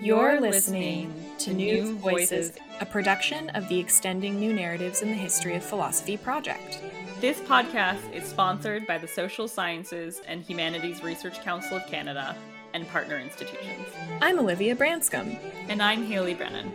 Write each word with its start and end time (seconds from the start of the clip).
You're 0.00 0.40
listening 0.40 1.12
to 1.38 1.52
New 1.52 1.96
Voices, 1.96 2.52
a 2.80 2.86
production 2.86 3.50
of 3.50 3.68
the 3.68 3.80
Extending 3.80 4.38
New 4.38 4.52
Narratives 4.52 5.02
in 5.02 5.08
the 5.08 5.16
History 5.16 5.56
of 5.56 5.64
Philosophy 5.64 6.16
project. 6.16 6.80
This 7.20 7.40
podcast 7.40 8.12
is 8.14 8.22
sponsored 8.22 8.86
by 8.86 8.98
the 8.98 9.08
Social 9.08 9.48
Sciences 9.48 10.20
and 10.28 10.42
Humanities 10.42 11.02
Research 11.02 11.42
Council 11.42 11.78
of 11.78 11.86
Canada 11.88 12.36
and 12.74 12.86
partner 12.90 13.18
institutions. 13.18 13.88
I'm 14.22 14.38
Olivia 14.38 14.76
Branscombe. 14.76 15.36
And 15.68 15.82
I'm 15.82 16.04
Haley 16.04 16.34
Brennan. 16.34 16.72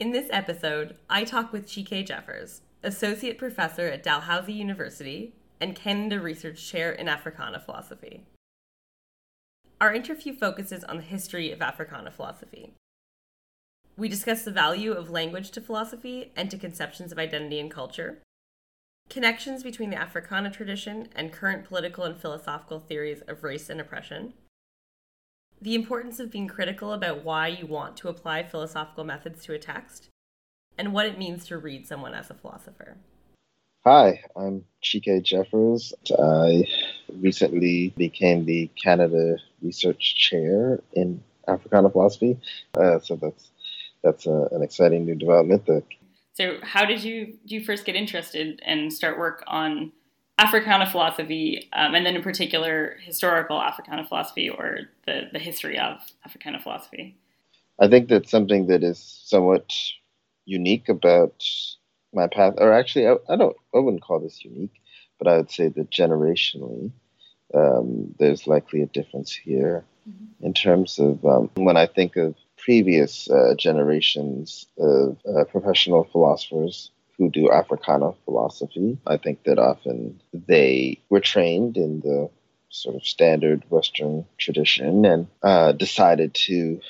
In 0.00 0.10
this 0.10 0.26
episode, 0.30 0.96
I 1.08 1.22
talk 1.22 1.52
with 1.52 1.68
Chike 1.68 2.04
Jeffers, 2.04 2.62
Associate 2.82 3.38
Professor 3.38 3.86
at 3.86 4.02
Dalhousie 4.02 4.54
University 4.54 5.34
and 5.60 5.74
Canada 5.74 6.20
Research 6.20 6.66
Chair 6.68 6.92
in 6.92 7.08
Africana 7.08 7.60
Philosophy. 7.60 8.24
Our 9.80 9.94
interview 9.94 10.34
focuses 10.34 10.82
on 10.84 10.96
the 10.96 11.02
history 11.02 11.52
of 11.52 11.62
Africana 11.62 12.10
philosophy. 12.10 12.74
We 13.96 14.08
discuss 14.08 14.42
the 14.42 14.50
value 14.50 14.92
of 14.92 15.10
language 15.10 15.50
to 15.52 15.60
philosophy 15.60 16.32
and 16.36 16.50
to 16.50 16.58
conceptions 16.58 17.12
of 17.12 17.18
identity 17.18 17.60
and 17.60 17.70
culture, 17.70 18.18
connections 19.08 19.62
between 19.62 19.90
the 19.90 20.00
Africana 20.00 20.50
tradition 20.50 21.08
and 21.14 21.32
current 21.32 21.64
political 21.64 22.04
and 22.04 22.16
philosophical 22.16 22.80
theories 22.80 23.22
of 23.22 23.42
race 23.42 23.70
and 23.70 23.80
oppression, 23.80 24.34
the 25.60 25.74
importance 25.74 26.20
of 26.20 26.30
being 26.30 26.46
critical 26.46 26.92
about 26.92 27.24
why 27.24 27.48
you 27.48 27.66
want 27.66 27.96
to 27.96 28.08
apply 28.08 28.42
philosophical 28.42 29.04
methods 29.04 29.44
to 29.44 29.54
a 29.54 29.58
text, 29.58 30.08
and 30.76 30.92
what 30.92 31.06
it 31.06 31.18
means 31.18 31.46
to 31.46 31.58
read 31.58 31.86
someone 31.86 32.14
as 32.14 32.30
a 32.30 32.34
philosopher. 32.34 32.98
Hi, 33.90 34.22
I'm 34.36 34.66
Chike 34.82 35.22
Jeffers. 35.22 35.94
I 36.18 36.66
recently 37.20 37.94
became 37.96 38.44
the 38.44 38.70
Canada 38.76 39.38
Research 39.62 40.14
Chair 40.14 40.80
in 40.92 41.22
Africana 41.48 41.88
philosophy, 41.88 42.38
uh, 42.78 42.98
so 42.98 43.16
that's 43.16 43.48
that's 44.04 44.26
uh, 44.26 44.48
an 44.52 44.62
exciting 44.62 45.06
new 45.06 45.14
development. 45.14 45.64
That 45.64 45.84
so, 46.34 46.58
how 46.62 46.84
did 46.84 47.02
you 47.02 47.38
do 47.46 47.54
you 47.54 47.64
first 47.64 47.86
get 47.86 47.96
interested 47.96 48.60
and 48.62 48.92
start 48.92 49.18
work 49.18 49.42
on 49.46 49.92
Africana 50.36 50.84
philosophy, 50.84 51.70
um, 51.72 51.94
and 51.94 52.04
then 52.04 52.14
in 52.14 52.20
particular 52.20 52.98
historical 53.00 53.58
Africana 53.58 54.06
philosophy 54.06 54.50
or 54.50 54.80
the 55.06 55.30
the 55.32 55.38
history 55.38 55.78
of 55.78 55.96
Africana 56.26 56.60
philosophy? 56.60 57.16
I 57.80 57.88
think 57.88 58.10
that's 58.10 58.30
something 58.30 58.66
that 58.66 58.84
is 58.84 58.98
somewhat 59.24 59.74
unique 60.44 60.90
about 60.90 61.42
my 62.18 62.26
path, 62.26 62.54
or 62.58 62.72
actually, 62.72 63.06
I, 63.06 63.14
I, 63.28 63.36
don't, 63.36 63.56
I 63.74 63.78
wouldn't 63.78 64.02
call 64.02 64.20
this 64.20 64.44
unique, 64.44 64.74
but 65.18 65.28
I 65.28 65.36
would 65.36 65.50
say 65.50 65.68
that 65.68 65.90
generationally, 65.90 66.90
um, 67.54 68.14
there's 68.18 68.46
likely 68.46 68.82
a 68.82 68.86
difference 68.86 69.32
here 69.34 69.84
mm-hmm. 70.08 70.46
in 70.46 70.52
terms 70.52 70.98
of 70.98 71.24
um, 71.24 71.50
when 71.54 71.76
I 71.76 71.86
think 71.86 72.16
of 72.16 72.34
previous 72.56 73.30
uh, 73.30 73.54
generations 73.56 74.66
of 74.78 75.16
uh, 75.26 75.44
professional 75.44 76.04
philosophers 76.04 76.90
who 77.16 77.30
do 77.30 77.50
Africana 77.50 78.12
philosophy. 78.24 78.98
I 79.06 79.16
think 79.16 79.44
that 79.44 79.58
often 79.58 80.20
they 80.32 81.00
were 81.08 81.20
trained 81.20 81.76
in 81.76 82.00
the 82.00 82.30
sort 82.70 82.96
of 82.96 83.04
standard 83.04 83.64
Western 83.70 84.24
tradition 84.38 85.04
and 85.04 85.26
uh, 85.42 85.72
decided 85.72 86.34
to 86.34 86.80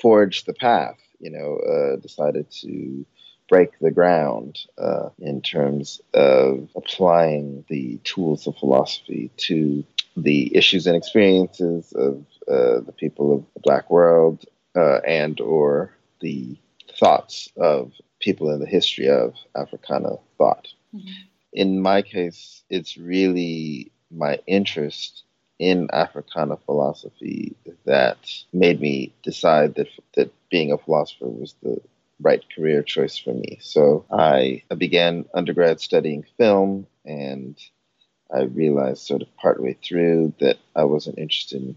forge 0.00 0.44
the 0.44 0.52
path, 0.52 0.98
you 1.18 1.30
know, 1.30 1.58
uh, 1.58 1.96
decided 1.96 2.50
to 2.50 3.06
break 3.48 3.78
the 3.80 3.90
ground 3.90 4.58
uh, 4.78 5.10
in 5.18 5.42
terms 5.42 6.00
of 6.14 6.68
applying 6.76 7.64
the 7.68 7.98
tools 8.04 8.46
of 8.46 8.56
philosophy 8.56 9.30
to 9.36 9.84
the 10.16 10.54
issues 10.56 10.86
and 10.86 10.96
experiences 10.96 11.92
of 11.92 12.24
uh, 12.48 12.80
the 12.80 12.94
people 12.96 13.34
of 13.34 13.44
the 13.54 13.60
black 13.60 13.90
world 13.90 14.44
uh, 14.76 14.98
and 15.06 15.40
or 15.40 15.92
the 16.20 16.56
thoughts 16.98 17.50
of 17.56 17.92
people 18.20 18.50
in 18.50 18.60
the 18.60 18.66
history 18.66 19.08
of 19.08 19.34
africana 19.56 20.16
thought 20.38 20.68
mm-hmm. 20.94 21.08
in 21.52 21.80
my 21.80 22.00
case 22.00 22.62
it's 22.70 22.96
really 22.96 23.90
my 24.10 24.38
interest 24.46 25.24
in 25.58 25.88
africana 25.92 26.56
philosophy 26.64 27.56
that 27.84 28.18
made 28.52 28.80
me 28.80 29.12
decide 29.22 29.74
that 29.74 29.88
that 30.14 30.30
being 30.50 30.70
a 30.70 30.78
philosopher 30.78 31.28
was 31.28 31.54
the 31.62 31.80
right 32.24 32.42
career 32.54 32.82
choice 32.82 33.16
for 33.16 33.34
me. 33.34 33.58
So 33.60 34.04
I, 34.10 34.62
began 34.76 35.26
undergrad 35.34 35.80
studying 35.80 36.24
film, 36.38 36.86
and 37.04 37.56
I 38.34 38.44
realized 38.44 39.06
sort 39.06 39.22
of 39.22 39.36
partway 39.36 39.76
through 39.84 40.34
that 40.40 40.56
I 40.74 40.84
wasn't 40.84 41.18
interested 41.18 41.62
in 41.62 41.76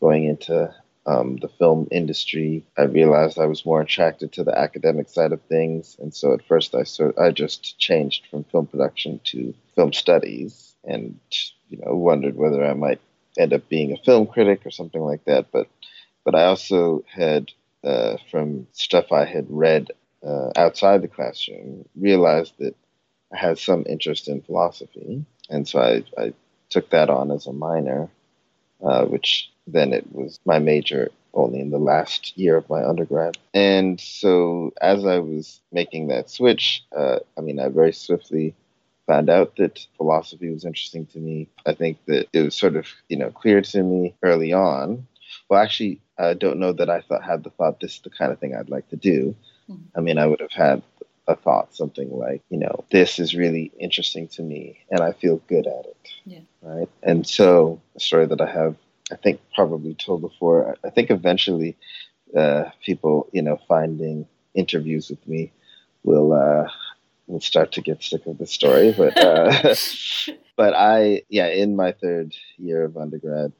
going 0.00 0.24
into 0.24 0.74
um, 1.06 1.36
the 1.36 1.48
film 1.48 1.88
industry. 1.90 2.64
I 2.78 2.82
realized 2.82 3.38
I 3.38 3.46
was 3.46 3.66
more 3.66 3.80
attracted 3.80 4.32
to 4.32 4.44
the 4.44 4.56
academic 4.56 5.08
side 5.08 5.32
of 5.32 5.42
things, 5.42 5.96
and 5.98 6.14
so 6.14 6.32
at 6.32 6.46
first 6.46 6.74
I 6.74 6.84
sort 6.84 7.18
I 7.18 7.30
just 7.30 7.78
changed 7.78 8.26
from 8.30 8.44
film 8.44 8.66
production 8.66 9.20
to 9.24 9.52
film 9.74 9.92
studies, 9.92 10.74
and 10.84 11.18
you 11.68 11.78
know 11.78 11.94
wondered 11.94 12.36
whether 12.36 12.64
I 12.64 12.74
might 12.74 13.00
end 13.38 13.52
up 13.52 13.68
being 13.68 13.92
a 13.92 14.04
film 14.04 14.26
critic 14.26 14.64
or 14.64 14.70
something 14.70 15.00
like 15.00 15.24
that. 15.24 15.50
But 15.52 15.68
but 16.24 16.34
I 16.34 16.44
also 16.44 17.04
had 17.08 17.50
uh, 17.84 18.16
from 18.30 18.66
stuff 18.72 19.12
I 19.12 19.24
had 19.24 19.46
read 19.48 19.90
uh, 20.26 20.50
outside 20.56 21.02
the 21.02 21.08
classroom, 21.08 21.88
realized 21.96 22.54
that 22.58 22.76
I 23.32 23.38
had 23.38 23.58
some 23.58 23.84
interest 23.88 24.28
in 24.28 24.42
philosophy, 24.42 25.24
and 25.48 25.66
so 25.66 25.80
I, 25.80 26.04
I 26.20 26.32
took 26.68 26.90
that 26.90 27.10
on 27.10 27.30
as 27.30 27.46
a 27.46 27.52
minor, 27.52 28.08
uh, 28.82 29.04
which 29.04 29.50
then 29.66 29.92
it 29.92 30.12
was 30.12 30.40
my 30.44 30.58
major 30.58 31.10
only 31.32 31.60
in 31.60 31.70
the 31.70 31.78
last 31.78 32.36
year 32.36 32.56
of 32.56 32.68
my 32.68 32.84
undergrad. 32.84 33.38
And 33.54 34.00
so 34.00 34.72
as 34.80 35.04
I 35.04 35.18
was 35.18 35.60
making 35.72 36.08
that 36.08 36.30
switch, 36.30 36.82
uh, 36.96 37.20
I 37.38 37.40
mean, 37.40 37.60
I 37.60 37.68
very 37.68 37.92
swiftly 37.92 38.54
found 39.06 39.30
out 39.30 39.56
that 39.56 39.86
philosophy 39.96 40.50
was 40.50 40.64
interesting 40.64 41.06
to 41.06 41.18
me. 41.18 41.48
I 41.66 41.74
think 41.74 41.98
that 42.06 42.28
it 42.32 42.42
was 42.42 42.54
sort 42.54 42.76
of, 42.76 42.86
you 43.08 43.16
know, 43.16 43.30
clear 43.30 43.60
to 43.60 43.82
me 43.82 44.14
early 44.22 44.52
on. 44.52 45.06
Well, 45.48 45.60
actually, 45.60 46.00
I 46.20 46.34
don't 46.34 46.58
know 46.58 46.72
that 46.72 46.90
I 46.90 47.00
thought 47.00 47.24
had 47.24 47.44
the 47.44 47.50
thought 47.50 47.80
this 47.80 47.94
is 47.94 48.00
the 48.00 48.10
kind 48.10 48.32
of 48.32 48.38
thing 48.38 48.54
I'd 48.54 48.68
like 48.68 48.88
to 48.90 48.96
do. 48.96 49.34
Mm-hmm. 49.68 49.98
I 49.98 50.00
mean, 50.00 50.18
I 50.18 50.26
would 50.26 50.40
have 50.40 50.52
had 50.52 50.82
a 51.26 51.36
thought 51.36 51.74
something 51.74 52.10
like, 52.10 52.42
you 52.50 52.58
know, 52.58 52.84
this 52.90 53.18
is 53.18 53.34
really 53.34 53.72
interesting 53.78 54.28
to 54.28 54.42
me 54.42 54.80
and 54.90 55.00
I 55.00 55.12
feel 55.12 55.36
good 55.48 55.66
at 55.66 55.86
it. 55.86 56.08
Yeah. 56.24 56.40
Right. 56.60 56.88
And 57.02 57.26
so 57.26 57.80
a 57.96 58.00
story 58.00 58.26
that 58.26 58.40
I 58.40 58.50
have, 58.50 58.76
I 59.10 59.16
think 59.16 59.40
probably 59.54 59.94
told 59.94 60.20
before, 60.20 60.76
I 60.84 60.90
think 60.90 61.10
eventually 61.10 61.76
uh, 62.36 62.64
people, 62.84 63.28
you 63.32 63.42
know, 63.42 63.58
finding 63.68 64.26
interviews 64.54 65.08
with 65.08 65.26
me 65.26 65.52
will, 66.02 66.32
uh, 66.32 66.68
will 67.26 67.40
start 67.40 67.72
to 67.72 67.80
get 67.80 68.02
sick 68.02 68.26
of 68.26 68.38
the 68.38 68.46
story. 68.46 68.92
But, 68.92 69.16
uh, 69.16 69.74
but 70.56 70.74
I, 70.74 71.22
yeah, 71.28 71.46
in 71.46 71.76
my 71.76 71.92
third 71.92 72.34
year 72.58 72.84
of 72.84 72.96
undergrad, 72.96 73.52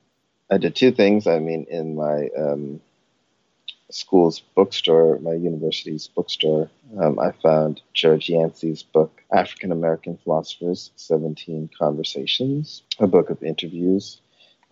I 0.51 0.59
did 0.59 0.75
two 0.75 0.91
things. 0.91 1.27
I 1.27 1.39
mean, 1.39 1.67
in 1.71 1.95
my 1.95 2.29
um, 2.37 2.81
school's 3.91 4.41
bookstore, 4.41 5.19
my 5.21 5.35
university's 5.35 6.09
bookstore, 6.09 6.69
um, 6.99 7.19
I 7.21 7.33
found 7.33 7.81
George 7.95 8.29
Yancy's 8.29 8.83
book, 8.83 9.23
African 9.33 9.71
American 9.71 10.19
Philosophers 10.25 10.91
17 10.97 11.71
Conversations, 11.79 12.83
a 12.99 13.07
book 13.07 13.31
of 13.31 13.43
interviews 13.45 14.21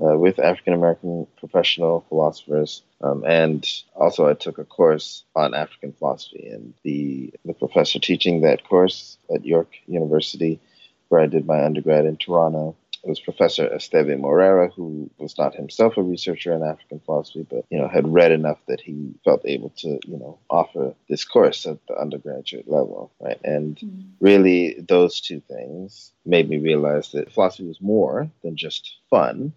uh, 0.03 0.17
with 0.17 0.41
African 0.41 0.73
American 0.73 1.27
professional 1.39 2.05
philosophers. 2.09 2.83
Um, 3.01 3.25
and 3.25 3.67
also, 3.95 4.29
I 4.29 4.35
took 4.35 4.59
a 4.59 4.65
course 4.65 5.25
on 5.37 5.55
African 5.55 5.93
philosophy, 5.93 6.49
and 6.49 6.75
the, 6.83 7.33
the 7.45 7.55
professor 7.55 8.01
teaching 8.01 8.41
that 8.41 8.65
course 8.65 9.17
at 9.33 9.45
York 9.45 9.69
University, 9.87 10.61
where 11.09 11.21
I 11.21 11.27
did 11.27 11.47
my 11.47 11.65
undergrad 11.65 12.05
in 12.05 12.17
Toronto, 12.17 12.77
it 13.05 13.09
was 13.09 13.21
Professor 13.21 13.69
Esteve 13.69 14.19
Morera, 14.19 14.73
who 14.75 15.11
was 15.19 15.39
not 15.39 15.55
himself 15.55 15.97
a 15.97 16.03
researcher 16.03 16.53
in 16.53 16.63
African 16.63 17.01
philosophy, 17.01 17.47
but 17.49 17.65
you 17.71 17.79
know 17.79 17.89
had 17.89 18.13
read 18.13 18.33
enough 18.33 18.59
that 18.67 18.81
he 18.81 19.15
felt 19.25 19.43
able 19.45 19.71
to 19.71 19.99
you 20.07 20.19
know 20.19 20.39
offer 20.51 20.95
this 21.09 21.25
course 21.25 21.67
at 21.67 21.79
the 21.87 21.99
undergraduate 21.99 22.69
level, 22.69 23.13
right? 23.21 23.41
And 23.45 23.77
mm-hmm. 23.77 24.01
really, 24.21 24.77
those 24.89 25.21
two 25.21 25.41
things 25.41 26.13
made 26.27 26.49
me 26.49 26.59
realize 26.59 27.13
that 27.13 27.33
philosophy 27.33 27.67
was 27.67 27.81
more 27.81 28.31
than 28.43 28.57
just 28.57 28.97
fun 29.11 29.53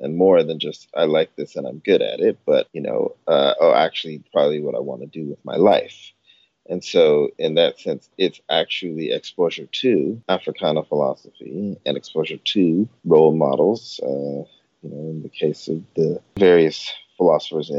and 0.00 0.16
more 0.16 0.42
than 0.42 0.58
just 0.58 0.88
I 0.94 1.04
like 1.04 1.34
this 1.36 1.56
and 1.56 1.66
I'm 1.66 1.78
good 1.78 2.02
at 2.02 2.20
it, 2.20 2.38
but 2.46 2.68
you 2.72 2.80
know, 2.80 3.16
uh, 3.26 3.54
oh, 3.60 3.74
actually, 3.74 4.22
probably 4.32 4.60
what 4.60 4.74
I 4.74 4.80
want 4.80 5.00
to 5.00 5.06
do 5.06 5.24
with 5.28 5.44
my 5.44 5.56
life. 5.56 6.12
And 6.68 6.82
so, 6.82 7.30
in 7.38 7.54
that 7.54 7.78
sense, 7.78 8.08
it's 8.16 8.40
actually 8.48 9.12
exposure 9.12 9.66
to 9.66 10.22
Africana 10.28 10.82
philosophy 10.84 11.78
and 11.84 11.96
exposure 11.96 12.38
to 12.38 12.88
role 13.04 13.34
models. 13.34 14.00
Uh, 14.02 14.48
you 14.82 14.90
know, 14.90 15.10
in 15.10 15.22
the 15.22 15.28
case 15.28 15.68
of 15.68 15.82
the 15.94 16.20
various 16.38 16.92
philosophers 17.16 17.70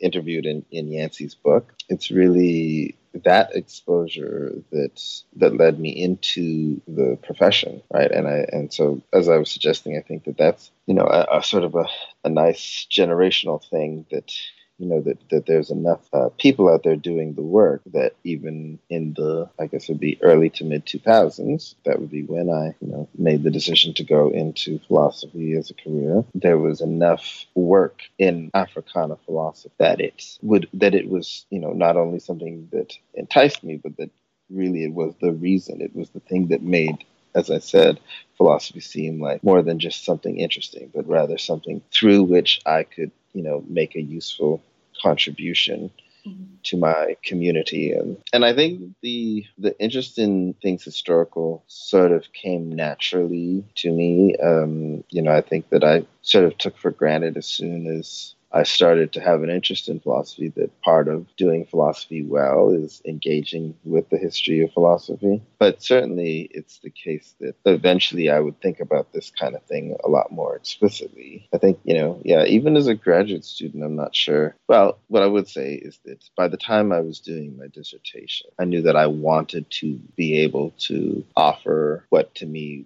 interviewed 0.00 0.46
in, 0.46 0.64
in 0.70 0.90
Yancy's 0.90 1.34
book. 1.34 1.74
It's 1.88 2.10
really 2.10 2.96
that 3.24 3.54
exposure 3.54 4.52
that 4.72 5.22
that 5.36 5.56
led 5.56 5.78
me 5.78 5.90
into 5.90 6.80
the 6.88 7.16
profession, 7.22 7.82
right? 7.92 8.10
And 8.10 8.26
I 8.26 8.46
and 8.50 8.72
so 8.72 9.02
as 9.12 9.28
I 9.28 9.36
was 9.36 9.50
suggesting, 9.50 9.96
I 9.96 10.00
think 10.00 10.24
that 10.24 10.36
that's 10.36 10.70
you 10.86 10.94
know 10.94 11.06
a, 11.06 11.38
a 11.38 11.42
sort 11.42 11.64
of 11.64 11.74
a, 11.74 11.86
a 12.24 12.28
nice 12.28 12.86
generational 12.90 13.62
thing 13.68 14.06
that 14.10 14.32
you 14.78 14.86
know 14.86 15.00
that, 15.00 15.18
that 15.30 15.46
there's 15.46 15.70
enough 15.70 16.00
uh, 16.12 16.28
people 16.38 16.68
out 16.68 16.82
there 16.82 16.96
doing 16.96 17.34
the 17.34 17.42
work 17.42 17.82
that 17.92 18.14
even 18.24 18.78
in 18.90 19.14
the 19.14 19.48
I 19.58 19.66
guess 19.66 19.84
it 19.84 19.92
would 19.92 20.00
be 20.00 20.18
early 20.22 20.50
to 20.50 20.64
mid 20.64 20.86
2000s 20.86 21.74
that 21.84 22.00
would 22.00 22.10
be 22.10 22.22
when 22.22 22.50
I 22.50 22.74
you 22.80 22.88
know 22.88 23.08
made 23.16 23.42
the 23.42 23.50
decision 23.50 23.94
to 23.94 24.04
go 24.04 24.30
into 24.30 24.78
philosophy 24.80 25.54
as 25.54 25.70
a 25.70 25.74
career 25.74 26.24
there 26.34 26.58
was 26.58 26.80
enough 26.80 27.46
work 27.54 28.02
in 28.18 28.50
Africana 28.54 29.16
philosophy 29.24 29.74
that 29.78 30.00
it 30.00 30.38
would 30.42 30.68
that 30.74 30.94
it 30.94 31.08
was 31.08 31.46
you 31.50 31.60
know 31.60 31.72
not 31.72 31.96
only 31.96 32.18
something 32.18 32.68
that 32.72 32.96
enticed 33.14 33.62
me 33.62 33.76
but 33.76 33.96
that 33.96 34.10
really 34.50 34.84
it 34.84 34.92
was 34.92 35.14
the 35.20 35.32
reason. 35.32 35.80
It 35.80 35.94
was 35.94 36.10
the 36.10 36.20
thing 36.20 36.48
that 36.48 36.62
made 36.62 37.04
as 37.34 37.50
I 37.50 37.58
said, 37.58 37.98
philosophy 38.36 38.78
seem 38.78 39.20
like 39.20 39.42
more 39.42 39.60
than 39.60 39.80
just 39.80 40.04
something 40.04 40.38
interesting, 40.38 40.90
but 40.94 41.08
rather 41.08 41.36
something 41.36 41.82
through 41.92 42.22
which 42.22 42.60
I 42.64 42.84
could 42.84 43.10
you 43.34 43.42
know 43.42 43.64
make 43.68 43.94
a 43.94 44.00
useful 44.00 44.62
contribution 45.02 45.90
mm-hmm. 46.26 46.44
to 46.62 46.76
my 46.76 47.16
community 47.22 47.92
and 47.92 48.16
and 48.32 48.44
I 48.44 48.54
think 48.54 48.94
the 49.02 49.44
the 49.58 49.78
interest 49.78 50.18
in 50.18 50.54
things 50.62 50.84
historical 50.84 51.64
sort 51.66 52.12
of 52.12 52.32
came 52.32 52.70
naturally 52.74 53.64
to 53.76 53.92
me 53.92 54.36
um, 54.36 55.04
you 55.10 55.20
know 55.20 55.32
I 55.32 55.42
think 55.42 55.68
that 55.70 55.84
I 55.84 56.06
sort 56.22 56.44
of 56.44 56.56
took 56.56 56.78
for 56.78 56.90
granted 56.90 57.36
as 57.36 57.46
soon 57.46 57.86
as 57.98 58.34
I 58.54 58.62
started 58.62 59.12
to 59.14 59.20
have 59.20 59.42
an 59.42 59.50
interest 59.50 59.88
in 59.88 59.98
philosophy 59.98 60.48
that 60.50 60.80
part 60.80 61.08
of 61.08 61.26
doing 61.36 61.66
philosophy 61.66 62.22
well 62.22 62.70
is 62.70 63.02
engaging 63.04 63.74
with 63.82 64.08
the 64.10 64.16
history 64.16 64.62
of 64.62 64.72
philosophy. 64.72 65.42
But 65.58 65.82
certainly 65.82 66.42
it's 66.52 66.78
the 66.78 66.90
case 66.90 67.34
that 67.40 67.56
eventually 67.64 68.30
I 68.30 68.38
would 68.38 68.60
think 68.60 68.78
about 68.78 69.12
this 69.12 69.30
kind 69.30 69.56
of 69.56 69.64
thing 69.64 69.96
a 70.04 70.08
lot 70.08 70.30
more 70.30 70.54
explicitly. 70.54 71.48
I 71.52 71.58
think, 71.58 71.80
you 71.82 71.94
know, 71.94 72.22
yeah, 72.24 72.44
even 72.44 72.76
as 72.76 72.86
a 72.86 72.94
graduate 72.94 73.44
student, 73.44 73.82
I'm 73.82 73.96
not 73.96 74.14
sure. 74.14 74.54
Well, 74.68 74.98
what 75.08 75.24
I 75.24 75.26
would 75.26 75.48
say 75.48 75.74
is 75.74 75.98
that 76.04 76.22
by 76.36 76.46
the 76.46 76.56
time 76.56 76.92
I 76.92 77.00
was 77.00 77.18
doing 77.18 77.58
my 77.58 77.66
dissertation, 77.66 78.50
I 78.60 78.66
knew 78.66 78.82
that 78.82 78.96
I 78.96 79.08
wanted 79.08 79.68
to 79.80 79.98
be 80.14 80.38
able 80.42 80.70
to 80.86 81.24
offer 81.34 82.06
what 82.10 82.32
to 82.36 82.46
me, 82.46 82.84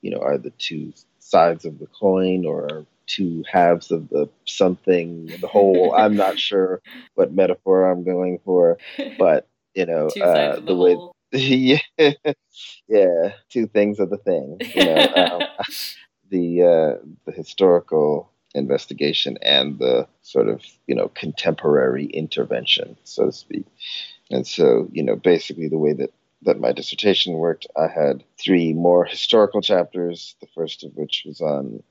you 0.00 0.10
know, 0.10 0.22
are 0.22 0.38
the 0.38 0.50
two 0.50 0.94
sides 1.18 1.66
of 1.66 1.78
the 1.78 1.86
coin 1.86 2.46
or 2.46 2.86
two 3.06 3.44
halves 3.50 3.90
of 3.90 4.08
the 4.08 4.28
something, 4.44 5.26
the 5.40 5.46
whole. 5.46 5.94
I'm 5.94 6.16
not 6.16 6.38
sure 6.48 6.80
what 7.14 7.32
metaphor 7.32 7.90
I'm 7.90 8.04
going 8.04 8.40
for, 8.44 8.78
but 9.18 9.48
you 9.74 9.86
know, 9.86 10.08
uh, 10.22 10.56
the, 10.56 10.62
the 10.62 10.76
way. 10.76 10.96
yeah, 11.32 11.78
yeah, 12.88 13.32
two 13.50 13.66
things 13.66 13.98
of 13.98 14.10
the 14.10 14.16
thing. 14.16 14.58
You 14.74 14.84
know, 14.84 15.06
um, 15.16 15.42
the 16.30 16.62
uh, 16.62 17.06
the 17.24 17.32
historical 17.32 18.30
investigation 18.54 19.36
and 19.42 19.78
the 19.78 20.08
sort 20.22 20.48
of 20.48 20.62
you 20.86 20.94
know 20.94 21.08
contemporary 21.08 22.06
intervention, 22.06 22.96
so 23.04 23.26
to 23.26 23.32
speak. 23.32 23.66
And 24.30 24.46
so, 24.46 24.88
you 24.92 25.02
know, 25.02 25.16
basically 25.16 25.68
the 25.68 25.78
way 25.78 25.92
that 25.92 26.12
that 26.42 26.60
my 26.60 26.72
dissertation 26.72 27.34
worked, 27.34 27.66
I 27.76 27.88
had 27.88 28.24
three 28.38 28.72
more 28.72 29.04
historical 29.04 29.60
chapters. 29.60 30.36
The 30.40 30.48
first 30.54 30.84
of 30.84 30.92
which 30.96 31.24
was 31.26 31.40
on 31.40 31.82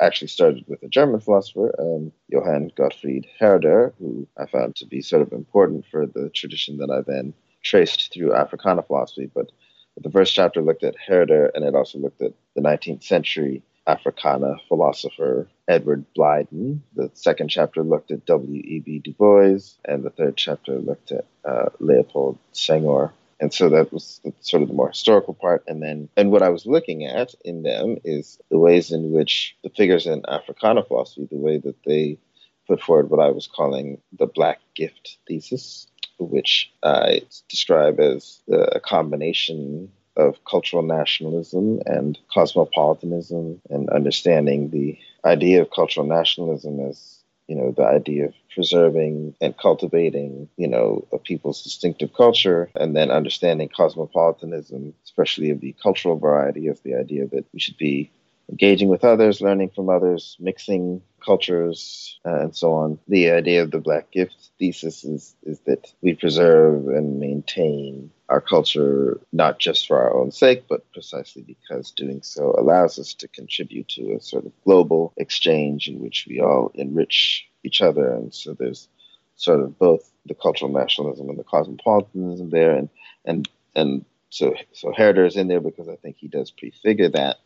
actually 0.00 0.28
started 0.28 0.64
with 0.66 0.82
a 0.82 0.88
German 0.88 1.20
philosopher, 1.20 1.74
um, 1.78 2.12
Johann 2.28 2.70
Gottfried 2.76 3.26
Herder, 3.38 3.94
who 3.98 4.26
I 4.36 4.46
found 4.46 4.76
to 4.76 4.86
be 4.86 5.02
sort 5.02 5.22
of 5.22 5.32
important 5.32 5.84
for 5.90 6.06
the 6.06 6.30
tradition 6.30 6.78
that 6.78 6.90
I 6.90 7.02
then 7.02 7.34
traced 7.62 8.12
through 8.12 8.34
Africana 8.34 8.82
philosophy. 8.82 9.30
But 9.34 9.50
the 9.96 10.10
first 10.10 10.34
chapter 10.34 10.62
looked 10.62 10.84
at 10.84 10.94
Herder, 11.06 11.46
and 11.54 11.64
it 11.64 11.74
also 11.74 11.98
looked 11.98 12.22
at 12.22 12.32
the 12.54 12.62
19th 12.62 13.02
century 13.02 13.62
Africana 13.86 14.56
philosopher 14.68 15.48
Edward 15.66 16.04
Blyden. 16.16 16.80
The 16.94 17.10
second 17.14 17.48
chapter 17.48 17.82
looked 17.82 18.10
at 18.10 18.26
W.E.B. 18.26 18.98
Du 19.00 19.12
Bois, 19.12 19.58
and 19.84 20.04
the 20.04 20.10
third 20.10 20.36
chapter 20.36 20.78
looked 20.78 21.10
at 21.10 21.24
uh, 21.44 21.70
Leopold 21.80 22.38
Senghor 22.52 23.12
and 23.40 23.52
so 23.52 23.68
that 23.68 23.92
was 23.92 24.20
sort 24.40 24.62
of 24.62 24.68
the 24.68 24.74
more 24.74 24.88
historical 24.88 25.34
part. 25.34 25.64
And 25.66 25.82
then 25.82 26.08
and 26.16 26.30
what 26.30 26.42
i 26.42 26.48
was 26.48 26.66
looking 26.66 27.04
at 27.04 27.34
in 27.44 27.62
them 27.62 27.98
is 28.04 28.38
the 28.50 28.58
ways 28.58 28.92
in 28.92 29.12
which 29.12 29.56
the 29.62 29.70
figures 29.70 30.06
in 30.06 30.22
africana 30.28 30.82
philosophy 30.82 31.28
the 31.30 31.36
way 31.36 31.58
that 31.58 31.76
they 31.84 32.18
put 32.66 32.80
forward 32.80 33.10
what 33.10 33.24
i 33.24 33.30
was 33.30 33.46
calling 33.46 34.00
the 34.18 34.26
black 34.26 34.60
gift 34.74 35.18
thesis 35.26 35.86
which 36.18 36.70
i 36.82 37.20
describe 37.48 38.00
as 38.00 38.40
a 38.50 38.80
combination 38.80 39.90
of 40.16 40.36
cultural 40.44 40.82
nationalism 40.82 41.80
and 41.86 42.18
cosmopolitanism 42.32 43.60
and 43.70 43.88
understanding 43.90 44.70
the 44.70 44.98
idea 45.24 45.62
of 45.62 45.70
cultural 45.70 46.06
nationalism 46.06 46.80
as 46.80 47.17
you 47.48 47.56
know, 47.56 47.72
the 47.72 47.84
idea 47.84 48.26
of 48.26 48.34
preserving 48.54 49.34
and 49.40 49.56
cultivating, 49.56 50.48
you 50.56 50.68
know, 50.68 51.06
a 51.12 51.18
people's 51.18 51.62
distinctive 51.62 52.12
culture, 52.14 52.70
and 52.74 52.94
then 52.94 53.10
understanding 53.10 53.70
cosmopolitanism, 53.74 54.94
especially 55.04 55.50
of 55.50 55.60
the 55.60 55.74
cultural 55.82 56.18
variety, 56.18 56.68
of 56.68 56.80
the 56.82 56.94
idea 56.94 57.26
that 57.26 57.46
we 57.52 57.58
should 57.58 57.78
be 57.78 58.10
engaging 58.50 58.88
with 58.88 59.04
others, 59.04 59.40
learning 59.40 59.70
from 59.70 59.88
others, 59.88 60.36
mixing 60.40 61.02
cultures, 61.24 62.18
uh, 62.24 62.40
and 62.40 62.56
so 62.56 62.72
on. 62.72 62.98
The 63.08 63.30
idea 63.30 63.62
of 63.62 63.70
the 63.70 63.80
Black 63.80 64.10
Gift 64.10 64.50
thesis 64.58 65.04
is, 65.04 65.36
is 65.42 65.60
that 65.66 65.92
we 66.00 66.14
preserve 66.14 66.88
and 66.88 67.20
maintain 67.20 68.10
our 68.28 68.40
culture 68.40 69.20
not 69.32 69.58
just 69.58 69.86
for 69.86 70.00
our 70.00 70.14
own 70.14 70.30
sake, 70.30 70.64
but 70.68 70.90
precisely 70.92 71.42
because 71.42 71.90
doing 71.90 72.22
so 72.22 72.54
allows 72.58 72.98
us 72.98 73.14
to 73.14 73.28
contribute 73.28 73.88
to 73.88 74.12
a 74.12 74.20
sort 74.20 74.46
of 74.46 74.52
global 74.64 75.12
exchange 75.16 75.88
in 75.88 76.00
which 76.00 76.26
we 76.28 76.40
all 76.40 76.70
enrich 76.74 77.48
each 77.64 77.80
other. 77.80 78.12
And 78.12 78.34
so 78.34 78.54
there's 78.54 78.88
sort 79.36 79.60
of 79.60 79.78
both 79.78 80.10
the 80.26 80.34
cultural 80.34 80.70
nationalism 80.70 81.28
and 81.30 81.38
the 81.38 81.44
cosmopolitanism 81.44 82.50
there, 82.50 82.74
and 82.76 82.88
and 83.24 83.48
and 83.74 84.04
so 84.30 84.54
so 84.72 84.92
Herder 84.92 85.24
is 85.24 85.36
in 85.36 85.48
there 85.48 85.60
because 85.60 85.88
I 85.88 85.96
think 85.96 86.16
he 86.18 86.28
does 86.28 86.50
prefigure 86.50 87.08
that. 87.10 87.38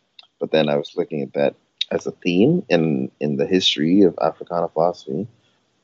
But 0.43 0.50
then 0.50 0.69
I 0.69 0.75
was 0.75 0.97
looking 0.97 1.23
at 1.23 1.35
that 1.35 1.55
as 1.93 2.05
a 2.09 2.11
theme 2.11 2.65
in 2.69 3.12
in 3.21 3.37
the 3.37 3.47
history 3.47 4.03
of 4.03 4.19
Africana 4.21 4.69
philosophy, 4.69 5.29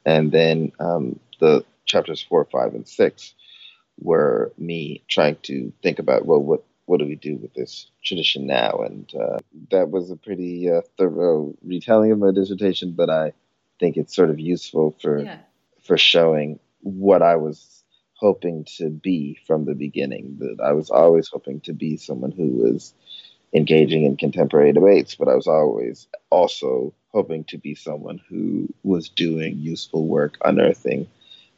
and 0.05 0.33
then 0.33 0.73
um, 0.81 1.21
the 1.39 1.65
chapters 1.85 2.21
four, 2.21 2.45
five, 2.47 2.75
and 2.75 2.89
six 2.89 3.35
were 4.01 4.53
me 4.59 5.05
trying 5.07 5.37
to 5.43 5.73
think 5.81 6.01
about 6.01 6.27
well, 6.27 6.41
what 6.41 6.65
what 6.87 6.99
do 6.99 7.07
we 7.07 7.15
do 7.15 7.37
with 7.37 7.55
this 7.55 7.89
tradition 8.03 8.49
now? 8.49 8.81
And 8.85 9.09
uh, 9.15 9.39
that 9.71 9.91
was 9.91 10.11
a 10.11 10.17
pretty 10.17 10.69
uh, 10.69 10.81
thorough 10.97 11.55
retelling 11.62 12.11
of 12.11 12.19
my 12.19 12.33
dissertation, 12.33 12.95
but 12.97 13.11
I 13.11 13.35
think 13.79 13.97
it's 13.97 14.17
sort 14.17 14.31
of 14.31 14.41
useful 14.41 14.97
for 15.00 15.21
yeah. 15.21 15.38
for 15.85 15.97
showing 15.97 16.59
what 16.81 17.23
I 17.23 17.37
was 17.37 17.85
hoping 18.15 18.67
to 18.79 18.91
be 18.91 19.38
from 19.47 19.67
the 19.67 19.77
beginning. 19.77 20.38
That 20.41 20.61
I 20.61 20.73
was 20.73 20.91
always 20.91 21.29
hoping 21.29 21.61
to 21.61 21.73
be 21.73 21.97
someone 21.97 22.33
who 22.33 22.49
was 22.49 22.93
engaging 23.55 24.05
in 24.05 24.17
contemporary 24.17 24.73
debates, 24.73 25.14
but 25.14 25.28
I 25.28 25.35
was 25.35 25.47
always 25.47 26.07
also 26.31 26.93
hoping 27.12 27.45
to 27.45 27.59
be 27.59 27.75
someone 27.75 28.21
who 28.28 28.69
was 28.83 29.09
doing 29.09 29.59
useful 29.59 30.07
work 30.07 30.37
unearthing 30.45 31.09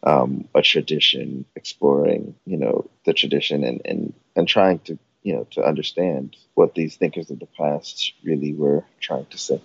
um, 0.03 0.49
a 0.55 0.63
tradition, 0.63 1.45
exploring, 1.57 2.35
you 2.47 2.57
know, 2.57 2.89
the 3.05 3.13
tradition 3.13 3.65
and, 3.65 3.83
and, 3.85 4.15
and 4.35 4.49
trying 4.49 4.79
to, 4.81 4.99
you 5.23 5.35
know, 5.35 5.47
to 5.51 5.63
understand 5.63 6.37
what 6.55 6.75
these 6.75 6.97
thinkers 6.97 7.31
of 7.31 7.39
the 7.39 7.47
past 7.47 8.15
really 8.25 8.55
were 8.55 8.85
trying 9.01 9.27
to 9.27 9.39
say. 9.39 9.61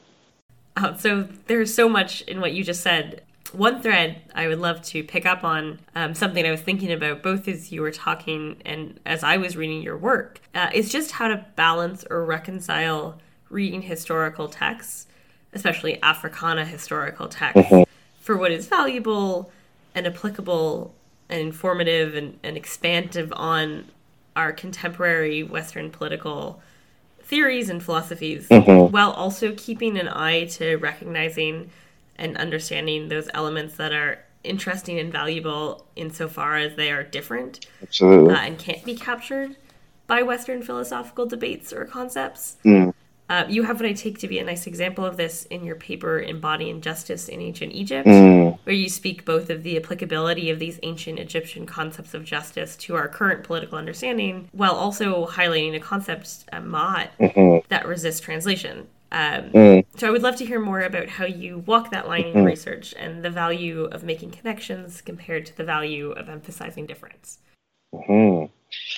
Uh, 0.76 0.96
so 0.96 1.28
there's 1.48 1.74
so 1.74 1.88
much 1.88 2.22
in 2.24 2.42
what 2.42 2.54
you 2.54 2.64
just 2.64 2.82
said. 2.82 3.22
One 3.56 3.82
thread 3.82 4.22
I 4.34 4.48
would 4.48 4.60
love 4.60 4.82
to 4.84 5.04
pick 5.04 5.26
up 5.26 5.44
on, 5.44 5.80
um, 5.96 6.14
something 6.14 6.46
I 6.46 6.52
was 6.52 6.62
thinking 6.62 6.92
about 6.92 7.24
both 7.24 7.48
as 7.48 7.72
you 7.72 7.82
were 7.82 7.92
talking 7.92 8.62
and 8.66 9.00
as 9.06 9.24
I 9.24 9.38
was 9.38 9.56
reading 9.56 9.82
your 9.82 9.98
work, 9.98 10.42
uh, 10.54 10.70
is 10.74 10.92
just 10.92 11.12
how 11.12 11.28
to 11.28 11.46
balance 11.56 12.06
or 12.10 12.26
reconcile 12.26 13.20
reading 13.50 13.82
historical 13.84 14.48
texts, 14.48 15.08
especially 15.54 16.02
Africana 16.04 16.66
historical 16.66 17.28
texts, 17.28 17.70
mm-hmm. 17.70 17.90
for 18.20 18.38
what 18.38 18.52
is 18.52 18.68
valuable 18.68 19.52
and 19.94 20.06
applicable 20.06 20.94
and 21.30 21.40
informative 21.40 22.16
and, 22.16 22.38
and 22.44 22.58
expansive 22.58 23.32
on 23.36 23.86
our 24.36 24.52
contemporary 24.52 25.44
Western 25.44 25.90
political 25.90 26.62
theories 27.24 27.70
and 27.70 27.82
philosophies, 27.82 28.48
mm-hmm. 28.50 28.92
while 28.92 29.12
also 29.12 29.54
keeping 29.56 29.98
an 29.98 30.08
eye 30.10 30.46
to 30.46 30.76
recognizing 30.76 31.70
and 32.18 32.38
understanding 32.38 33.10
those 33.10 33.30
elements 33.34 33.76
that 33.78 33.94
are 33.94 34.24
interesting 34.44 35.00
and 35.00 35.12
valuable 35.12 35.86
insofar 35.96 36.56
as 36.58 36.76
they 36.76 36.92
are 36.92 37.04
different 37.04 37.66
uh, 38.30 38.36
and 38.36 38.60
can't 38.60 38.84
be 38.86 38.96
captured 38.96 39.56
by 40.08 40.22
Western 40.22 40.62
philosophical 40.62 41.26
debates 41.26 41.74
or 41.74 41.86
concepts. 41.86 42.58
Mm. 42.64 42.94
Uh, 43.28 43.44
you 43.50 43.64
have 43.64 43.78
what 43.78 43.88
I 43.88 43.94
take 43.94 44.20
to 44.20 44.28
be 44.28 44.38
a 44.38 44.44
nice 44.44 44.68
example 44.68 45.04
of 45.04 45.18
this 45.18 45.46
in 45.46 45.66
your 45.66 45.76
paper, 45.76 46.20
Embodying 46.20 46.80
Justice 46.82 47.28
in 47.28 47.42
Ancient 47.42 47.74
Egypt, 47.74 48.08
Mm, 48.08 48.60
where 48.66 48.76
you 48.76 48.88
speak 48.88 49.26
both 49.26 49.50
of 49.50 49.64
the 49.64 49.78
applicability 49.78 50.52
of 50.52 50.60
these 50.60 50.80
ancient 50.84 51.18
Egyptian 51.18 51.66
concepts 51.66 52.14
of 52.14 52.24
justice 52.24 52.76
to 52.76 52.94
our 52.94 53.08
current 53.08 53.44
political 53.44 53.80
understanding, 53.80 54.48
while 54.52 54.76
also 54.76 55.26
highlighting 55.26 55.76
a 55.76 55.80
concept, 55.80 56.46
uh, 56.54 56.58
ma'at, 56.58 57.08
mhm, 57.20 57.64
that 57.70 57.88
resists 57.88 58.20
translation. 58.20 58.86
Um, 59.12 59.52
mm. 59.52 59.86
so 59.96 60.08
I 60.08 60.12
would 60.12 60.24
love 60.24 60.36
to 60.38 60.46
hear 60.46 60.60
more 60.60 60.82
about 60.82 61.08
how 61.08 61.26
you 61.26 61.60
walk 61.60 61.92
that 61.92 62.08
line 62.08 62.26
in 62.26 62.36
your 62.36 62.44
research 62.44 62.94
and 62.98 63.24
the 63.24 63.30
value 63.30 63.86
of 63.86 64.04
making 64.04 64.32
connections 64.32 65.02
compared 65.02 65.46
to 65.46 65.56
the 65.58 65.64
value 65.64 66.12
of 66.12 66.28
emphasizing 66.28 66.86
difference. 66.86 67.40
hmm 67.94 68.46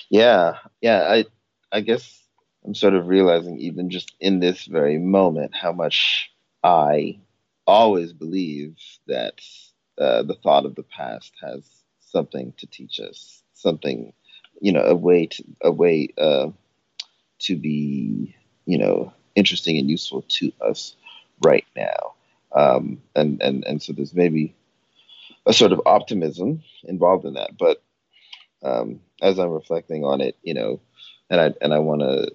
Yeah, 0.10 0.58
yeah. 0.82 1.08
I 1.10 1.26
I 1.72 1.82
guess 1.82 2.24
I'm 2.66 2.74
sort 2.74 2.96
of 2.96 3.08
realizing 3.08 3.60
even 3.60 3.90
just 3.90 4.14
in 4.20 4.40
this 4.40 4.66
very 4.66 4.98
moment 4.98 5.56
how 5.56 5.72
much 5.72 6.32
I 6.64 7.20
always 7.66 8.14
believe 8.14 8.78
that 9.08 9.42
uh, 10.00 10.24
the 10.24 10.36
thought 10.36 10.66
of 10.66 10.76
the 10.76 10.84
past 10.84 11.34
has 11.42 11.64
something 12.00 12.54
to 12.58 12.68
teach 12.68 13.00
us, 13.00 13.44
something, 13.54 14.14
you 14.62 14.72
know, 14.72 14.84
a 14.84 14.96
way 14.96 15.28
to 15.28 15.44
a 15.62 15.72
way 15.72 16.10
uh, 16.18 16.50
to 17.40 17.56
be, 17.56 18.36
you 18.66 18.78
know, 18.78 19.14
interesting 19.38 19.78
and 19.78 19.90
useful 19.90 20.24
to 20.28 20.52
us 20.62 20.96
right 21.46 21.66
now. 21.76 22.14
Um, 22.52 23.02
and 23.16 23.42
and 23.42 23.64
and 23.66 23.82
so 23.82 23.94
there's 23.94 24.14
maybe 24.14 24.56
a 25.46 25.54
sort 25.54 25.72
of 25.72 25.82
optimism 25.86 26.64
involved 26.84 27.26
in 27.26 27.36
that, 27.36 27.58
but 27.58 27.82
um, 28.64 29.00
as 29.22 29.38
I'm 29.38 29.52
reflecting 29.52 30.04
on 30.04 30.22
it, 30.22 30.36
you 30.44 30.54
know, 30.54 30.80
and 31.30 31.40
I 31.40 31.54
and 31.62 31.74
I 31.74 31.80
want 31.80 32.02
to 32.02 32.32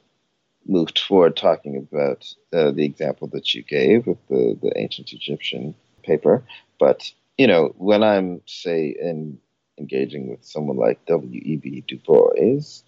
move 0.67 0.95
toward 0.95 1.37
talking 1.37 1.77
about 1.77 2.33
uh, 2.53 2.71
the 2.71 2.85
example 2.85 3.27
that 3.29 3.53
you 3.55 3.63
gave 3.63 4.07
with 4.07 4.19
the 4.29 4.57
the 4.63 4.73
ancient 4.77 5.13
Egyptian 5.13 5.75
paper. 6.05 6.45
But 6.79 7.11
you 7.37 7.47
know, 7.47 7.75
when 7.79 8.03
I'm 8.03 8.41
say 8.47 8.95
in 9.01 9.39
engaging 9.79 10.31
with 10.31 10.45
someone 10.45 10.77
like 10.77 11.05
W. 11.07 11.41
E. 11.45 11.57
B. 11.57 11.85
Du 11.87 11.99
Bois 11.99 12.83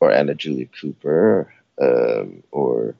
or 0.00 0.10
Anna 0.10 0.34
Julia 0.34 0.66
Cooper 0.80 1.52
um, 1.80 2.42
or 2.50 2.96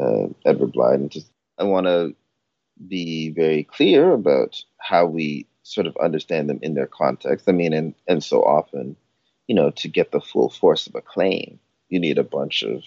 uh, 0.00 0.26
Edward 0.44 0.72
Blyden, 0.72 0.94
and 0.94 1.10
just 1.10 1.30
I 1.58 1.64
want 1.64 1.86
to 1.86 2.14
be 2.86 3.30
very 3.30 3.64
clear 3.64 4.12
about 4.12 4.62
how 4.78 5.06
we 5.06 5.46
sort 5.62 5.86
of 5.86 5.96
understand 5.98 6.48
them 6.48 6.60
in 6.62 6.74
their 6.74 6.86
context. 6.86 7.48
I 7.48 7.52
mean, 7.52 7.72
and 7.72 7.94
and 8.06 8.22
so 8.22 8.42
often 8.42 8.96
you 9.48 9.54
know, 9.54 9.70
to 9.70 9.88
get 9.88 10.12
the 10.12 10.20
full 10.20 10.50
force 10.50 10.86
of 10.86 10.94
a 10.94 11.00
claim, 11.00 11.58
you 11.88 11.98
need 11.98 12.18
a 12.18 12.22
bunch 12.22 12.62
of 12.62 12.84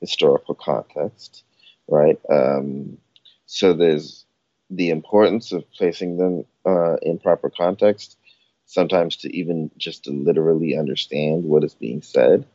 historical 0.00 0.54
context, 0.54 1.42
right? 1.88 2.20
Um, 2.30 2.98
so 3.46 3.72
there's 3.72 4.26
the 4.70 4.90
importance 4.90 5.50
of 5.50 5.64
placing 5.72 6.18
them 6.18 6.44
uh, 6.66 6.96
in 7.02 7.18
proper 7.18 7.50
context, 7.50 8.18
sometimes 8.66 9.16
to 9.16 9.34
even 9.34 9.70
just 9.78 10.04
to 10.04 10.10
literally 10.10 10.76
understand 10.76 11.44
what 11.44 11.64
is 11.64 11.74
being 11.74 12.02
said. 12.02 12.46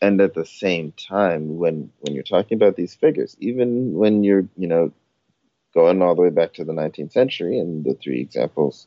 And 0.00 0.20
at 0.20 0.34
the 0.34 0.46
same 0.46 0.92
time, 0.92 1.56
when 1.56 1.90
when 2.00 2.14
you're 2.14 2.22
talking 2.22 2.56
about 2.56 2.76
these 2.76 2.94
figures, 2.94 3.36
even 3.40 3.94
when 3.94 4.22
you're, 4.22 4.46
you 4.56 4.68
know, 4.68 4.92
going 5.74 6.02
all 6.02 6.14
the 6.14 6.22
way 6.22 6.30
back 6.30 6.54
to 6.54 6.64
the 6.64 6.72
19th 6.72 7.12
century 7.12 7.58
and 7.58 7.84
the 7.84 7.94
three 7.94 8.20
examples 8.20 8.86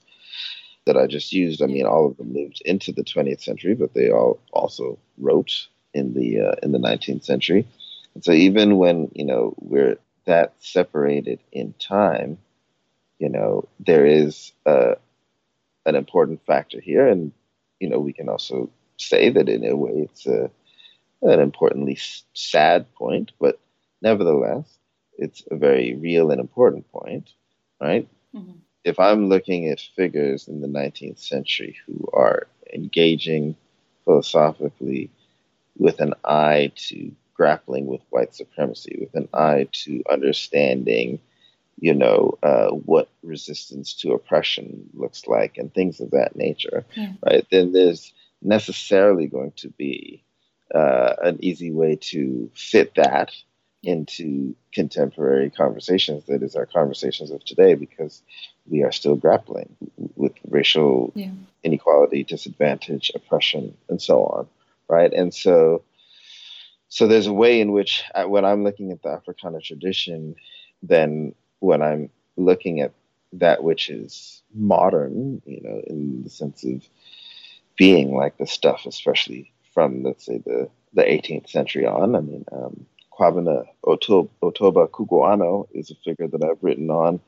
that 0.86 0.98
I 0.98 1.08
just 1.08 1.32
used, 1.32 1.62
I 1.62 1.68
mean, 1.68 1.86
all 1.86 2.08
of 2.08 2.18
them 2.18 2.34
lived 2.34 2.62
into 2.66 2.92
the 2.92 3.04
20th 3.04 3.42
century, 3.42 3.76
but 3.76 3.94
they 3.94 4.10
all 4.10 4.40
also 4.52 4.98
wrote 5.18 5.68
in 5.94 6.14
the 6.14 6.40
uh, 6.40 6.56
in 6.64 6.72
the 6.72 6.80
19th 6.80 7.24
century. 7.24 7.68
And 8.16 8.24
so 8.24 8.32
even 8.32 8.78
when 8.78 9.12
you 9.14 9.26
know 9.26 9.54
we're 9.60 9.98
that 10.26 10.54
separated 10.60 11.40
in 11.52 11.74
time, 11.80 12.38
you 13.20 13.30
know, 13.30 13.68
there 13.80 14.06
is 14.06 14.52
uh, 14.66 14.96
an 15.86 15.96
important 15.96 16.46
factor 16.46 16.80
here, 16.80 17.08
and 17.08 17.32
you 17.80 17.90
know, 17.90 18.00
we 18.00 18.14
can 18.14 18.30
also 18.30 18.70
say 18.98 19.30
that 19.30 19.50
in 19.50 19.66
a 19.66 19.76
way 19.76 20.08
it's 20.10 20.28
a, 20.28 20.50
an 21.22 21.40
importantly 21.40 21.98
sad 22.34 22.92
point, 22.96 23.32
but 23.40 23.60
nevertheless, 24.02 24.78
it's 25.18 25.44
a 25.52 25.56
very 25.56 25.96
real 25.96 26.32
and 26.32 26.40
important 26.40 26.90
point, 26.92 27.30
right? 27.82 28.08
Mhm. 28.36 28.60
if 28.84 29.00
I'm 29.00 29.30
looking 29.30 29.68
at 29.68 29.80
figures 29.80 30.48
in 30.48 30.62
the 30.62 30.68
19th 30.68 31.20
century 31.20 31.76
who 31.86 32.08
are 32.14 32.48
engaging 32.74 33.56
philosophically 34.06 35.10
with 35.78 36.00
an 36.02 36.14
eye 36.24 36.72
to 36.76 37.12
grappling 37.34 37.86
with 37.88 38.02
white 38.10 38.34
supremacy, 38.34 38.98
with 39.00 39.14
an 39.16 39.28
eye 39.34 39.68
to 39.72 40.04
understanding, 40.10 41.20
you 41.80 41.94
know, 41.94 42.38
uh, 42.44 42.70
what 42.70 43.10
resistance 43.24 43.94
to 43.94 44.14
oppression 44.14 44.90
looks 44.94 45.28
like 45.28 45.58
and 45.58 45.74
things 45.74 46.00
of 46.00 46.12
that 46.12 46.36
nature, 46.36 46.84
Yeah. 46.96 47.14
right? 47.26 47.46
Then 47.52 47.72
there's 47.74 48.14
necessarily 48.42 49.28
going 49.28 49.52
to 49.58 49.70
be 49.70 50.24
uh, 50.74 51.16
an 51.24 51.38
easy 51.44 51.72
way 51.72 51.96
to 51.98 52.50
fit 52.56 52.96
that 52.96 53.32
into 53.84 54.56
contemporary 54.74 55.50
conversations 55.50 56.24
that 56.28 56.44
is 56.44 56.56
our 56.56 56.68
conversations 56.68 57.32
of 57.32 57.44
today 57.46 57.74
because 57.74 58.22
we 58.70 58.84
are 58.84 58.92
still 58.92 59.16
grappling 59.16 59.76
with 60.16 60.34
racial 60.50 61.12
Yeah. 61.16 61.32
inequality 61.64 62.24
disadvantage 62.24 63.12
oppression 63.16 63.76
and 63.90 64.02
so 64.02 64.24
on 64.26 64.48
right 64.88 65.12
and 65.14 65.34
so 65.34 65.84
so 66.90 67.08
there's 67.08 67.28
a 67.28 67.34
way 67.34 67.60
in 67.62 67.72
which 67.72 68.04
I, 68.14 68.26
when 68.26 68.46
i'm 68.46 68.64
looking 68.64 68.92
at 68.92 69.02
the 69.02 69.10
africana 69.10 69.62
tradition 69.62 70.36
then 70.84 71.34
when 71.60 71.82
i'm 71.82 72.10
looking 72.38 72.82
at 72.82 72.92
that 73.34 73.64
which 73.64 73.90
is 73.90 74.44
modern 74.54 75.42
you 75.46 75.62
know 75.64 75.82
in 75.88 76.24
the 76.24 76.30
sense 76.30 76.64
of 76.64 76.84
being 77.78 78.16
like 78.16 78.38
the 78.38 78.48
stuff 78.48 78.86
especially 78.86 79.52
from 79.74 80.04
let's 80.04 80.26
say 80.26 80.38
the 80.46 80.70
the 80.94 81.04
18th 81.04 81.50
century 81.50 81.86
on 81.86 82.16
i 82.16 82.20
mean 82.20 82.46
um, 82.52 82.86
Quobna 83.22 83.66
Oto- 83.84 84.30
Ottobah 84.42 84.90
Cugoano 84.90 85.68
is 85.74 85.92
a 85.92 85.96
figure 85.96 86.28
that 86.28 86.44
I've 86.44 86.64
written 86.64 86.90
on, 86.90 87.20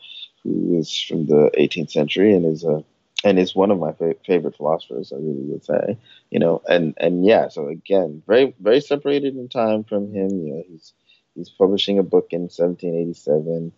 who 0.44 0.78
is 0.80 1.00
from 1.00 1.28
the 1.28 1.52
18th 1.58 1.92
century 1.92 2.34
and 2.34 2.46
is 2.46 2.64
a 2.64 2.84
and 3.26 3.40
is 3.40 3.56
one 3.56 3.72
of 3.72 3.80
my 3.80 3.94
fa- 3.94 4.16
favorite 4.26 4.56
philosophers. 4.58 5.14
I 5.14 5.18
really 5.18 5.44
would 5.44 5.64
say, 5.64 5.98
you 6.32 6.40
know, 6.40 6.62
and 6.68 6.94
and 6.98 7.26
yeah. 7.26 7.48
So 7.50 7.68
again, 7.68 8.24
very 8.28 8.54
very 8.60 8.82
separated 8.82 9.36
in 9.36 9.50
time 9.50 9.84
from 9.84 10.14
him. 10.14 10.30
You 10.46 10.54
know, 10.56 10.64
he's 10.68 10.94
he's 11.36 11.50
publishing 11.50 12.00
a 12.00 12.04
book 12.04 12.28
in 12.32 12.50
1787. 12.50 13.72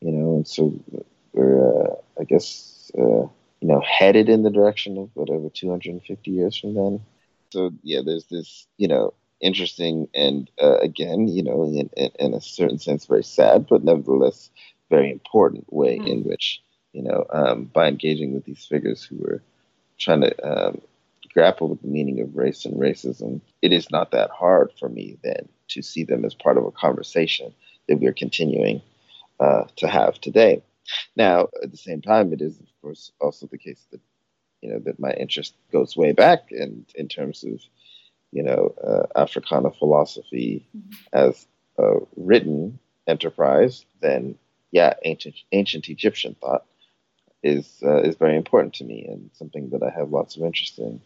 You 0.00 0.12
know, 0.12 0.34
and 0.36 0.46
so 0.46 0.78
we're 1.32 1.84
uh, 1.84 1.94
I 2.20 2.24
guess 2.24 2.90
uh, 2.96 3.00
you 3.62 3.68
know 3.68 3.80
headed 3.80 4.28
in 4.28 4.42
the 4.42 4.50
direction 4.50 4.98
of 4.98 5.10
whatever 5.14 5.48
250 5.48 6.30
years 6.30 6.56
from 6.58 6.74
then. 6.74 7.00
So 7.52 7.72
yeah, 7.82 8.00
there's 8.04 8.26
this 8.26 8.66
you 8.78 8.88
know 8.88 9.14
interesting 9.40 10.08
and 10.14 10.50
uh, 10.62 10.78
again, 10.78 11.28
you 11.28 11.42
know, 11.42 11.64
in, 11.64 11.90
in, 11.96 12.10
in 12.20 12.34
a 12.34 12.40
certain 12.40 12.78
sense, 12.78 13.06
very 13.06 13.24
sad, 13.24 13.66
but 13.68 13.84
nevertheless 13.84 14.50
very 14.90 15.10
important 15.10 15.72
way 15.72 15.98
Mhm. 15.98 16.06
in 16.06 16.24
which, 16.24 16.62
you 16.92 17.02
know, 17.02 17.26
um, 17.30 17.64
by 17.64 17.88
engaging 17.88 18.34
with 18.34 18.44
these 18.44 18.64
figures 18.66 19.02
who 19.04 19.16
were 19.18 19.42
trying 19.98 20.20
to 20.22 20.32
um, 20.48 20.80
grapple 21.34 21.68
with 21.68 21.82
the 21.82 21.88
meaning 21.88 22.20
of 22.20 22.36
race 22.36 22.64
and 22.66 22.74
racism, 22.76 23.40
it 23.62 23.72
is 23.72 23.90
not 23.90 24.10
that 24.12 24.30
hard 24.30 24.72
for 24.78 24.88
me 24.88 25.18
then 25.24 25.48
to 25.68 25.82
see 25.82 26.04
them 26.04 26.24
as 26.24 26.34
part 26.34 26.58
of 26.58 26.64
a 26.64 26.70
conversation 26.72 27.52
that 27.88 27.98
we're 27.98 28.12
continuing 28.14 28.80
uh, 29.40 29.64
to 29.76 29.88
have 29.88 30.20
today. 30.20 30.62
Now, 31.16 31.48
at 31.62 31.70
the 31.70 31.76
same 31.76 32.02
time, 32.02 32.32
it 32.32 32.40
is, 32.42 32.58
of 32.60 32.66
course, 32.82 33.12
also 33.20 33.46
the 33.46 33.58
case 33.58 33.86
that, 33.90 34.00
you 34.62 34.70
know, 34.70 34.78
that 34.80 34.98
my 35.00 35.12
interest 35.12 35.54
goes 35.72 35.96
way 35.96 36.12
back 36.12 36.50
and 36.50 36.86
in 36.94 37.08
terms 37.08 37.44
of 37.44 37.60
you 38.34 38.42
know, 38.42 38.74
uh, 38.82 39.06
Africana 39.20 39.70
philosophy 39.70 40.66
as 41.12 41.46
a 41.78 41.96
written 42.16 42.78
enterprise, 43.06 43.84
then 44.00 44.36
yeah, 44.70 44.94
ancient 45.04 45.34
ancient 45.52 45.88
Egyptian 45.90 46.34
thought 46.40 46.64
is 47.42 47.78
uh, 47.82 48.00
is 48.02 48.16
very 48.16 48.36
important 48.36 48.74
to 48.74 48.84
me 48.84 49.04
and 49.06 49.30
something 49.34 49.70
that 49.70 49.82
I 49.82 49.90
have 49.90 50.10
lots 50.10 50.36
of 50.36 50.44
interest 50.44 50.78
in. 50.78 51.00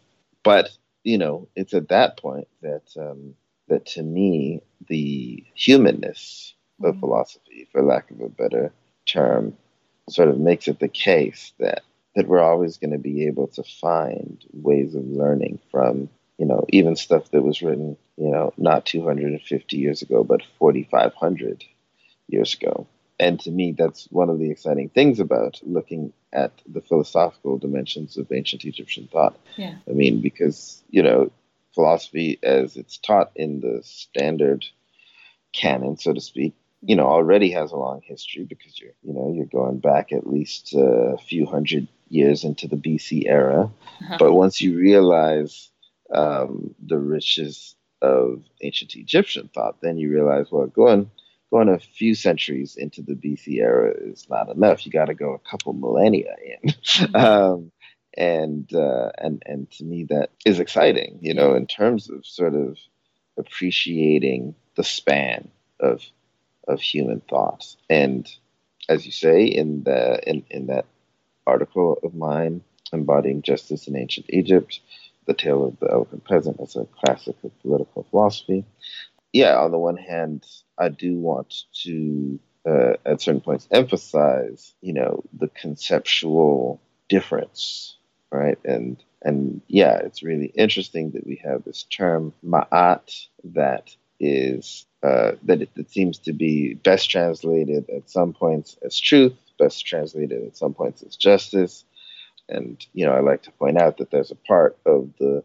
But 0.45 0.71
you 1.03 1.19
know, 1.19 1.49
it's 1.57 1.75
at 1.75 1.89
that 1.89 2.17
point 2.17 2.47
that 2.63 2.83
um, 2.97 3.35
that 3.69 3.87
to 3.87 4.03
me 4.03 4.61
the 4.89 5.45
humanness 5.55 6.55
of 6.85 6.95
Mhm. 6.95 7.01
philosophy, 7.01 7.67
for 7.73 7.83
lack 7.83 8.11
of 8.13 8.21
a 8.21 8.29
better 8.29 8.73
term, 9.07 9.57
sort 10.09 10.29
of 10.29 10.39
makes 10.39 10.69
it 10.69 10.79
the 10.79 10.89
case 10.89 11.55
that 11.59 11.83
that 12.17 12.27
we're 12.27 12.43
always 12.43 12.79
going 12.79 12.91
to 12.91 12.99
be 12.99 13.27
able 13.27 13.47
to 13.47 13.63
find 13.63 14.43
ways 14.53 14.95
of 14.95 15.07
learning 15.07 15.61
from 15.71 16.09
you 16.39 16.47
know 16.47 16.65
even 16.71 16.97
stuff 16.97 17.31
that 17.31 17.43
was 17.43 17.63
written 17.63 17.97
you 18.17 18.31
know 18.31 18.53
not 18.57 18.85
250 18.87 19.77
years 19.77 20.03
ago 20.03 20.25
but 20.25 20.43
4500 20.59 21.65
years 22.29 22.55
ago 22.55 22.87
and 23.21 23.39
to 23.41 23.51
me 23.51 23.73
that's 23.73 24.07
one 24.11 24.29
of 24.31 24.39
the 24.39 24.51
exciting 24.51 24.89
things 24.89 25.21
about 25.21 25.61
looking 25.63 26.13
at 26.33 26.53
the 26.67 26.81
philosophical 26.81 27.59
dimensions 27.59 28.17
of 28.17 28.33
ancient 28.33 28.65
egyptian 28.65 29.09
thought 29.13 29.39
Yeah. 29.57 29.77
i 29.89 29.93
mean 29.93 30.21
because 30.21 30.83
you 30.91 31.03
know 31.03 31.31
philosophy 31.75 32.39
as 32.43 32.77
it's 32.77 32.97
taught 32.99 33.31
in 33.37 33.61
the 33.61 33.83
standard 33.85 34.65
canon 35.53 35.97
so 35.99 36.13
to 36.15 36.21
speak 36.21 36.55
you 36.83 36.97
know 36.97 37.07
already 37.07 37.51
has 37.51 37.73
a 37.73 37.77
long 37.77 38.01
history 38.05 38.45
because 38.45 38.79
you're 38.79 38.93
you 39.03 39.13
know 39.13 39.33
you're 39.35 39.47
going 39.47 39.79
back 39.79 40.13
at 40.13 40.27
least 40.27 40.75
a 40.75 41.17
few 41.19 41.47
hundred 41.47 41.89
years 42.09 42.45
into 42.45 42.69
the 42.69 42.77
BC 42.77 43.25
era. 43.27 43.71
Uh-huh. 44.01 44.17
But 44.19 44.33
once 44.33 44.61
you 44.61 44.77
realize 44.77 45.71
um, 46.13 46.75
the 46.85 46.99
riches 46.99 47.75
of 48.03 48.45
ancient 48.63 48.95
Egyptian 48.95 49.49
thought, 49.53 49.81
then 49.81 49.99
you 49.99 50.11
realize 50.11 50.51
well 50.51 50.67
going 50.67 51.11
going 51.51 51.69
a 51.69 51.79
few 51.79 52.15
centuries 52.15 52.77
into 52.77 53.03
the 53.03 53.15
BC 53.15 53.61
era 53.61 53.93
is 53.97 54.29
not 54.29 54.49
enough. 54.49 54.85
You 54.85 54.93
got 54.93 55.07
to 55.07 55.15
go 55.15 55.33
a 55.33 55.51
couple 55.51 55.73
millennia 55.73 56.35
in. 56.45 56.71
Mm-hmm. 56.71 57.17
um, 57.17 57.73
and 58.17 58.73
uh, 58.75 59.11
and 59.19 59.43
and 59.45 59.71
to 59.73 59.85
me 59.85 60.05
that 60.05 60.31
is 60.45 60.61
exciting, 60.61 61.19
you 61.21 61.35
know, 61.35 61.55
in 61.55 61.67
terms 61.67 62.09
of 62.11 62.25
sort 62.25 62.55
of 62.55 62.79
appreciating 63.39 64.55
the 64.77 64.85
span 64.85 65.49
of 65.81 66.03
of 66.67 66.81
human 66.81 67.21
thought. 67.21 67.77
And 67.89 68.31
as 68.89 69.07
you 69.07 69.13
say 69.13 69.45
in 69.45 69.85
the 69.85 70.21
in, 70.29 70.45
in 70.51 70.67
that 70.67 70.87
article 71.47 71.99
of 72.03 72.15
mine, 72.15 72.63
embodying 72.93 73.43
justice 73.43 73.89
in 73.89 73.97
ancient 73.97 74.27
Egypt, 74.31 74.81
the 75.27 75.35
tale 75.35 75.67
of 75.67 75.79
the 75.81 75.91
eloquent 75.91 76.25
peasant 76.25 76.61
is 76.61 76.77
a 76.77 76.87
classic 77.05 77.37
of 77.45 77.59
political 77.63 78.07
philosophy. 78.11 78.65
Yeah, 79.33 79.59
on 79.59 79.71
the 79.71 79.79
one 79.79 79.97
hand, 79.97 80.47
I 80.79 80.89
do 80.89 81.19
want 81.19 81.55
to 81.83 82.39
uh, 82.67 82.95
at 83.05 83.21
certain 83.21 83.41
points 83.41 83.69
emphasize, 83.71 84.75
you 84.81 84.93
know, 84.93 85.23
the 85.39 85.49
conceptual 85.49 86.81
difference, 87.09 87.97
right? 88.31 88.59
And 88.65 89.03
and 89.23 89.61
yeah, 89.69 89.97
it's 89.99 90.23
really 90.23 90.47
interesting 90.47 91.13
that 91.13 91.27
we 91.27 91.41
have 91.45 91.65
this 91.65 91.85
term 91.85 92.33
ma'at 92.45 93.27
that 93.45 93.95
is 94.19 94.87
uh, 95.03 95.33
that 95.45 95.63
it, 95.63 95.71
it, 95.77 95.91
seems 95.91 96.19
to 96.19 96.33
be 96.33 96.75
best 96.75 97.11
translated 97.11 97.89
at 97.91 98.11
some 98.11 98.33
points 98.33 98.77
as 98.85 98.99
truth, 98.99 99.35
best 99.59 99.87
translated 99.87 100.45
at 100.45 100.57
some 100.57 100.75
points 100.75 101.03
as 101.03 101.17
justice. 101.17 101.85
And 102.49 102.85
you 102.93 103.07
know, 103.07 103.13
I 103.13 103.21
like 103.21 103.43
to 103.43 103.53
point 103.53 103.79
out 103.79 103.99
that 103.99 104.11
there's 104.11 104.31
a 104.31 104.37
part 104.37 104.79
of 104.87 105.11
the 105.19 105.45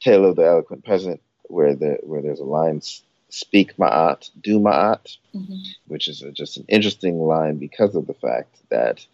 tale 0.00 0.24
of 0.24 0.36
the 0.36 0.46
eloquent 0.46 0.84
peasant 0.84 1.20
where 1.44 1.74
the 1.74 1.98
where 2.02 2.22
there's 2.22 2.40
a 2.40 2.44
line 2.44 2.80
speak 3.28 3.76
ma'at, 3.76 4.30
do 4.40 4.60
ma'at, 4.60 5.16
mm-hmm. 5.34 5.54
which 5.86 6.08
is 6.08 6.22
a, 6.22 6.30
just 6.30 6.56
an 6.56 6.64
interesting 6.68 7.18
line 7.18 7.58
because 7.58 7.94
of 7.96 8.06
the 8.06 8.14
fact 8.14 8.56
that, 8.70 9.04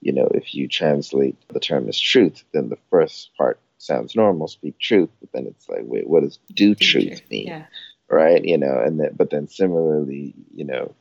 you 0.00 0.12
know, 0.12 0.28
if 0.34 0.54
you 0.54 0.68
translate 0.68 1.36
the 1.48 1.60
term 1.60 1.88
as 1.88 1.98
truth, 1.98 2.44
then 2.52 2.68
the 2.68 2.78
first 2.90 3.30
part 3.36 3.58
sounds 3.78 4.14
normal, 4.14 4.46
speak 4.46 4.78
truth, 4.78 5.08
but 5.20 5.32
then 5.32 5.46
it's 5.46 5.68
like, 5.68 5.82
wait, 5.84 6.06
what 6.06 6.22
does 6.22 6.38
do, 6.52 6.74
do 6.74 6.74
truth, 6.74 7.06
truth 7.06 7.30
mean? 7.30 7.46
Yeah 7.48 7.64
right? 8.08 8.44
You 8.44 8.58
know, 8.58 8.80
and 8.80 9.00
then, 9.00 9.10
but 9.16 9.30
then 9.30 9.48
similarly, 9.48 10.34
you 10.54 10.64
know, 10.64 10.94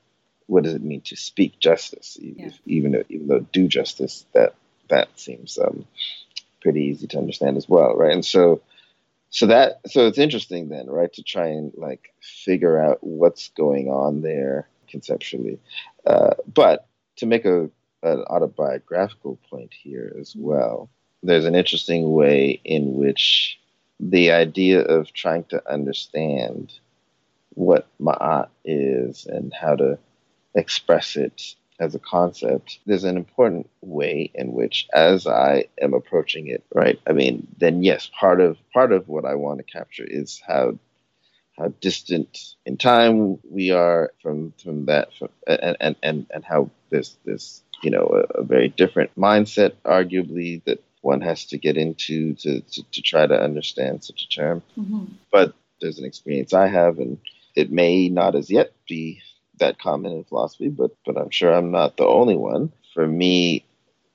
what 0.47 0.63
does 0.63 0.73
it 0.73 0.83
mean 0.83 1.01
to 1.01 1.15
speak 1.15 1.59
justice? 1.59 2.17
Yeah. 2.19 2.47
If, 2.47 2.59
even 2.65 2.91
though, 2.91 3.03
even 3.09 3.27
though 3.27 3.39
do 3.51 3.67
justice, 3.67 4.25
that 4.33 4.55
that 4.89 5.07
seems 5.19 5.57
um, 5.57 5.85
pretty 6.61 6.83
easy 6.83 7.07
to 7.07 7.17
understand 7.17 7.57
as 7.57 7.69
well, 7.69 7.95
right? 7.95 8.13
And 8.13 8.25
so, 8.25 8.61
so 9.29 9.47
that 9.47 9.79
so 9.87 10.07
it's 10.07 10.17
interesting 10.17 10.69
then, 10.69 10.87
right, 10.87 11.11
to 11.13 11.23
try 11.23 11.47
and 11.47 11.71
like 11.77 12.13
figure 12.21 12.77
out 12.77 12.99
what's 13.01 13.49
going 13.49 13.87
on 13.87 14.21
there 14.21 14.67
conceptually, 14.89 15.59
uh, 16.05 16.35
but 16.53 16.85
to 17.17 17.25
make 17.25 17.45
a 17.45 17.69
an 18.03 18.23
autobiographical 18.29 19.37
point 19.49 19.73
here 19.73 20.15
as 20.19 20.31
mm-hmm. 20.31 20.43
well. 20.43 20.89
There's 21.23 21.45
an 21.45 21.55
interesting 21.55 22.11
way 22.11 22.59
in 22.63 22.95
which 22.95 23.59
the 23.99 24.31
idea 24.31 24.81
of 24.81 25.13
trying 25.13 25.43
to 25.45 25.71
understand 25.71 26.73
what 27.53 27.87
ma'at 27.99 28.49
is 28.65 29.25
and 29.25 29.53
how 29.53 29.75
to 29.75 29.97
express 30.55 31.15
it 31.15 31.55
as 31.81 31.95
a 31.95 31.99
concept, 31.99 32.79
there's 32.85 33.03
an 33.03 33.17
important 33.17 33.67
way 33.81 34.29
in 34.35 34.53
which, 34.53 34.87
as 34.93 35.25
I 35.25 35.65
am 35.81 35.95
approaching 35.95 36.47
it, 36.47 36.63
right? 36.73 36.99
I 37.07 37.13
mean, 37.13 37.47
then 37.57 37.83
yes, 37.83 38.09
part 38.17 38.39
of 38.39 38.57
part 38.71 38.91
of 38.91 39.07
what 39.07 39.25
I 39.25 39.35
want 39.35 39.57
to 39.57 39.63
capture 39.63 40.05
is 40.07 40.41
how 40.47 40.77
how 41.57 41.73
distant 41.81 42.55
in 42.65 42.77
time 42.77 43.39
we 43.49 43.71
are 43.71 44.11
from 44.21 44.53
from 44.63 44.85
that, 44.85 45.09
from, 45.17 45.29
and, 45.47 45.75
and 45.79 45.95
and 46.03 46.25
and 46.31 46.45
how 46.45 46.69
there's 46.91 47.17
this 47.25 47.63
you 47.81 47.89
know 47.89 48.05
a, 48.13 48.41
a, 48.41 48.43
very 48.43 48.69
different 48.69 49.09
mindset, 49.17 49.73
arguably 49.83 50.63
that 50.65 50.83
one 51.01 51.21
has 51.21 51.45
to 51.45 51.57
get 51.57 51.77
into 51.77 52.35
to 52.35 52.61
to, 52.61 52.83
to 52.91 53.01
try 53.01 53.25
to 53.25 53.41
understand 53.41 54.03
such 54.03 54.23
a 54.23 54.29
term. 54.29 54.61
Mm-hmm. 54.77 55.05
But 55.31 55.55
there's 55.81 55.97
an 55.97 56.05
experience 56.05 56.53
I 56.53 56.67
have, 56.67 56.99
and 56.99 57.17
it 57.55 57.71
may 57.71 58.09
not 58.09 58.35
as 58.35 58.49
yet 58.49 58.73
be 58.87 59.21
that 59.59 59.79
common 59.79 60.11
in 60.11 60.23
philosophy, 60.23 60.69
but 60.69 60.91
but 61.05 61.17
I'm 61.17 61.29
sure 61.29 61.53
I'm 61.53 61.71
not 61.71 61.97
the 61.97 62.05
only 62.05 62.35
one. 62.35 62.71
For 62.93 63.07
me, 63.07 63.65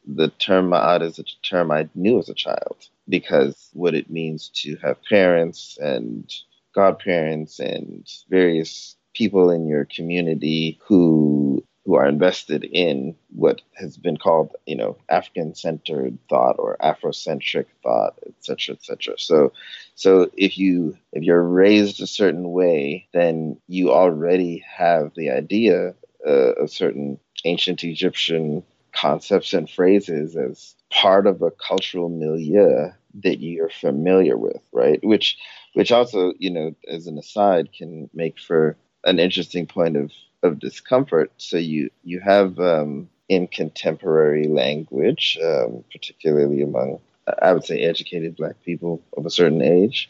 the 0.06 0.28
term 0.28 0.70
ma'at 0.70 1.02
is 1.02 1.18
a 1.18 1.24
term 1.42 1.70
I 1.70 1.88
knew 1.94 2.18
as 2.18 2.28
a 2.28 2.34
child 2.34 2.88
because 3.08 3.70
what 3.72 3.94
it 3.94 4.10
means 4.10 4.50
to 4.62 4.76
have 4.76 5.02
parents 5.04 5.78
and 5.80 6.32
godparents 6.74 7.58
and 7.58 8.06
various 8.28 8.96
people 9.14 9.50
in 9.50 9.66
your 9.66 9.86
community 9.86 10.78
who 10.86 11.64
who 11.86 11.94
are 11.94 12.08
invested 12.08 12.64
in 12.64 13.14
what 13.28 13.62
has 13.74 13.96
been 13.96 14.16
called, 14.16 14.56
you 14.66 14.74
know, 14.74 14.96
African-centered 15.08 16.18
thought 16.28 16.56
or 16.58 16.76
Afrocentric 16.82 17.66
thought, 17.84 18.18
et 18.26 18.34
cetera, 18.40 18.74
et 18.74 18.82
cetera. 18.82 19.14
So, 19.18 19.52
so 19.94 20.28
if 20.36 20.58
you 20.58 20.98
if 21.12 21.22
you're 21.22 21.42
raised 21.42 22.02
a 22.02 22.06
certain 22.08 22.50
way, 22.50 23.06
then 23.14 23.58
you 23.68 23.92
already 23.92 24.64
have 24.76 25.12
the 25.14 25.30
idea 25.30 25.94
uh, 26.26 26.54
of 26.60 26.70
certain 26.70 27.20
ancient 27.44 27.84
Egyptian 27.84 28.64
concepts 28.92 29.54
and 29.54 29.70
phrases 29.70 30.36
as 30.36 30.74
part 30.90 31.28
of 31.28 31.40
a 31.40 31.52
cultural 31.52 32.08
milieu 32.08 32.90
that 33.22 33.40
you're 33.40 33.70
familiar 33.70 34.36
with, 34.36 34.60
right? 34.72 34.98
Which, 35.04 35.38
which 35.74 35.92
also, 35.92 36.32
you 36.38 36.50
know, 36.50 36.74
as 36.88 37.06
an 37.06 37.16
aside, 37.16 37.72
can 37.72 38.10
make 38.12 38.40
for 38.40 38.76
an 39.04 39.20
interesting 39.20 39.66
point 39.66 39.96
of 39.96 40.10
of 40.42 40.58
discomfort. 40.58 41.32
So 41.38 41.56
you 41.56 41.90
you 42.04 42.20
have 42.20 42.58
um, 42.58 43.08
in 43.28 43.48
contemporary 43.48 44.48
language, 44.48 45.38
um, 45.42 45.84
particularly 45.90 46.62
among 46.62 47.00
I 47.42 47.52
would 47.52 47.64
say 47.64 47.82
educated 47.82 48.36
Black 48.36 48.62
people 48.64 49.02
of 49.16 49.26
a 49.26 49.30
certain 49.30 49.62
age, 49.62 50.08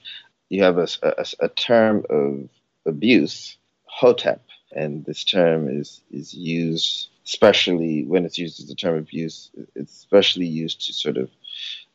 you 0.51 0.63
have 0.63 0.79
a, 0.79 0.87
a, 1.03 1.27
a 1.41 1.49
term 1.49 2.05
of 2.11 2.49
abuse, 2.85 3.57
hotep, 3.85 4.43
and 4.73 5.05
this 5.05 5.25
term 5.25 5.69
is 5.69 6.03
is 6.11 6.35
used 6.35 7.09
especially 7.27 8.05
when 8.05 8.25
it's 8.25 8.39
used 8.39 8.63
as 8.63 8.71
a 8.71 8.75
term 8.75 8.95
of 8.95 9.03
abuse. 9.03 9.51
It's 9.75 9.97
especially 9.97 10.47
used 10.47 10.87
to 10.87 10.93
sort 10.93 11.17
of 11.17 11.31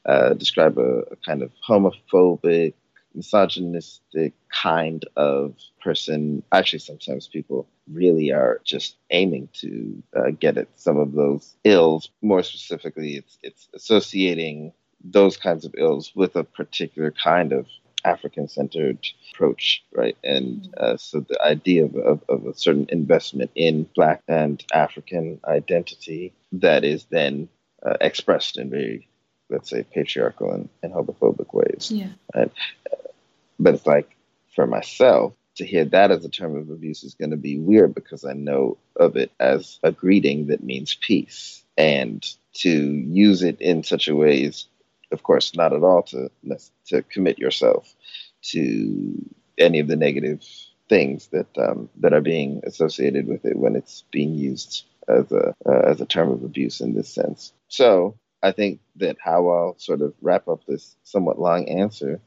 uh, 0.05 0.33
describe 0.33 0.77
a, 0.77 1.03
a 1.11 1.15
kind 1.25 1.41
of 1.41 1.51
homophobic 1.67 2.73
misogynistic 3.15 4.33
kind 4.49 5.05
of 5.15 5.55
person. 5.83 6.43
Actually, 6.51 6.79
sometimes 6.79 7.27
people 7.27 7.67
really 7.91 8.31
are 8.31 8.61
just 8.63 8.97
aiming 9.09 9.49
to 9.53 10.01
uh, 10.15 10.31
get 10.39 10.57
at 10.57 10.67
some 10.75 10.97
of 10.97 11.13
those 11.13 11.55
ills. 11.63 12.09
More 12.21 12.43
specifically, 12.43 13.15
it's 13.15 13.37
it's 13.43 13.67
associating 13.73 14.73
those 15.03 15.37
kinds 15.37 15.65
of 15.65 15.73
ills 15.77 16.11
with 16.15 16.35
a 16.35 16.43
particular 16.43 17.11
kind 17.11 17.51
of 17.53 17.67
African-centered 18.03 19.07
approach, 19.33 19.83
right? 19.93 20.17
And 20.23 20.73
uh, 20.77 20.97
so 20.97 21.21
the 21.21 21.41
idea 21.43 21.85
of, 21.85 21.95
of, 21.95 22.23
of, 22.29 22.45
a 22.45 22.55
certain 22.55 22.87
investment 22.89 23.51
in 23.55 23.87
Black 23.95 24.21
and 24.27 24.63
African 24.73 25.39
identity 25.45 26.33
that 26.53 26.83
is 26.83 27.05
then 27.05 27.49
uh, 27.85 27.97
expressed 28.01 28.57
in 28.57 28.69
very, 28.69 29.07
let's 29.51 29.69
say, 29.69 29.83
patriarchal 29.83 30.51
and, 30.51 30.69
and 30.81 30.93
homophobic 30.93 31.53
ways. 31.53 31.91
Yeah. 31.91 32.09
Right? 32.33 32.51
But 33.59 33.75
it's 33.75 33.85
like 33.85 34.15
for 34.55 34.65
myself, 34.65 35.33
to 35.55 35.65
hear 35.65 35.85
that 35.85 36.11
as 36.11 36.23
a 36.23 36.29
term 36.29 36.55
of 36.55 36.69
abuse 36.69 37.03
is 37.03 37.13
going 37.13 37.31
to 37.31 37.37
be 37.37 37.59
weird 37.59 37.93
because 37.93 38.25
I 38.25 38.33
know 38.33 38.77
of 38.95 39.17
it 39.17 39.31
as 39.39 39.79
a 39.83 39.91
greeting 39.91 40.47
that 40.47 40.63
means 40.63 40.97
peace. 40.99 41.63
And 41.77 42.25
to 42.55 42.69
use 42.69 43.43
it 43.43 43.59
in 43.59 43.83
such 43.83 44.07
a 44.07 44.15
way 44.15 44.43
is, 44.43 44.65
of 45.11 45.23
course, 45.23 45.55
not 45.55 45.73
at 45.73 45.83
all 45.83 46.03
to, 46.03 46.31
to 46.87 47.03
commit 47.03 47.37
yourself 47.37 47.93
to 48.43 49.13
any 49.57 49.79
of 49.79 49.87
the 49.87 49.95
negative 49.95 50.43
things 50.89 51.27
that 51.27 51.47
um, 51.57 51.89
that 51.97 52.13
are 52.13 52.21
being 52.21 52.61
associated 52.65 53.27
with 53.27 53.45
it 53.45 53.55
when 53.57 53.75
it's 53.75 54.03
being 54.11 54.33
used 54.33 54.83
as 55.07 55.31
a 55.31 55.55
uh, 55.65 55.81
as 55.89 56.01
a 56.01 56.05
term 56.05 56.29
of 56.31 56.43
abuse 56.43 56.81
in 56.81 56.93
this 56.95 57.07
sense. 57.07 57.53
So 57.69 58.15
I 58.43 58.51
think 58.51 58.79
that 58.97 59.17
how 59.23 59.49
I'll 59.49 59.75
sort 59.77 60.01
of 60.01 60.13
wrap 60.21 60.47
up 60.47 60.65
this 60.65 60.95
somewhat 61.03 61.39
long 61.39 61.67
answer 61.69 62.19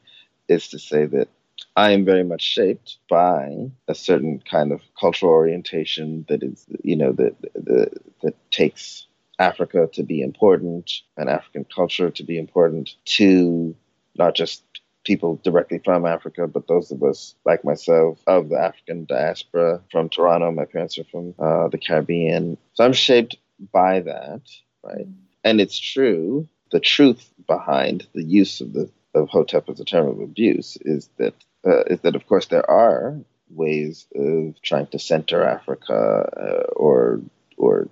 is 0.47 0.67
to 0.69 0.79
say 0.79 1.05
that 1.05 1.27
I 1.75 1.91
am 1.91 2.05
very 2.05 2.23
much 2.23 2.41
shaped 2.41 2.97
by 3.09 3.69
a 3.87 3.95
certain 3.95 4.41
kind 4.49 4.71
of 4.71 4.81
cultural 4.99 5.31
orientation 5.31 6.25
that 6.29 6.43
is, 6.43 6.65
you 6.83 6.95
know, 6.95 7.11
that 7.13 7.35
that, 7.55 8.01
that 8.21 8.51
takes 8.51 9.07
Africa 9.39 9.89
to 9.93 10.03
be 10.03 10.21
important 10.21 10.91
and 11.17 11.29
African 11.29 11.65
culture 11.65 12.09
to 12.09 12.23
be 12.23 12.37
important 12.37 12.95
to 13.05 13.75
not 14.17 14.35
just 14.35 14.63
people 15.03 15.39
directly 15.43 15.79
from 15.83 16.05
Africa, 16.05 16.47
but 16.47 16.67
those 16.67 16.91
of 16.91 17.03
us 17.03 17.35
like 17.45 17.63
myself 17.63 18.17
of 18.27 18.49
the 18.49 18.59
African 18.59 19.05
diaspora 19.05 19.81
from 19.91 20.09
Toronto. 20.09 20.51
My 20.51 20.65
parents 20.65 20.97
are 20.97 21.03
from 21.05 21.35
uh, 21.37 21.67
the 21.67 21.77
Caribbean, 21.77 22.57
so 22.73 22.85
I'm 22.85 22.93
shaped 22.93 23.37
by 23.71 23.99
that, 24.01 24.41
right? 24.83 25.07
And 25.45 25.61
it's 25.61 25.79
true. 25.79 26.49
The 26.71 26.81
truth 26.81 27.31
behind 27.47 28.07
the 28.13 28.23
use 28.23 28.61
of 28.61 28.73
the 28.73 28.89
of 29.13 29.29
Hotep 29.29 29.69
as 29.69 29.79
a 29.79 29.85
term 29.85 30.07
of 30.09 30.19
abuse 30.19 30.77
is 30.81 31.09
that 31.17 31.35
uh, 31.65 31.83
is 31.83 32.01
that 32.01 32.15
of 32.15 32.27
course 32.27 32.47
there 32.47 32.69
are 32.69 33.17
ways 33.51 34.07
of 34.15 34.61
trying 34.61 34.87
to 34.87 34.99
center 34.99 35.43
Africa 35.43 36.29
uh, 36.37 36.73
or 36.73 37.21
or 37.57 37.87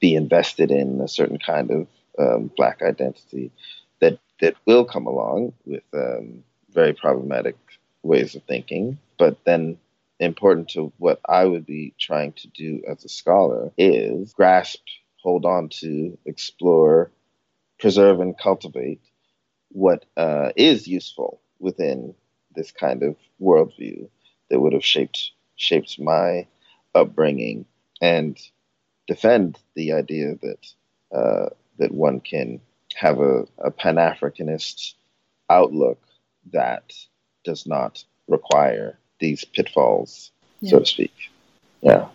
be 0.00 0.14
invested 0.14 0.70
in 0.70 1.00
a 1.00 1.08
certain 1.08 1.38
kind 1.38 1.70
of 1.70 1.88
um, 2.18 2.50
black 2.56 2.82
identity 2.82 3.50
that 4.00 4.18
that 4.40 4.54
will 4.66 4.84
come 4.84 5.06
along 5.06 5.54
with 5.64 5.82
um, 5.94 6.44
very 6.70 6.92
problematic 6.92 7.56
ways 8.02 8.34
of 8.36 8.42
thinking. 8.44 8.98
But 9.18 9.38
then, 9.44 9.78
important 10.20 10.68
to 10.70 10.92
what 10.98 11.20
I 11.26 11.46
would 11.46 11.66
be 11.66 11.94
trying 11.98 12.32
to 12.34 12.48
do 12.48 12.82
as 12.86 13.04
a 13.04 13.08
scholar 13.08 13.72
is 13.78 14.34
grasp, 14.34 14.82
hold 15.26 15.44
on 15.44 15.68
to, 15.68 16.16
explore, 16.24 17.10
preserve, 17.80 18.20
and 18.20 18.38
cultivate 18.38 19.00
what 19.70 20.04
uh, 20.16 20.50
is 20.54 20.86
useful 20.86 21.40
within 21.58 22.14
this 22.54 22.70
kind 22.70 23.02
of 23.02 23.16
worldview 23.42 24.08
that 24.48 24.60
would 24.60 24.72
have 24.72 24.84
shaped 24.84 25.32
shaped 25.56 25.98
my 25.98 26.46
upbringing 26.94 27.66
and 28.00 28.38
defend 29.08 29.58
the 29.74 29.92
idea 29.94 30.36
that 30.42 30.62
uh, 31.12 31.48
that 31.78 31.90
one 31.90 32.20
can 32.20 32.60
have 32.94 33.18
a, 33.18 33.46
a 33.58 33.72
Pan 33.72 33.96
Africanist 33.96 34.94
outlook 35.50 36.00
that 36.52 36.92
does 37.42 37.66
not 37.66 38.04
require 38.28 38.96
these 39.18 39.44
pitfalls, 39.44 40.30
yeah. 40.60 40.70
so 40.70 40.78
to 40.78 40.86
speak. 40.86 41.14
Yeah. 41.80 42.06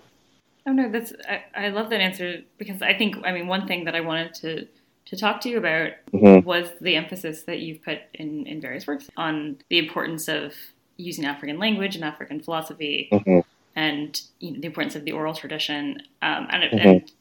Oh 0.66 0.72
no, 0.72 0.92
that's 0.92 1.14
I, 1.28 1.66
I 1.66 1.70
love 1.70 1.90
that 1.90 2.02
answer 2.02 2.42
because 2.58 2.82
I 2.82 2.94
think 2.94 3.16
I 3.26 3.32
mean 3.32 3.48
one 3.48 3.68
thing 3.68 3.86
that 3.86 3.96
I 3.96 4.02
wanted 4.02 4.34
to 4.36 4.68
to 5.06 5.18
talk 5.18 5.42
to 5.42 5.50
you 5.50 5.58
about 5.58 5.92
mm-hmm. 6.14 6.46
was 6.46 6.70
the 6.80 6.96
emphasis 6.96 7.44
that 7.44 7.60
you've 7.60 7.84
put 7.84 8.00
in 8.14 8.46
in 8.46 8.62
various 8.62 8.86
works 8.86 9.10
on 9.18 9.58
the 9.70 9.80
importance 9.80 10.28
of 10.28 10.54
using 10.98 11.26
African 11.26 11.58
language 11.58 11.96
and 11.96 12.04
African 12.04 12.40
philosophy, 12.42 13.10
mm-hmm. 13.12 13.40
and 13.76 14.22
you 14.40 14.52
know, 14.52 14.60
the 14.60 14.68
importance 14.68 14.96
of 14.96 15.04
the 15.04 15.12
oral 15.12 15.34
tradition. 15.34 16.02
Um, 16.22 16.48
and, 16.52 16.64
mm-hmm. 16.64 16.88
and 16.88 17.12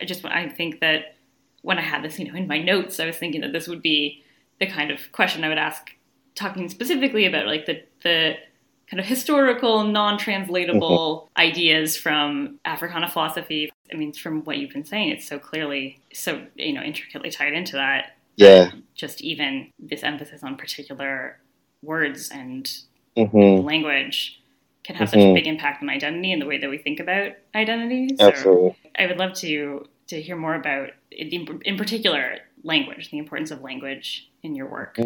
I 0.00 0.04
just 0.04 0.24
I 0.24 0.48
think 0.48 0.80
that 0.80 1.16
when 1.62 1.78
I 1.78 1.82
had 1.82 2.02
this, 2.02 2.18
you 2.18 2.30
know, 2.30 2.36
in 2.36 2.46
my 2.48 2.58
notes, 2.58 2.98
I 2.98 3.06
was 3.06 3.16
thinking 3.16 3.40
that 3.42 3.52
this 3.52 3.68
would 3.68 3.82
be 3.82 4.22
the 4.58 4.66
kind 4.66 4.90
of 4.90 5.12
question 5.12 5.44
I 5.44 5.48
would 5.48 5.58
ask, 5.58 5.92
talking 6.34 6.68
specifically 6.68 7.26
about 7.26 7.46
like 7.46 7.66
the 7.66 7.82
the 8.02 8.34
kind 8.90 9.00
of 9.00 9.06
historical, 9.06 9.84
non-translatable 9.84 11.20
mm-hmm. 11.20 11.40
ideas 11.40 11.96
from 11.96 12.58
Africana 12.64 13.08
philosophy. 13.08 13.70
I 13.92 13.96
mean, 13.96 14.12
from 14.12 14.42
what 14.44 14.58
you've 14.58 14.72
been 14.72 14.84
saying, 14.84 15.10
it's 15.10 15.26
so 15.26 15.38
clearly 15.38 16.00
so 16.12 16.42
you 16.54 16.72
know 16.72 16.82
intricately 16.82 17.30
tied 17.30 17.52
into 17.52 17.72
that. 17.76 18.16
Yeah. 18.36 18.70
Just 18.94 19.20
even 19.20 19.70
this 19.78 20.02
emphasis 20.02 20.42
on 20.42 20.56
particular 20.56 21.38
words 21.82 22.30
and 22.30 22.64
mm-hmm. 23.16 23.64
language 23.64 24.40
can 24.82 24.96
have 24.96 25.08
mm-hmm. 25.08 25.14
such 25.14 25.20
a 25.20 25.26
mm-hmm. 25.26 25.34
big 25.34 25.46
impact 25.46 25.82
on 25.82 25.90
identity 25.90 26.32
and 26.32 26.42
the 26.42 26.46
way 26.46 26.58
that 26.58 26.68
we 26.70 26.78
think 26.78 27.00
about 27.00 27.32
identities. 27.54 28.18
Absolutely. 28.20 28.76
I 28.96 29.06
would 29.06 29.18
love 29.18 29.34
to 29.34 29.86
to 30.08 30.20
hear 30.20 30.36
more 30.36 30.54
about, 30.54 30.90
in, 31.10 31.60
in 31.64 31.78
particular, 31.78 32.38
language, 32.62 33.10
the 33.10 33.18
importance 33.18 33.50
of 33.50 33.62
language 33.62 34.30
in 34.42 34.54
your 34.54 34.66
work. 34.66 34.98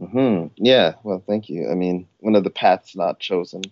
Mm-hmm. 0.00 0.48
Yeah. 0.56 0.94
Well, 1.02 1.22
thank 1.26 1.48
you. 1.48 1.70
I 1.70 1.74
mean, 1.74 2.08
one 2.20 2.36
of 2.36 2.44
the 2.44 2.50
paths 2.50 2.96
not 2.96 3.20
chosen, 3.20 3.62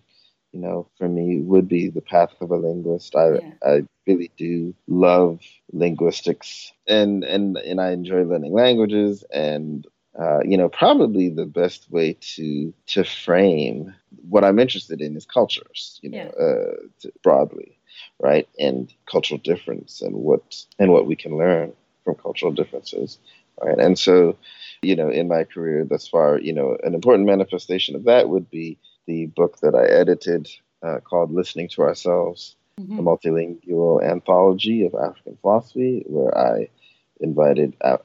you 0.51 0.59
know, 0.59 0.87
for 0.97 1.07
me 1.07 1.41
would 1.41 1.67
be 1.67 1.89
the 1.89 2.01
path 2.01 2.33
of 2.41 2.51
a 2.51 2.55
linguist. 2.55 3.15
I 3.15 3.31
yeah. 3.33 3.53
I 3.63 3.81
really 4.05 4.31
do 4.37 4.75
love 4.87 5.41
linguistics, 5.71 6.71
and 6.87 7.23
and 7.23 7.57
and 7.57 7.81
I 7.81 7.91
enjoy 7.91 8.23
learning 8.23 8.53
languages 8.53 9.23
and 9.31 9.87
uh, 10.19 10.39
you 10.43 10.57
know, 10.57 10.69
probably 10.69 11.29
the 11.29 11.45
best 11.45 11.89
way 11.91 12.13
to 12.19 12.73
to 12.87 13.03
frame 13.03 13.93
what 14.27 14.43
I'm 14.43 14.59
interested 14.59 15.01
in 15.01 15.15
is 15.15 15.25
cultures, 15.25 15.99
you 16.01 16.09
know, 16.09 16.17
yeah. 16.17 16.45
uh, 16.45 16.75
to, 17.01 17.13
broadly, 17.23 17.77
right, 18.19 18.47
and 18.59 18.91
cultural 19.09 19.39
difference 19.39 20.01
and 20.01 20.15
what 20.15 20.65
and 20.77 20.91
what 20.91 21.05
we 21.05 21.15
can 21.15 21.37
learn 21.37 21.73
from 22.03 22.15
cultural 22.15 22.51
differences, 22.51 23.17
right, 23.63 23.77
and 23.79 23.97
so, 23.97 24.35
you 24.81 24.95
know, 24.95 25.09
in 25.09 25.27
my 25.27 25.43
career 25.43 25.83
thus 25.83 26.07
far, 26.07 26.39
you 26.39 26.53
know, 26.53 26.77
an 26.83 26.93
important 26.93 27.25
manifestation 27.25 27.95
of 27.95 28.05
that 28.05 28.29
would 28.29 28.49
be 28.49 28.77
the 29.07 29.25
book 29.27 29.59
that 29.61 29.75
I 29.75 29.85
edited 29.85 30.49
uh, 30.83 30.99
called 30.99 31.31
"Listening 31.31 31.67
to 31.69 31.81
Ourselves." 31.81 32.55
Mm-hmm. 32.79 32.99
A 32.99 33.01
multilingual 33.01 34.01
anthology 34.01 34.85
of 34.85 34.95
African 34.95 35.37
philosophy, 35.41 36.03
where 36.07 36.37
I 36.37 36.69
invited 37.19 37.75
uh, 37.81 37.97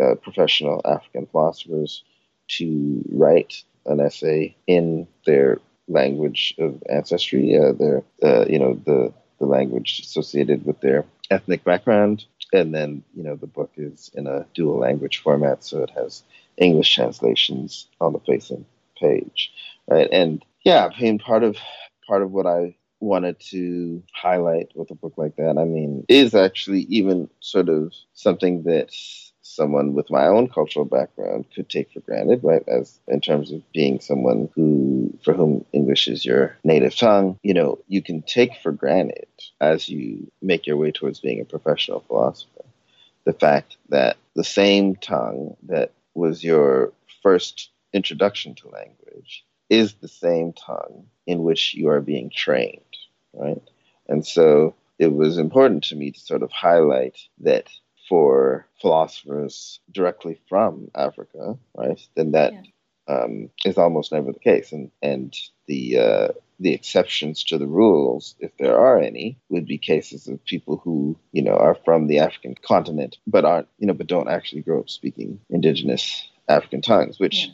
uh, 0.00 0.14
professional 0.14 0.80
African 0.84 1.26
philosophers 1.26 2.04
to 2.48 3.02
write 3.10 3.64
an 3.86 4.00
essay 4.00 4.54
in 4.68 5.08
their 5.26 5.58
language 5.88 6.54
of 6.58 6.80
ancestry, 6.88 7.58
uh, 7.58 7.72
their 7.72 8.04
uh, 8.22 8.44
you 8.48 8.58
know 8.58 8.74
the 8.86 9.12
the 9.40 9.46
language 9.46 10.00
associated 10.00 10.64
with 10.64 10.80
their 10.80 11.04
ethnic 11.30 11.64
background, 11.64 12.24
and 12.52 12.74
then 12.74 13.02
you 13.14 13.22
know 13.22 13.36
the 13.36 13.46
book 13.46 13.72
is 13.76 14.10
in 14.14 14.26
a 14.26 14.46
dual 14.54 14.78
language 14.78 15.18
format, 15.18 15.64
so 15.64 15.82
it 15.82 15.90
has 15.90 16.22
English 16.56 16.94
translations 16.94 17.86
on 18.00 18.12
the 18.12 18.20
facing 18.20 18.64
page, 18.98 19.52
right? 19.88 20.08
And 20.12 20.44
yeah, 20.64 20.88
I 20.94 21.00
mean 21.00 21.18
part 21.18 21.42
of 21.42 21.56
part 22.06 22.22
of 22.22 22.32
what 22.32 22.46
I 22.46 22.76
wanted 23.00 23.40
to 23.40 24.02
highlight 24.12 24.70
with 24.74 24.90
a 24.90 24.94
book 24.94 25.14
like 25.16 25.36
that, 25.36 25.56
I 25.58 25.64
mean, 25.64 26.04
is 26.08 26.34
actually 26.34 26.82
even 26.82 27.28
sort 27.40 27.68
of 27.68 27.92
something 28.12 28.62
that 28.64 28.90
someone 29.54 29.94
with 29.94 30.10
my 30.10 30.26
own 30.26 30.48
cultural 30.48 30.84
background 30.84 31.46
could 31.54 31.68
take 31.68 31.92
for 31.92 32.00
granted, 32.00 32.40
right? 32.42 32.62
As 32.68 32.98
in 33.08 33.20
terms 33.20 33.52
of 33.52 33.62
being 33.72 34.00
someone 34.00 34.48
who, 34.54 35.18
for 35.24 35.34
whom 35.34 35.64
English 35.72 36.08
is 36.08 36.24
your 36.24 36.56
native 36.64 36.96
tongue, 36.96 37.38
you 37.42 37.54
know, 37.54 37.78
you 37.88 38.02
can 38.02 38.22
take 38.22 38.56
for 38.62 38.72
granted 38.72 39.28
as 39.60 39.88
you 39.88 40.30
make 40.40 40.66
your 40.66 40.76
way 40.76 40.92
towards 40.92 41.20
being 41.20 41.40
a 41.40 41.44
professional 41.44 42.00
philosopher 42.00 42.64
the 43.24 43.32
fact 43.32 43.76
that 43.88 44.16
the 44.34 44.44
same 44.44 44.96
tongue 44.96 45.56
that 45.64 45.92
was 46.14 46.42
your 46.42 46.92
first 47.22 47.70
introduction 47.92 48.54
to 48.56 48.68
language 48.68 49.44
is 49.68 49.94
the 49.94 50.08
same 50.08 50.52
tongue 50.52 51.06
in 51.26 51.42
which 51.42 51.74
you 51.74 51.88
are 51.88 52.00
being 52.00 52.30
trained, 52.30 52.80
right? 53.32 53.62
And 54.08 54.26
so 54.26 54.74
it 54.98 55.12
was 55.12 55.38
important 55.38 55.84
to 55.84 55.96
me 55.96 56.10
to 56.10 56.20
sort 56.20 56.42
of 56.42 56.50
highlight 56.50 57.18
that 57.40 57.68
for 58.10 58.66
philosophers 58.82 59.78
directly 59.92 60.40
from 60.48 60.90
Africa, 60.96 61.56
right, 61.76 62.00
then 62.16 62.32
that 62.32 62.52
yeah. 62.52 63.14
um, 63.14 63.50
is 63.64 63.78
almost 63.78 64.10
never 64.10 64.32
the 64.32 64.38
case. 64.40 64.72
And 64.72 64.90
and 65.00 65.34
the 65.66 65.98
uh, 65.98 66.28
the 66.58 66.74
exceptions 66.74 67.44
to 67.44 67.56
the 67.56 67.68
rules, 67.68 68.34
if 68.40 68.50
there 68.58 68.78
are 68.78 69.00
any, 69.00 69.38
would 69.48 69.64
be 69.64 69.78
cases 69.78 70.26
of 70.26 70.44
people 70.44 70.76
who 70.76 71.16
you 71.32 71.40
know 71.40 71.54
are 71.54 71.76
from 71.84 72.08
the 72.08 72.18
African 72.18 72.56
continent 72.60 73.16
but 73.26 73.44
aren't 73.44 73.68
you 73.78 73.86
know 73.86 73.94
but 73.94 74.08
don't 74.08 74.28
actually 74.28 74.62
grow 74.62 74.80
up 74.80 74.90
speaking 74.90 75.40
indigenous 75.48 76.28
African 76.48 76.82
tongues, 76.82 77.18
which. 77.18 77.46
Yeah. 77.46 77.52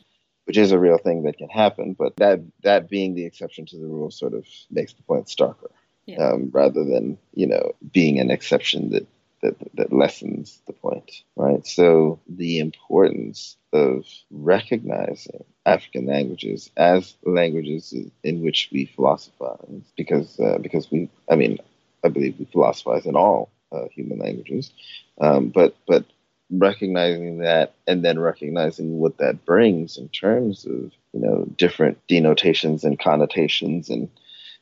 Which 0.48 0.58
is 0.58 0.70
a 0.70 0.78
real 0.78 0.98
thing 0.98 1.24
that 1.24 1.38
can 1.38 1.48
happen, 1.48 1.96
but 1.98 2.14
that 2.18 2.38
that 2.62 2.88
being 2.88 3.16
the 3.16 3.24
exception 3.24 3.66
to 3.66 3.76
the 3.78 3.88
rule 3.88 4.12
sort 4.12 4.32
of 4.32 4.46
makes 4.70 4.92
the 4.92 5.02
point 5.02 5.26
starker, 5.26 5.72
yeah. 6.06 6.18
um, 6.18 6.50
rather 6.52 6.84
than 6.84 7.18
you 7.34 7.48
know 7.48 7.72
being 7.92 8.20
an 8.20 8.30
exception 8.30 8.90
that 8.90 9.08
that, 9.46 9.76
that 9.76 9.92
lessens 9.92 10.60
the 10.66 10.72
point, 10.72 11.22
right? 11.36 11.66
So 11.66 12.20
the 12.28 12.58
importance 12.58 13.56
of 13.72 14.04
recognizing 14.30 15.44
African 15.64 16.06
languages 16.06 16.70
as 16.76 17.16
languages 17.24 17.94
in 18.22 18.42
which 18.42 18.68
we 18.72 18.86
philosophize, 18.86 19.82
because 19.96 20.38
uh, 20.40 20.58
because 20.58 20.90
we, 20.90 21.08
I 21.30 21.36
mean, 21.36 21.58
I 22.04 22.08
believe 22.08 22.38
we 22.38 22.46
philosophize 22.46 23.06
in 23.06 23.16
all 23.16 23.50
uh, 23.72 23.86
human 23.90 24.18
languages, 24.18 24.70
um, 25.20 25.48
but 25.48 25.76
but 25.86 26.04
recognizing 26.50 27.38
that 27.38 27.74
and 27.86 28.04
then 28.04 28.18
recognizing 28.18 28.98
what 28.98 29.18
that 29.18 29.44
brings 29.44 29.98
in 29.98 30.08
terms 30.08 30.64
of 30.64 30.92
you 31.12 31.20
know 31.20 31.44
different 31.56 31.98
denotations 32.06 32.84
and 32.84 32.98
connotations 32.98 33.90
and 33.90 34.08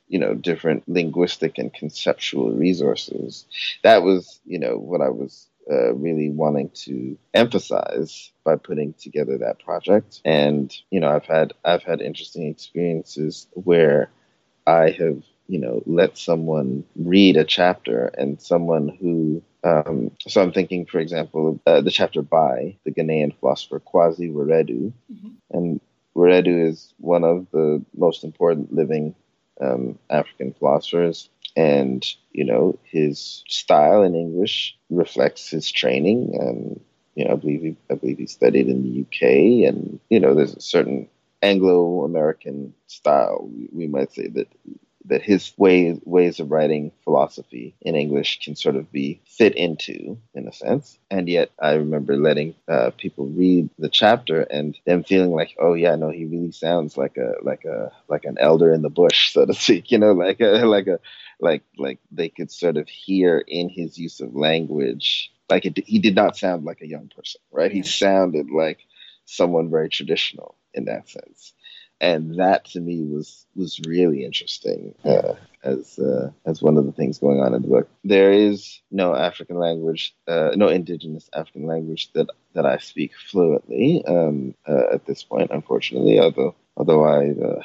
you 0.09 0.19
know 0.19 0.35
different 0.35 0.83
linguistic 0.88 1.59
and 1.59 1.73
conceptual 1.73 2.53
resources. 2.53 3.47
That 3.83 4.03
was 4.03 4.40
you 4.45 4.59
know 4.59 4.77
what 4.77 5.01
i 5.01 5.09
was 5.09 5.49
uh, 5.71 5.95
really 5.95 6.29
wanting 6.29 6.71
to 6.75 7.17
emphasize 7.33 8.31
by 8.45 8.57
putting 8.57 8.93
together 8.95 9.38
that 9.38 9.59
project. 9.61 10.21
And 10.25 10.75
you 10.90 11.01
know 11.01 11.09
i've 11.09 11.25
had 11.25 11.53
i've 11.64 11.83
had 11.83 12.01
interesting 12.01 12.49
experiences 12.49 13.47
where 13.53 14.11
i 14.67 14.90
have 14.90 15.23
you 15.47 15.59
know 15.59 15.83
let 15.87 16.17
someone 16.17 16.85
read 16.97 17.37
a 17.37 17.45
chapter 17.45 18.07
and 18.07 18.40
someone 18.40 18.88
who 18.88 19.43
um, 19.62 20.11
so 20.27 20.43
i'm 20.43 20.53
thinking 20.53 20.87
for 20.87 20.99
example 21.01 21.61
uh, 21.67 21.83
the 21.83 21.90
chapter 21.90 22.23
by 22.23 22.75
the 22.85 22.90
ghanaian 22.90 23.35
philosopher 23.38 23.79
kwasi 23.79 24.31
wiredu 24.31 24.90
mm-hmm. 25.12 25.29
and 25.51 25.81
Wiredu 26.14 26.69
is 26.69 26.95
one 26.99 27.25
of 27.25 27.47
the 27.51 27.85
most 27.97 28.25
important 28.25 28.73
living 28.73 29.14
um, 29.61 29.99
African 30.11 30.53
philosophers, 30.53 31.29
and 31.57 32.05
you 32.33 32.45
know 32.45 32.79
his 32.85 33.45
style 33.49 34.03
in 34.03 34.14
English 34.14 34.77
reflects 34.90 35.49
his 35.51 35.71
training. 35.71 36.37
And 36.40 36.81
you 37.14 37.25
know, 37.25 37.33
I 37.33 37.37
believe 37.37 37.62
he, 37.62 37.77
I 37.90 37.95
believe 37.95 38.19
he 38.19 38.27
studied 38.27 38.69
in 38.69 38.83
the 38.83 39.01
UK, 39.03 39.69
and 39.69 40.01
you 40.11 40.21
know, 40.21 40.35
there's 40.35 40.55
a 40.57 40.61
certain 40.61 41.09
Anglo-American 41.45 42.73
style, 42.87 43.51
we 43.71 43.87
might 43.87 44.12
say 44.12 44.29
that 44.29 44.49
that 45.07 45.23
his 45.23 45.53
ways 45.57 45.99
ways 46.05 46.40
of 46.40 46.51
writing 46.51 46.90
philosophy 47.05 47.75
in 47.83 47.95
English 47.95 48.40
can 48.45 48.57
sort 48.57 48.77
of 48.77 48.90
be 48.90 49.21
fit 49.27 49.55
into, 49.55 50.19
in 50.35 50.49
a 50.49 50.53
sense. 50.53 50.99
And 51.11 51.29
yet, 51.29 51.51
I 51.61 51.75
remember 51.75 52.17
letting 52.17 52.55
uh, 52.69 52.90
people 52.97 53.27
read 53.27 53.69
the 53.79 53.88
chapter 53.88 54.40
and 54.43 54.77
them 54.87 55.05
feeling 55.05 55.33
like, 55.33 55.55
oh 55.61 55.75
yeah, 55.75 55.97
no, 55.97 56.11
he 56.11 56.25
really 56.25 56.53
sounds 56.53 56.97
like 56.97 57.17
a 57.17 57.35
like 57.43 57.64
a 57.64 57.93
like 58.09 58.25
an 58.25 58.37
elder 58.40 58.73
in 58.73 58.83
the 58.83 58.90
bush, 58.90 59.33
so 59.33 59.47
to 59.47 59.55
speak. 59.55 59.90
You 59.95 59.99
know, 59.99 60.12
like 60.12 60.40
a 60.40 60.64
like 60.67 60.87
a 60.88 60.99
like 61.40 61.62
like 61.79 61.99
they 62.11 62.29
could 62.29 62.51
sort 62.51 62.77
of 62.77 62.88
hear 62.88 63.38
in 63.38 63.69
his 63.69 63.99
use 63.99 64.21
of 64.21 64.35
language, 64.35 65.31
like 65.51 65.67
it, 65.67 65.79
he 65.87 65.99
did 65.99 66.14
not 66.14 66.37
sound 66.37 66.64
like 66.64 66.81
a 66.81 66.88
young 66.88 67.11
person, 67.14 67.40
right? 67.53 67.71
He 67.71 67.83
sounded 67.83 68.51
like 68.51 68.79
someone 69.27 69.71
very 69.71 69.88
traditional 69.88 70.57
in 70.75 70.87
that 70.87 71.09
sense 71.09 71.53
and 72.01 72.39
that 72.39 72.65
to 72.67 72.81
me 72.81 73.03
was 73.05 73.47
was 73.55 73.81
really 73.87 74.25
interesting 74.25 74.95
uh, 75.05 75.35
as 75.63 75.99
uh, 75.99 76.31
as 76.45 76.63
one 76.63 76.77
of 76.77 76.87
the 76.87 76.93
things 76.93 77.19
going 77.19 77.41
on 77.41 77.55
in 77.55 77.63
the 77.63 77.69
book. 77.69 77.89
There 78.03 78.33
is 78.33 78.81
no 78.91 79.15
African 79.15 79.59
language, 79.59 80.15
uh, 80.27 80.51
no 80.57 80.69
indigenous 80.69 81.29
African 81.33 81.67
language 81.67 82.13
that 82.13 82.29
that 82.55 82.67
I 82.67 82.79
speak 82.79 83.13
fluently 83.31 84.05
um, 84.07 84.55
uh, 84.69 84.93
at 84.93 85.07
this 85.07 85.23
point, 85.23 85.51
unfortunately. 85.51 86.19
Although 86.21 86.55
although 86.77 87.05
I 87.05 87.31
uh, 87.31 87.63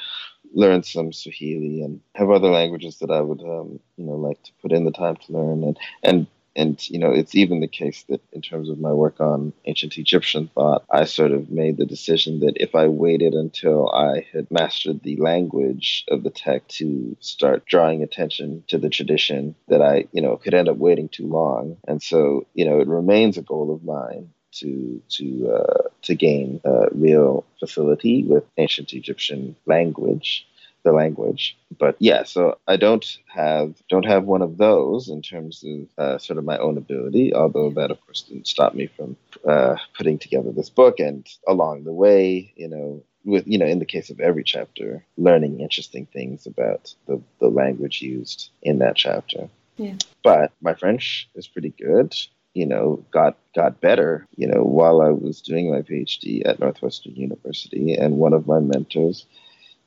learned 0.54 0.86
some 0.86 1.12
Swahili 1.12 1.82
and 1.82 2.02
have 2.16 2.30
other 2.30 2.50
languages 2.50 3.00
that 3.00 3.12
I 3.12 3.22
would 3.22 3.42
um, 3.42 3.80
you 3.98 4.06
know 4.06 4.16
like 4.16 4.42
to 4.44 4.52
put 4.62 4.72
in 4.72 4.86
the 4.86 4.92
time 4.92 5.16
to 5.16 5.34
learn 5.34 5.64
and 5.64 5.80
and 6.04 6.28
and 6.60 6.90
you 6.90 7.00
know 7.00 7.12
it's 7.12 7.36
even 7.36 7.60
the 7.60 7.68
case 7.68 8.04
that 8.10 8.22
in 8.34 8.42
terms 8.42 8.70
of 8.70 8.80
my 8.80 8.92
work 8.92 9.20
on 9.20 9.54
ancient 9.66 9.98
egyptian 9.98 10.50
thought 10.54 10.84
i 10.92 11.04
sort 11.06 11.32
of 11.32 11.50
made 11.50 11.78
the 11.78 11.86
decision 11.86 12.40
that 12.42 12.54
if 12.56 12.76
i 12.76 12.88
waited 12.88 13.34
until 13.34 13.90
i 13.92 14.26
had 14.34 14.50
mastered 14.52 15.02
the 15.04 15.16
language 15.18 16.06
of 16.10 16.24
the 16.24 16.30
text 16.30 16.78
to 16.78 17.16
start 17.20 17.66
drawing 17.66 18.04
attention 18.04 18.64
to 18.68 18.78
the 18.78 18.90
tradition 18.90 19.56
that 19.68 19.82
i 19.82 20.06
you 20.12 20.22
know 20.22 20.38
could 20.38 20.54
end 20.54 20.70
up 20.70 20.78
waiting 20.78 21.10
too 21.10 21.28
long. 21.28 21.78
And 21.88 22.02
so 22.02 22.46
you 22.54 22.66
know 22.66 22.80
it 22.80 22.88
remains 22.88 23.38
a 23.38 23.42
goal 23.42 23.74
of 23.74 23.84
mine 23.84 24.30
to 24.52 25.02
to 25.10 25.52
uh, 25.52 25.90
to 26.04 26.16
gain 26.16 26.60
uh, 26.66 26.90
real 26.92 27.46
facility 27.60 28.24
with 28.24 28.44
ancient 28.58 28.94
Egyptian 28.94 29.56
language 29.66 30.48
the 30.84 30.92
language. 30.92 31.58
But 31.78 31.96
yeah, 32.00 32.24
so 32.24 32.58
I 32.68 32.78
don't 32.78 33.06
have 33.28 33.76
don't 33.90 34.06
have 34.06 34.26
one 34.26 34.42
of 34.42 34.58
those 34.58 35.10
in 35.10 35.22
terms 35.22 35.64
of 35.64 35.88
uh, 35.98 36.18
sort 36.18 36.40
of 36.40 36.46
my 36.46 36.58
own 36.58 36.78
ability. 36.78 37.34
Although 37.34 37.72
that, 37.72 37.92
of 37.92 38.02
course, 38.06 38.24
didn't 38.24 38.48
stop 38.48 38.74
me 38.74 38.88
from 38.88 39.16
uh, 39.48 39.76
putting 39.98 40.18
together 40.18 40.52
this 40.52 40.70
book. 40.70 41.00
And 41.00 41.28
along 41.48 41.84
the 41.84 41.94
way, 41.94 42.54
you 42.56 42.68
know, 42.68 43.04
with 43.26 43.48
you 43.48 43.58
know, 43.58 43.66
in 43.66 43.80
the 43.80 43.86
case 43.86 44.10
of 44.10 44.20
every 44.20 44.44
chapter, 44.44 45.06
learning 45.18 45.60
interesting 45.60 46.06
things 46.06 46.46
about 46.46 46.94
the 47.08 47.22
the 47.40 47.50
language 47.50 48.02
used 48.02 48.50
in 48.62 48.80
that 48.80 48.96
chapter. 48.96 49.50
Yeah. 49.78 49.96
But 50.24 50.52
my 50.62 50.74
French 50.74 51.30
is 51.36 51.48
pretty 51.48 51.70
good 51.70 52.16
you 52.54 52.66
know, 52.66 53.04
got 53.12 53.38
got 53.56 53.80
better, 53.80 54.28
you 54.36 54.48
know, 54.48 54.64
while 54.64 55.02
I 55.02 55.10
was 55.10 55.42
doing 55.42 55.72
my 55.72 55.82
PhD 55.82 56.42
at 56.46 56.60
Northwestern 56.60 57.16
University. 57.16 57.94
And 57.94 58.18
one 58.18 58.34
of 58.34 58.48
my 58.48 58.60
mentors 58.60 59.26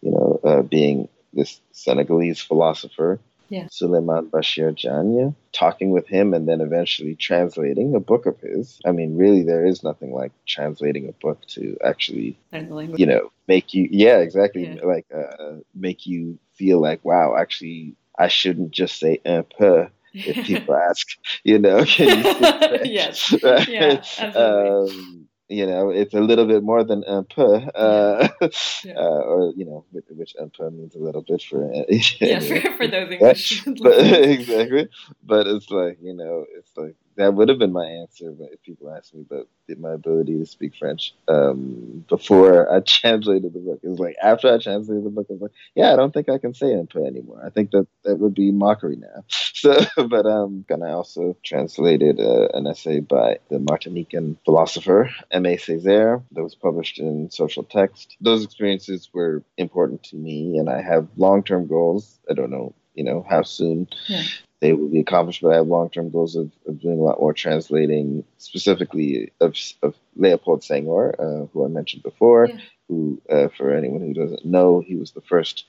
you 0.03 0.11
know, 0.11 0.41
uh, 0.45 0.63
being 0.63 1.09
this 1.33 1.61
Senegalese 1.73 2.41
philosopher, 2.41 3.21
yeah. 3.49 3.67
Souleymane 3.67 4.31
Bachir 4.31 4.75
Diagne, 4.75 5.35
talking 5.53 5.91
with 5.91 6.07
him 6.07 6.33
and 6.33 6.49
then 6.49 6.63
eventually 6.63 7.15
translating 7.15 7.95
a 7.95 8.01
book 8.01 8.25
of 8.25 8.41
his. 8.41 8.81
I 8.87 8.93
mean, 8.93 9.17
really, 9.17 9.43
there 9.43 9.67
is 9.67 9.83
nothing 9.83 10.13
like 10.13 10.33
translating 10.47 11.09
a 11.09 11.13
book 11.13 11.47
to 11.49 11.77
actually, 11.85 12.39
you 12.53 13.07
know, 13.07 13.31
make 13.49 13.75
you, 13.75 13.89
yeah, 13.91 14.19
exactly, 14.19 14.67
yeah. 14.67 14.81
like 14.83 15.07
uh, 15.15 15.57
make 15.75 16.07
you 16.07 16.39
feel 16.55 16.81
like, 16.81 17.05
wow, 17.05 17.37
actually, 17.37 17.95
I 18.19 18.29
shouldn't 18.29 18.71
just 18.71 18.99
say 18.99 19.21
un 19.27 19.45
peu 19.45 19.89
if 20.15 20.37
people 20.47 20.75
ask, 20.75 21.07
you 21.45 21.59
know, 21.59 21.85
can 21.85 22.25
you 22.25 22.33
speak 22.33 22.81
yes. 22.85 23.43
Right? 23.43 23.69
Yeah, 23.69 24.03
absolutely. 24.19 24.41
Um, 24.41 25.22
you 25.53 25.67
know, 25.67 25.91
it's 25.91 26.15
a 26.15 26.21
little 26.21 26.47
bit 26.47 26.63
more 26.63 26.85
than 26.85 27.05
un 27.07 27.25
peu, 27.25 27.57
uh, 27.75 28.29
yeah. 28.85 28.95
uh, 28.97 29.21
or 29.21 29.53
you 29.57 29.65
know, 29.65 29.85
which 29.93 30.35
un 30.41 30.51
peu 30.51 30.71
means 30.71 30.95
a 30.95 30.99
little 30.99 31.23
bit 31.23 31.43
for 31.43 31.71
yeah, 32.21 32.41
for, 32.41 32.61
for 32.77 32.87
those 32.87 33.11
English. 33.11 33.65
but, 33.81 33.99
exactly, 34.37 34.89
but 35.23 35.47
it's 35.47 35.71
like 35.71 35.99
you 36.03 36.15
know, 36.15 36.45
it's 36.57 36.73
like 36.77 36.97
that 37.17 37.35
would 37.35 37.49
have 37.49 37.59
been 37.59 37.73
my 37.73 37.87
answer 37.87 38.35
if 38.53 38.63
people 38.63 38.91
asked 38.91 39.15
me 39.15 39.25
about 39.29 39.49
my 39.79 39.93
ability 39.93 40.39
to 40.39 40.47
speak 40.47 40.75
French 40.79 41.15
um, 41.29 42.05
before 42.09 42.73
I 42.73 42.81
translated 42.87 43.53
the 43.53 43.61
book. 43.61 43.81
It 43.83 43.89
was 43.89 43.99
like 43.99 44.17
after 44.23 44.53
I 44.53 44.59
translated 44.59 45.05
the 45.05 45.11
book, 45.11 45.27
I 45.31 45.33
was 45.35 45.43
like, 45.43 45.53
yeah, 45.75 45.93
I 45.93 45.97
don't 45.97 46.13
think 46.13 46.29
I 46.29 46.39
can 46.39 46.55
say 46.55 46.75
"un 46.75 46.89
anymore. 47.07 47.43
I 47.45 47.51
think 47.51 47.71
that 47.71 47.87
that 48.05 48.17
would 48.17 48.35
be 48.35 48.51
mockery 48.51 48.97
now. 48.97 49.25
So, 49.55 49.79
but 50.09 50.27
um, 50.27 50.65
and 50.69 50.83
I 50.83 50.91
also 50.91 51.37
translated 51.45 52.19
uh, 52.19 52.49
an 52.53 52.67
essay 52.67 52.99
by 52.99 53.39
the 53.49 53.59
Martinican 53.59 54.37
philosopher 54.45 55.09
Aimé 55.33 55.55
Césaire 55.55 56.21
that 56.33 56.43
was 56.43 56.57
published 56.57 56.99
in 56.99 57.31
Social 57.31 57.63
Text. 57.63 58.17
Those 58.21 58.45
experiences 58.45 59.11
were 59.13 59.45
important 59.59 60.03
to 60.05 60.17
me, 60.17 60.59
and 60.59 60.69
I 60.69 60.83
have 60.83 61.07
long-term 61.17 61.69
goals. 61.69 62.19
I 62.29 62.35
don't 62.35 62.51
know 62.51 62.75
you 62.95 63.05
know 63.05 63.25
how 63.29 63.43
soon 63.43 63.89
yeah 64.09 64.23
they 64.63 64.73
will 64.73 64.89
be 64.89 65.01
accomplished. 65.01 65.43
But 65.43 65.53
I 65.53 65.57
have 65.57 65.67
long 65.67 65.91
term 65.91 66.09
goals 66.09 66.37
of, 66.37 66.51
of 66.67 66.81
doing 66.81 66.99
a 66.99 67.03
lot 67.03 67.21
more 67.21 67.35
translating, 67.35 68.25
specifically 68.39 69.33
of, 69.41 69.57
of 69.83 69.95
Leopold 70.17 70.63
Senghor, 70.63 71.15
uh, 71.19 71.47
who 71.53 71.65
I 71.65 71.69
mentioned 71.69 72.05
before. 72.05 72.47
Yeah. 72.47 72.59
Who, 72.89 73.21
uh, 73.29 73.49
for 73.57 73.75
anyone 73.75 74.01
who 74.01 74.13
doesn't 74.13 74.45
know, 74.45 74.81
he 74.81 74.97
was 74.97 75.13
the 75.13 75.21
first 75.23 75.65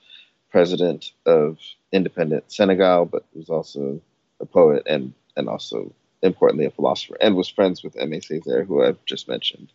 president 0.51 1.11
of 1.25 1.57
independent 1.91 2.51
Senegal, 2.51 3.05
but 3.05 3.25
was 3.33 3.49
also 3.49 4.01
a 4.39 4.45
poet 4.45 4.83
and 4.85 5.13
and 5.35 5.49
also 5.49 5.93
importantly 6.21 6.65
a 6.65 6.71
philosopher, 6.71 7.17
and 7.19 7.35
was 7.35 7.49
friends 7.49 7.83
with 7.83 7.95
Aimé 7.95 8.21
Césaire, 8.23 8.65
who 8.65 8.83
I've 8.83 9.03
just 9.05 9.27
mentioned 9.27 9.71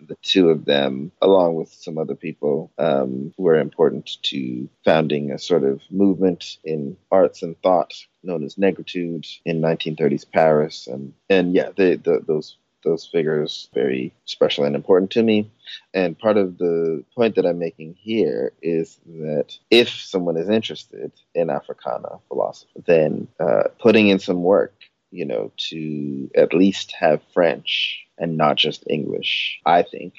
the 0.00 0.16
two 0.22 0.50
of 0.50 0.64
them, 0.64 1.12
along 1.20 1.54
with 1.54 1.72
some 1.72 1.98
other 1.98 2.14
people, 2.14 2.70
um, 2.78 3.32
were 3.36 3.58
important 3.58 4.18
to 4.22 4.68
founding 4.84 5.30
a 5.30 5.38
sort 5.38 5.64
of 5.64 5.80
movement 5.90 6.58
in 6.64 6.96
arts 7.10 7.42
and 7.42 7.60
thought 7.62 7.92
known 8.22 8.44
as 8.44 8.56
Negritude 8.56 9.26
in 9.44 9.60
1930s 9.60 10.30
Paris. 10.30 10.86
And, 10.86 11.12
and 11.28 11.54
yeah, 11.54 11.70
they, 11.76 11.96
the, 11.96 12.22
those 12.26 12.56
those 12.84 13.06
figures 13.06 13.68
very 13.74 14.12
special 14.24 14.64
and 14.64 14.74
important 14.74 15.10
to 15.12 15.22
me. 15.22 15.50
And 15.94 16.18
part 16.18 16.36
of 16.36 16.58
the 16.58 17.04
point 17.14 17.36
that 17.36 17.46
I'm 17.46 17.58
making 17.58 17.94
here 17.94 18.52
is 18.60 18.98
that 19.06 19.56
if 19.70 19.88
someone 19.88 20.36
is 20.36 20.48
interested 20.48 21.12
in 21.34 21.50
Africana 21.50 22.18
philosophy, 22.28 22.72
then 22.86 23.28
uh, 23.40 23.64
putting 23.80 24.08
in 24.08 24.18
some 24.18 24.42
work 24.42 24.74
you 25.12 25.24
know, 25.24 25.52
to 25.68 26.30
at 26.34 26.54
least 26.54 26.92
have 26.98 27.20
French 27.32 28.04
and 28.18 28.36
not 28.36 28.56
just 28.56 28.84
English, 28.88 29.60
I 29.66 29.82
think 29.82 30.14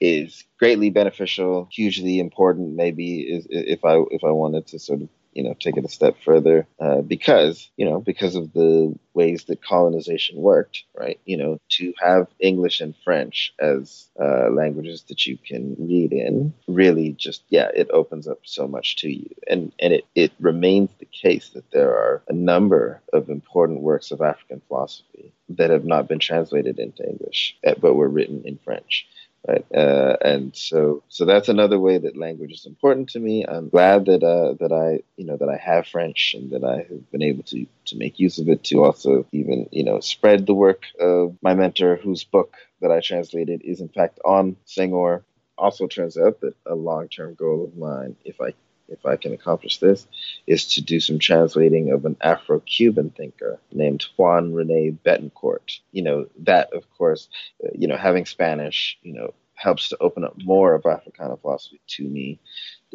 is 0.00 0.44
greatly 0.58 0.90
beneficial, 0.90 1.68
hugely 1.72 2.18
important. 2.18 2.74
Maybe 2.74 3.20
is 3.20 3.46
if 3.50 3.84
I 3.84 4.02
if 4.10 4.24
I 4.24 4.30
wanted 4.30 4.66
to 4.68 4.78
sort 4.78 5.02
of 5.02 5.08
you 5.32 5.42
know 5.42 5.54
take 5.58 5.76
it 5.76 5.84
a 5.84 5.88
step 5.88 6.16
further 6.24 6.66
uh, 6.80 7.00
because 7.00 7.70
you 7.76 7.84
know 7.84 8.00
because 8.00 8.34
of 8.34 8.52
the 8.52 8.94
ways 9.14 9.44
that 9.44 9.62
colonization 9.62 10.36
worked 10.36 10.84
right? 10.96 11.20
You 11.24 11.36
know 11.36 11.58
to 11.70 11.92
have 12.00 12.28
english 12.40 12.80
and 12.80 12.94
french 13.04 13.52
as 13.58 14.08
uh, 14.20 14.50
languages 14.50 15.02
that 15.08 15.26
you 15.26 15.36
can 15.38 15.76
read 15.78 16.12
in 16.12 16.52
really 16.66 17.12
just 17.12 17.42
yeah 17.48 17.68
it 17.74 17.90
opens 17.90 18.28
up 18.28 18.40
so 18.44 18.66
much 18.66 18.96
to 18.96 19.10
you. 19.10 19.30
And 19.48 19.72
and 19.80 19.92
it, 19.94 20.04
it 20.14 20.32
remains 20.40 20.90
the 20.98 21.06
case 21.06 21.50
that 21.50 21.70
there 21.70 21.90
are 21.90 22.22
a 22.28 22.32
number 22.32 23.00
of 23.12 23.28
important 23.28 23.80
works 23.80 24.10
of 24.10 24.20
african 24.20 24.60
philosophy 24.68 25.32
that 25.50 25.70
have 25.70 25.84
not 25.84 26.08
been 26.08 26.18
translated 26.18 26.78
into 26.78 27.06
english 27.06 27.56
eh, 27.64 27.74
but 27.80 27.94
were 27.94 28.08
written 28.08 28.42
in 28.44 28.58
french 28.58 29.06
right? 29.46 29.64
Uh, 29.74 30.16
and 30.20 30.54
so, 30.56 31.02
so 31.08 31.24
that's 31.24 31.48
another 31.48 31.78
way 31.78 31.98
that 31.98 32.16
language 32.16 32.52
is 32.52 32.66
important 32.66 33.10
to 33.10 33.20
me. 33.20 33.44
I'm 33.46 33.68
glad 33.68 34.06
that 34.06 34.22
uh, 34.22 34.54
that 34.60 34.72
I, 34.72 35.02
you 35.16 35.24
know, 35.24 35.36
that 35.36 35.48
I 35.48 35.56
have 35.56 35.86
French 35.86 36.34
and 36.36 36.50
that 36.50 36.64
I 36.64 36.78
have 36.78 37.10
been 37.10 37.22
able 37.22 37.42
to 37.44 37.66
to 37.86 37.96
make 37.96 38.18
use 38.18 38.38
of 38.38 38.48
it 38.48 38.64
to 38.64 38.84
also 38.84 39.26
even, 39.32 39.68
you 39.70 39.84
know, 39.84 40.00
spread 40.00 40.46
the 40.46 40.54
work 40.54 40.84
of 41.00 41.36
my 41.42 41.54
mentor, 41.54 41.96
whose 41.96 42.24
book 42.24 42.56
that 42.80 42.90
I 42.90 43.00
translated 43.00 43.62
is 43.62 43.80
in 43.80 43.88
fact 43.88 44.18
on 44.24 44.56
Senghor. 44.66 45.22
Also, 45.56 45.88
turns 45.88 46.16
out 46.16 46.40
that 46.40 46.54
a 46.66 46.74
long-term 46.74 47.34
goal 47.34 47.64
of 47.64 47.76
mine, 47.76 48.14
if 48.24 48.40
I 48.40 48.54
if 48.88 49.04
I 49.06 49.16
can 49.16 49.32
accomplish 49.32 49.78
this, 49.78 50.06
is 50.46 50.66
to 50.74 50.82
do 50.82 51.00
some 51.00 51.18
translating 51.18 51.90
of 51.90 52.04
an 52.04 52.16
Afro 52.20 52.60
Cuban 52.60 53.10
thinker 53.10 53.58
named 53.72 54.06
Juan 54.16 54.52
Rene 54.54 54.96
Betancourt. 55.04 55.80
You 55.92 56.02
know, 56.02 56.26
that, 56.40 56.72
of 56.72 56.90
course, 56.96 57.28
uh, 57.64 57.68
you 57.74 57.88
know, 57.88 57.96
having 57.96 58.26
Spanish, 58.26 58.98
you 59.02 59.12
know, 59.12 59.34
helps 59.58 59.88
to 59.88 59.96
open 60.00 60.24
up 60.24 60.34
more 60.42 60.74
of 60.74 60.86
Africana 60.86 61.36
philosophy 61.36 61.80
to 61.88 62.04
me. 62.04 62.38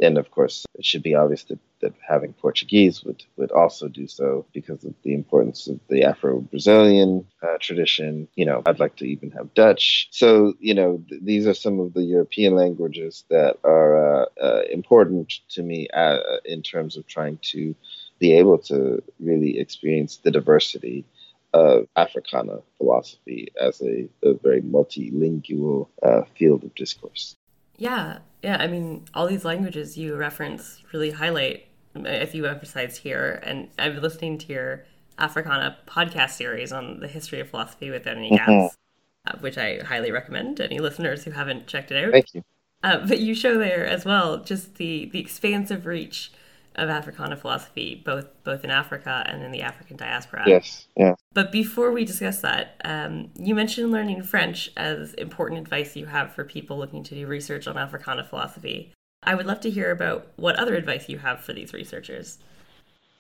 And 0.01 0.17
of 0.17 0.31
course, 0.31 0.65
it 0.75 0.85
should 0.85 1.03
be 1.03 1.13
obvious 1.13 1.43
that, 1.43 1.59
that 1.81 1.93
having 2.07 2.33
Portuguese 2.33 3.03
would, 3.03 3.23
would 3.37 3.51
also 3.51 3.87
do 3.87 4.07
so 4.07 4.45
because 4.53 4.83
of 4.83 4.93
the 5.03 5.13
importance 5.13 5.67
of 5.67 5.79
the 5.87 6.03
Afro 6.03 6.39
Brazilian 6.39 7.27
uh, 7.43 7.57
tradition. 7.59 8.27
You 8.35 8.45
know, 8.45 8.63
I'd 8.65 8.79
like 8.79 8.95
to 8.97 9.05
even 9.05 9.29
have 9.31 9.53
Dutch. 9.53 10.07
So, 10.11 10.53
you 10.59 10.73
know, 10.73 11.03
th- 11.09 11.21
these 11.23 11.45
are 11.45 11.53
some 11.53 11.79
of 11.79 11.93
the 11.93 12.03
European 12.03 12.55
languages 12.55 13.23
that 13.29 13.57
are 13.63 14.23
uh, 14.23 14.25
uh, 14.41 14.61
important 14.71 15.33
to 15.49 15.61
me 15.61 15.87
uh, 15.89 16.19
in 16.45 16.63
terms 16.63 16.97
of 16.97 17.05
trying 17.05 17.37
to 17.51 17.75
be 18.19 18.33
able 18.33 18.57
to 18.57 19.03
really 19.19 19.59
experience 19.59 20.17
the 20.17 20.31
diversity 20.31 21.05
of 21.53 21.87
Africana 21.95 22.59
philosophy 22.77 23.49
as 23.59 23.81
a, 23.81 24.07
a 24.23 24.33
very 24.33 24.61
multilingual 24.61 25.87
uh, 26.01 26.23
field 26.35 26.63
of 26.63 26.73
discourse. 26.75 27.35
Yeah, 27.77 28.19
yeah. 28.41 28.57
I 28.59 28.67
mean, 28.67 29.05
all 29.13 29.27
these 29.27 29.45
languages 29.45 29.97
you 29.97 30.15
reference 30.15 30.81
really 30.91 31.11
highlight 31.11 31.67
a 31.95 32.27
you 32.33 32.45
emphasize 32.45 32.97
here, 32.97 33.41
and 33.43 33.69
I've 33.77 33.93
been 33.93 34.03
listening 34.03 34.37
to 34.39 34.53
your 34.53 34.85
Africana 35.17 35.77
podcast 35.87 36.31
series 36.31 36.71
on 36.71 36.99
the 36.99 37.07
history 37.07 37.39
of 37.39 37.49
philosophy 37.49 37.89
without 37.89 38.17
any 38.17 38.31
gaps, 38.31 38.49
mm-hmm. 38.49 39.35
uh, 39.35 39.39
which 39.39 39.57
I 39.57 39.79
highly 39.79 40.11
recommend 40.11 40.59
any 40.59 40.79
listeners 40.79 41.23
who 41.23 41.31
haven't 41.31 41.67
checked 41.67 41.91
it 41.91 42.03
out. 42.03 42.11
Thank 42.11 42.33
you. 42.33 42.43
Uh, 42.81 43.05
but 43.07 43.19
you 43.19 43.33
show 43.33 43.57
there 43.57 43.85
as 43.85 44.05
well 44.05 44.39
just 44.43 44.75
the 44.75 45.05
the 45.05 45.19
expansive 45.19 45.85
reach 45.85 46.31
of 46.75 46.89
Africana 46.89 47.35
philosophy, 47.35 48.01
both 48.03 48.27
both 48.43 48.63
in 48.63 48.71
Africa 48.71 49.23
and 49.27 49.43
in 49.43 49.51
the 49.51 49.61
African 49.61 49.97
diaspora. 49.97 50.43
Yes, 50.47 50.87
yeah. 50.95 51.15
But 51.33 51.51
before 51.51 51.91
we 51.91 52.05
discuss 52.05 52.41
that, 52.41 52.81
um, 52.83 53.31
you 53.37 53.55
mentioned 53.55 53.91
learning 53.91 54.23
French 54.23 54.71
as 54.75 55.13
important 55.15 55.61
advice 55.61 55.95
you 55.95 56.07
have 56.07 56.33
for 56.33 56.43
people 56.43 56.77
looking 56.77 57.03
to 57.03 57.15
do 57.15 57.27
research 57.27 57.67
on 57.67 57.77
Africana 57.77 58.23
philosophy. 58.23 58.93
I 59.21 59.35
would 59.35 59.45
love 59.45 59.61
to 59.61 59.69
hear 59.69 59.91
about 59.91 60.27
what 60.35 60.55
other 60.57 60.75
advice 60.75 61.07
you 61.07 61.19
have 61.19 61.41
for 61.41 61.53
these 61.53 61.73
researchers. 61.73 62.39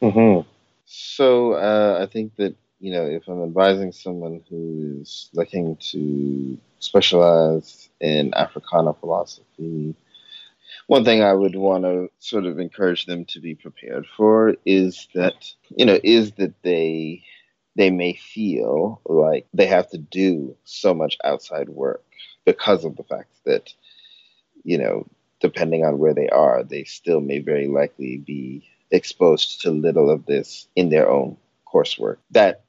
Mm-hmm. 0.01 0.47
So 0.85 1.53
uh, 1.53 1.99
I 2.01 2.11
think 2.11 2.35
that 2.37 2.55
you 2.79 2.91
know 2.91 3.05
if 3.05 3.27
I'm 3.27 3.43
advising 3.43 3.91
someone 3.91 4.41
who 4.49 4.99
is 5.01 5.29
looking 5.33 5.77
to 5.91 6.57
specialize 6.79 7.89
in 8.01 8.33
Africana 8.33 8.93
philosophy 8.93 9.95
one 10.93 11.03
thing 11.03 11.23
I 11.23 11.33
would 11.33 11.55
want 11.55 11.85
to 11.85 12.11
sort 12.19 12.45
of 12.45 12.59
encourage 12.59 13.07
them 13.07 13.25
to 13.25 13.39
be 13.39 13.55
prepared 13.55 14.05
for 14.15 14.55
is 14.63 15.07
that 15.15 15.51
you 15.75 15.87
know 15.87 15.99
is 16.03 16.33
that 16.33 16.53
they 16.61 17.23
they 17.75 17.89
may 17.89 18.13
feel 18.13 19.01
like 19.05 19.47
they 19.55 19.65
have 19.65 19.89
to 19.89 19.97
do 19.97 20.55
so 20.65 20.93
much 20.93 21.17
outside 21.23 21.69
work 21.69 22.03
because 22.45 22.85
of 22.85 22.95
the 22.95 23.03
fact 23.05 23.31
that 23.43 23.73
you 24.63 24.77
know 24.77 25.07
depending 25.41 25.83
on 25.83 25.97
where 25.97 26.13
they 26.13 26.29
are 26.29 26.63
they 26.63 26.83
still 26.83 27.21
may 27.21 27.39
very 27.39 27.67
likely 27.67 28.17
be 28.17 28.63
exposed 28.91 29.61
to 29.61 29.71
little 29.71 30.11
of 30.11 30.27
this 30.27 30.67
in 30.75 30.89
their 30.89 31.09
own 31.09 31.35
coursework. 31.73 32.17
That 32.29 32.65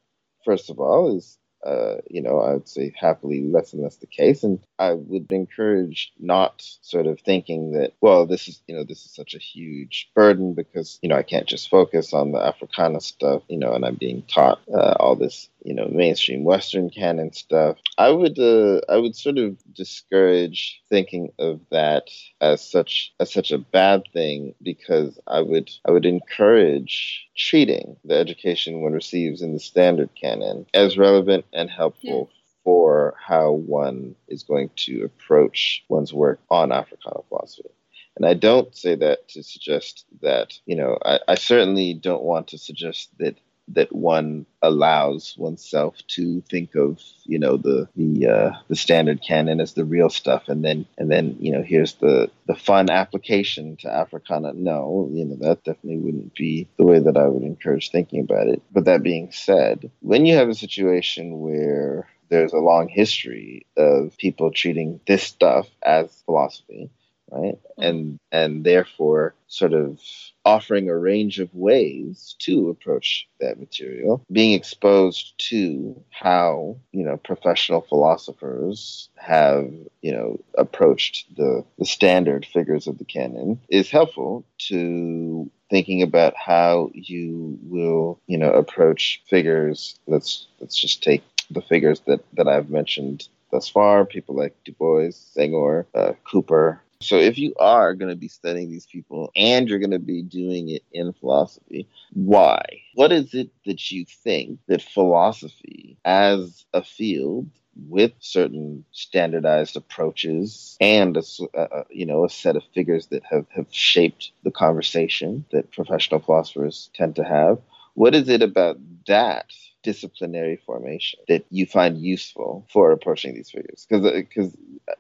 first 0.47 0.71
of 0.71 0.81
all 0.81 1.15
is 1.15 1.37
uh, 1.65 1.97
you 2.09 2.21
know, 2.21 2.41
I 2.41 2.55
would 2.55 2.69
say 2.69 2.93
happily 2.97 3.43
less 3.43 3.73
and 3.73 3.83
less 3.83 3.97
the 3.97 4.07
case. 4.07 4.43
And 4.43 4.59
I 4.79 4.93
would 4.93 5.31
encourage 5.33 6.13
not 6.19 6.63
sort 6.83 7.07
of 7.07 7.21
thinking 7.21 7.73
that, 7.73 7.93
well, 8.01 8.27
this 8.27 8.49
is, 8.49 8.63
you 8.67 8.77
know, 8.77 8.85
this 8.85 9.05
is 9.05 9.15
such 9.15 9.35
a 9.35 9.39
huge 9.39 10.11
burden 10.15 10.55
because, 10.55 10.99
you 11.03 11.09
know, 11.09 11.17
I 11.17 11.23
can't 11.23 11.49
just 11.49 11.71
focus 11.71 12.13
on 12.13 12.33
the 12.33 12.39
Africana 12.39 13.01
stuff, 13.01 13.43
you 13.49 13.59
know, 13.59 13.73
and 13.73 13.85
I'm 13.85 13.97
being 13.97 14.23
taught 14.23 14.61
uh, 14.73 14.95
all 15.01 15.17
this 15.17 15.49
you 15.65 15.75
know 15.75 15.89
mainstream 15.91 16.45
Western 16.45 16.91
canon 16.91 17.33
stuff. 17.33 17.79
I 17.99 18.11
would 18.11 18.39
uh, 18.39 18.81
I 18.89 18.97
would 18.99 19.17
sort 19.17 19.39
of 19.39 19.57
discourage 19.75 20.81
thinking 20.89 21.33
of 21.39 21.61
that 21.71 22.11
as 22.41 22.63
such 22.63 23.13
as 23.19 23.33
such 23.33 23.51
a 23.51 23.59
bad 23.59 24.05
thing 24.13 24.55
because 24.63 25.19
I 25.27 25.41
would 25.41 25.71
I 25.87 25.91
would 25.91 26.07
encourage 26.07 27.27
treating 27.37 27.97
the 28.05 28.15
education 28.15 28.83
one 28.83 28.93
receives 28.93 29.43
in 29.43 29.55
the 29.55 29.61
standard 29.61 30.11
canon 30.21 30.67
as 30.75 30.99
relevant 30.99 31.47
and 31.55 31.71
helpful. 31.71 32.31
Yeah. 32.31 32.41
For 32.65 33.15
how 33.21 33.53
one 33.53 34.17
is 34.27 34.43
going 34.43 34.71
to 34.87 35.05
approach 35.05 35.85
one's 35.91 36.15
work 36.15 36.41
on 36.51 36.73
Africana 36.73 37.21
philosophy. 37.29 37.69
And 38.17 38.25
I 38.25 38.33
don't 38.33 38.75
say 38.75 38.95
that 38.95 39.29
to 39.31 39.43
suggest 39.43 40.07
that, 40.23 40.59
you 40.65 40.75
know, 40.77 40.99
I, 41.05 41.21
I, 41.29 41.35
certainly 41.35 41.93
don't 41.93 42.23
want 42.23 42.49
to 42.49 42.59
suggest 42.59 43.11
that 43.19 43.37
that 43.69 43.95
one 43.95 44.47
allows 44.63 45.35
oneself 45.39 45.97
to 46.09 46.43
think 46.51 46.75
of 46.75 47.01
you 47.25 47.39
know 47.39 47.57
the 47.57 47.89
the 47.97 48.27
uh, 48.27 48.51
the 48.69 48.77
standard 48.77 49.23
canon 49.27 49.61
as 49.61 49.75
the 49.75 49.85
real 49.85 50.11
stuff. 50.11 50.49
And 50.49 50.65
then 50.65 50.87
and 50.99 51.11
then 51.11 51.37
you 51.39 51.53
know 51.53 51.63
here's 51.63 51.95
the 51.95 52.31
the 52.47 52.55
fun 52.55 52.91
application 52.91 53.77
to 53.79 53.89
africana. 53.93 54.53
No 54.53 55.09
you 55.13 55.25
know 55.25 55.37
that 55.41 55.65
definitely 55.65 55.99
wouldn't 55.99 56.35
be 56.35 56.69
the 56.77 56.85
way 56.85 56.99
that 56.99 57.17
i 57.17 57.27
would 57.27 57.43
encourage 57.43 57.91
thinking 57.91 58.21
about 58.21 58.49
it. 58.49 58.63
But 58.73 58.85
that 58.85 59.03
being 59.03 59.33
said 59.33 59.91
when 60.01 60.27
you 60.27 60.35
have 60.37 60.49
a 60.49 60.55
situation 60.55 61.41
where 61.41 62.09
there's 62.29 62.53
a 62.53 62.59
long 62.59 62.89
history 62.89 63.67
of 63.77 64.17
people 64.17 64.51
treating 64.51 65.01
this 65.07 65.23
stuff 65.23 65.69
as 65.83 66.23
philosophy 66.25 66.91
right? 67.31 67.55
Mm-hmm. 67.55 67.83
and 67.83 68.19
and 68.33 68.65
therefore 68.65 69.35
sort 69.47 69.73
of 69.73 70.01
offering 70.45 70.89
a 70.89 70.97
range 70.97 71.39
of 71.39 71.55
ways 71.55 72.37
to 72.39 72.69
approach 72.69 73.27
that 73.41 73.59
material 73.59 74.25
being 74.31 74.53
exposed 74.53 75.33
to 75.39 76.01
how 76.11 76.77
you 76.93 77.05
know 77.05 77.17
professional 77.17 77.81
philosophers 77.81 79.09
have 79.17 79.71
you 80.03 80.13
know 80.13 80.39
approached 80.57 81.35
the 81.37 81.65
the 81.79 81.87
standard 81.87 82.45
figures 82.45 82.87
of 82.87 82.99
the 82.99 83.05
canon 83.05 83.61
is 83.69 83.91
helpful 83.91 84.45
to 84.59 85.51
thinking 85.71 86.03
about 86.03 86.35
how 86.37 86.91
you 86.95 87.59
will 87.63 88.21
you 88.27 88.39
know 88.39 88.53
approach 88.53 89.21
figures. 89.29 89.99
Let's 90.07 90.47
let's 90.61 90.77
just 90.77 91.03
take 91.03 91.23
the 91.51 91.63
figures 91.63 92.01
that 92.07 92.21
that 92.35 92.49
I've 92.49 92.71
mentioned 92.71 93.29
thus 93.51 93.69
far. 93.69 94.05
People 94.05 94.37
like 94.37 94.55
Du 94.65 94.73
Bois 94.73 95.11
Senghor 95.11 95.87
uh, 95.95 96.13
Cooper 96.25 96.81
so 97.05 97.17
if 97.17 97.39
you 97.39 97.55
are 97.59 97.95
going 97.95 98.11
to 98.11 98.17
be 98.17 98.29
studying 98.29 98.71
these 98.71 98.87
people 98.87 99.31
and 99.37 99.69
you're 99.69 99.79
going 99.79 99.91
to 99.91 99.99
be 99.99 100.23
doing 100.23 100.71
it 100.71 100.83
in 100.93 101.13
philosophy, 101.13 101.89
why? 102.13 102.65
What 102.95 103.13
is 103.13 103.35
it 103.35 103.51
that 103.67 103.91
you 103.91 104.05
think 104.07 104.61
that 104.69 104.83
philosophy 104.83 105.99
as 106.05 106.65
a 106.73 106.83
field 106.83 107.49
with 107.89 108.13
certain 108.21 108.85
standardized 108.93 109.77
approaches 109.77 110.77
and 110.81 111.17
a, 111.17 111.59
uh, 111.59 111.85
you 111.91 112.07
know 112.07 112.25
a 112.25 112.31
set 112.31 112.57
of 112.57 112.63
figures 112.75 113.09
that 113.09 113.23
have, 113.25 113.47
have 113.51 113.67
shaped 113.71 114.31
the 114.45 114.51
conversation 114.51 115.45
that 115.51 115.73
professional 115.73 116.21
philosophers 116.21 116.91
tend 116.95 117.17
to 117.17 117.25
have 117.25 117.59
what 117.95 118.15
is 118.15 118.29
it 118.29 118.43
about 118.43 118.79
that 119.07 119.47
disciplinary 119.85 120.57
formation 120.67 121.21
that 121.29 121.45
you 121.51 121.67
find 121.67 121.99
useful 121.99 122.67
for 122.73 122.91
approaching 122.91 123.35
these 123.35 123.51
figures 123.51 123.87
because 123.89 124.11
because 124.13 124.57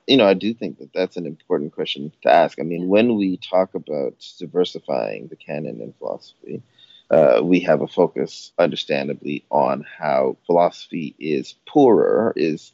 you 0.06 0.16
know 0.16 0.26
i 0.26 0.34
do 0.34 0.54
think 0.54 0.78
that 0.78 0.92
that's 0.94 1.16
an 1.16 1.26
important 1.26 1.72
question 1.72 2.12
to 2.22 2.30
ask. 2.30 2.60
I 2.60 2.62
mean 2.64 2.88
when 2.88 3.16
we 3.16 3.38
talk 3.38 3.74
about 3.74 4.14
diversifying 4.38 5.28
the 5.28 5.36
canon 5.36 5.80
in 5.80 5.92
philosophy 5.98 6.62
uh, 7.10 7.40
we 7.42 7.60
have 7.60 7.82
a 7.82 7.88
focus 7.88 8.52
understandably 8.58 9.44
on 9.50 9.84
how 9.98 10.36
philosophy 10.46 11.14
is 11.18 11.54
poorer 11.66 12.32
is 12.36 12.72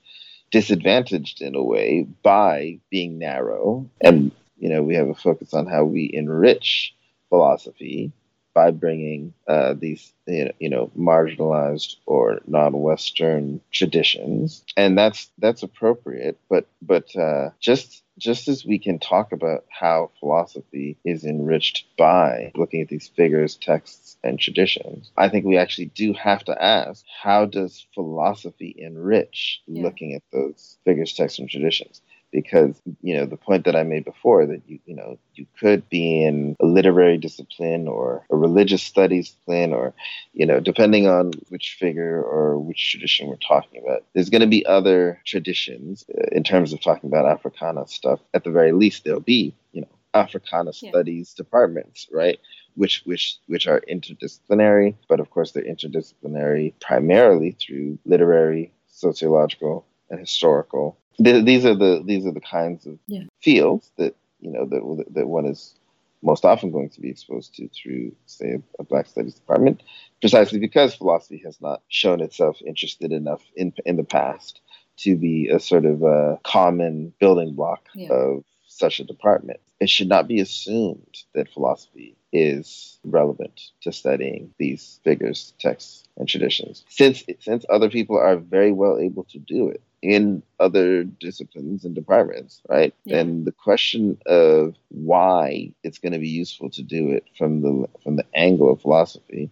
disadvantaged 0.51 1.43
in 1.43 1.55
a 1.55 1.63
way 1.63 2.07
by 2.23 2.79
being 2.91 3.19
narrow. 3.19 3.89
And 4.01 4.33
you 4.59 4.69
know 4.69 4.83
we 4.83 4.95
have 4.95 5.09
a 5.09 5.15
focus 5.15 5.55
on 5.55 5.67
how 5.67 5.85
we 5.85 6.11
enrich 6.13 6.95
philosophy 7.29 8.13
by 8.61 8.71
bringing 8.71 9.33
uh, 9.49 9.73
these 9.73 10.13
you 10.27 10.69
know 10.69 10.91
marginalized 10.95 11.97
or 12.05 12.41
non-Western 12.47 13.59
traditions, 13.73 14.63
and 14.77 14.99
that's 14.99 15.31
that's 15.39 15.63
appropriate. 15.63 16.39
But 16.51 16.67
but 16.83 17.17
uh, 17.17 17.51
just 17.59 18.03
just 18.19 18.49
as 18.49 18.67
we 18.67 18.79
can 18.79 18.99
talk 18.99 19.33
about 19.33 19.65
how 19.71 20.11
philosophy 20.21 20.99
is 21.07 21.25
enriched 21.25 21.87
by 21.97 22.53
looking 22.55 22.83
at 22.83 22.89
these 22.89 23.09
figures, 23.09 23.57
texts, 23.57 24.19
and 24.23 24.39
traditions, 24.39 25.11
I 25.17 25.31
think 25.31 25.47
we 25.47 25.57
actually 25.57 25.87
do 25.87 26.13
have 26.13 26.45
to 26.45 26.63
ask 26.63 27.03
how 27.23 27.47
does 27.47 27.87
philosophy 27.95 28.75
enrich 28.77 29.63
yeah. 29.67 29.83
looking 29.83 30.13
at 30.13 30.23
those 30.35 30.77
figures, 30.85 31.15
texts, 31.15 31.39
and 31.39 31.49
traditions? 31.49 32.03
Because 32.33 32.81
you 33.03 33.15
know 33.15 33.27
the 33.27 33.37
point 33.37 33.65
that 33.65 33.77
I 33.77 33.83
made 33.83 34.05
before 34.05 34.47
that 34.47 34.63
you 34.67 34.79
you 34.87 34.95
know 34.95 35.19
you 35.35 35.47
could 35.59 35.89
be 35.89 36.25
in 36.25 36.57
a 36.61 36.67
literary 36.67 37.19
discipline 37.19 37.89
or 37.89 38.25
a 38.31 38.37
religious 38.37 38.83
studies 38.83 39.31
discipline 39.31 39.73
or 39.73 39.95
you 40.33 40.47
know 40.47 40.61
depending 40.61 41.07
on 41.07 41.33
which 41.49 41.77
figure 41.79 42.23
or 42.23 42.59
which 42.59 42.91
tradition 42.91 43.29
we're 43.29 43.37
talking 43.37 43.83
about 43.83 44.05
there's 44.15 44.31
going 44.31 44.41
to 44.41 44.47
be 44.47 44.65
other 44.67 45.21
traditions 45.27 46.05
uh, 46.17 46.27
in 46.33 46.43
terms 46.43 46.73
of 46.73 46.81
talking 46.81 47.09
about 47.09 47.27
Africana 47.27 47.87
stuff 47.87 48.21
at 48.35 48.45
the 48.45 48.51
very 48.51 48.73
least 48.73 49.05
there'll 49.05 49.21
be 49.21 49.55
you 49.73 49.81
know 49.81 49.89
Africana 50.15 50.73
yeah. 50.81 50.91
studies 50.91 51.35
departments 51.35 52.09
right 52.13 52.39
which 52.75 53.03
which 53.05 53.39
which 53.47 53.67
are 53.67 53.83
interdisciplinary 53.91 54.95
but 55.09 55.21
of 55.21 55.31
course 55.31 55.53
they're 55.53 55.65
interdisciplinary 55.65 56.73
primarily 56.81 57.53
through 57.53 57.99
literary 58.05 58.73
sociological 58.89 59.87
and 60.11 60.21
historical 60.21 60.97
th- 61.23 61.45
these 61.45 61.65
are 61.67 61.75
the 61.75 62.03
these 62.05 62.27
are 62.27 62.33
the 62.33 62.41
kinds 62.41 62.87
of 62.87 62.99
Yeah. 63.09 63.25
fields 63.41 63.91
that 63.99 64.17
you 64.41 64.51
know 64.51 64.67
that 64.67 65.07
that 65.15 65.29
one 65.29 65.47
is 65.47 65.75
most 66.23 66.45
often 66.45 66.71
going 66.71 66.91
to 66.91 67.01
be 67.01 67.11
exposed 67.11 67.55
to 67.55 67.69
through, 67.69 68.13
say, 68.27 68.53
a, 68.53 68.63
a 68.81 68.85
Black 68.85 69.07
Studies 69.07 69.35
department, 69.35 69.83
precisely 70.21 70.59
because 70.59 70.95
philosophy 70.95 71.41
has 71.45 71.61
not 71.61 71.83
shown 71.89 72.21
itself 72.21 72.59
interested 72.67 73.13
enough 73.13 73.43
in 73.57 73.73
in 73.87 73.97
the 73.97 74.05
past 74.05 74.61
to 74.99 75.17
be 75.17 75.49
a 75.49 75.59
sort 75.61 75.87
of 75.87 76.03
a 76.03 76.39
common 76.45 77.13
building 77.21 77.55
block 77.55 77.89
Yeah. 77.95 78.11
of 78.13 78.45
such 78.69 79.01
a 79.01 79.05
department. 79.05 79.61
It 79.81 79.91
should 79.91 80.09
not 80.09 80.29
be 80.29 80.41
assumed 80.41 81.17
that 81.35 81.49
philosophy 81.53 82.17
is 82.33 82.99
relevant 83.05 83.61
to 83.83 83.93
studying 83.93 84.55
these 84.59 85.01
figures, 85.05 85.55
texts, 85.59 86.05
and 86.19 86.29
traditions, 86.29 86.85
since 86.89 87.25
since 87.41 87.65
other 87.71 87.91
people 87.91 88.19
are 88.19 88.37
very 88.37 88.73
well 88.73 88.99
able 88.99 89.25
to 89.25 89.39
do 89.39 89.69
it 89.69 89.83
in 90.03 90.43
other 90.59 91.05
disciplines 91.05 91.85
and 91.85 91.95
departments, 91.95 92.61
right? 92.69 92.95
Yeah. 93.05 93.19
And 93.19 93.45
the 93.45 93.53
question 93.53 94.19
of 94.27 94.75
why 94.89 95.75
it's 95.83 95.99
going 95.99 96.13
to 96.13 96.19
be 96.19 96.29
useful 96.29 96.71
to 96.71 96.83
do 96.83 97.11
it 97.11 97.25
from 97.37 97.63
the 97.63 97.87
from 98.03 98.17
the 98.17 98.27
angle 98.35 98.73
of 98.73 98.81
philosophy 98.81 99.51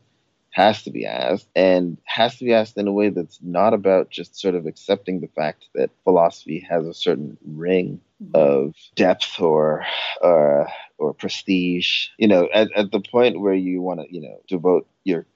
has 0.51 0.83
to 0.83 0.91
be 0.91 1.07
asked 1.07 1.49
and 1.55 1.99
has 2.05 2.37
to 2.39 2.45
be 2.45 2.53
asked 2.53 2.77
in 2.77 2.89
a 2.89 2.93
way 2.93 3.11
that's 3.11 3.39
not 3.43 3.75
about 3.75 4.11
just 4.11 4.39
sort 4.41 4.55
of 4.55 4.67
accepting 4.67 5.21
the 5.21 5.29
fact 5.29 5.69
that 5.75 5.91
philosophy 6.05 6.59
has 6.69 6.87
a 6.87 6.95
certain 6.95 7.37
ring 7.45 8.01
mm-hmm. 8.23 8.33
of 8.35 8.75
depth 8.97 9.41
or 9.41 9.85
or 10.21 10.67
or 10.99 11.13
prestige 11.15 12.09
you 12.19 12.27
know 12.27 12.49
at, 12.53 12.73
at 12.75 12.91
the 12.91 13.01
point 13.01 13.41
where 13.41 13.55
you 13.55 13.81
want 13.81 14.01
to 14.01 14.13
you 14.13 14.21
know 14.21 14.41
devote 14.49 14.87
your 15.05 15.27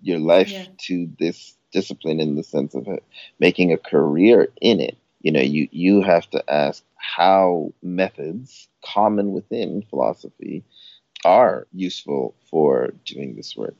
your 0.00 0.18
life 0.18 0.50
Yeah. 0.50 0.66
to 0.86 1.10
this 1.18 1.54
discipline 1.72 2.20
in 2.20 2.36
the 2.36 2.44
sense 2.44 2.74
of 2.74 2.88
it, 2.88 3.02
making 3.40 3.72
a 3.72 3.78
career 3.78 4.48
in 4.60 4.80
it. 4.80 4.96
You 5.22 5.32
know 5.32 5.40
you 5.40 5.68
you 5.72 6.02
have 6.02 6.28
to 6.30 6.44
ask 6.52 6.84
how 6.96 7.72
methods 7.82 8.68
common 8.84 9.32
within 9.32 9.82
philosophy 9.90 10.64
are 11.24 11.66
useful 11.72 12.34
for 12.50 12.92
doing 13.04 13.36
this 13.36 13.56
work. 13.56 13.76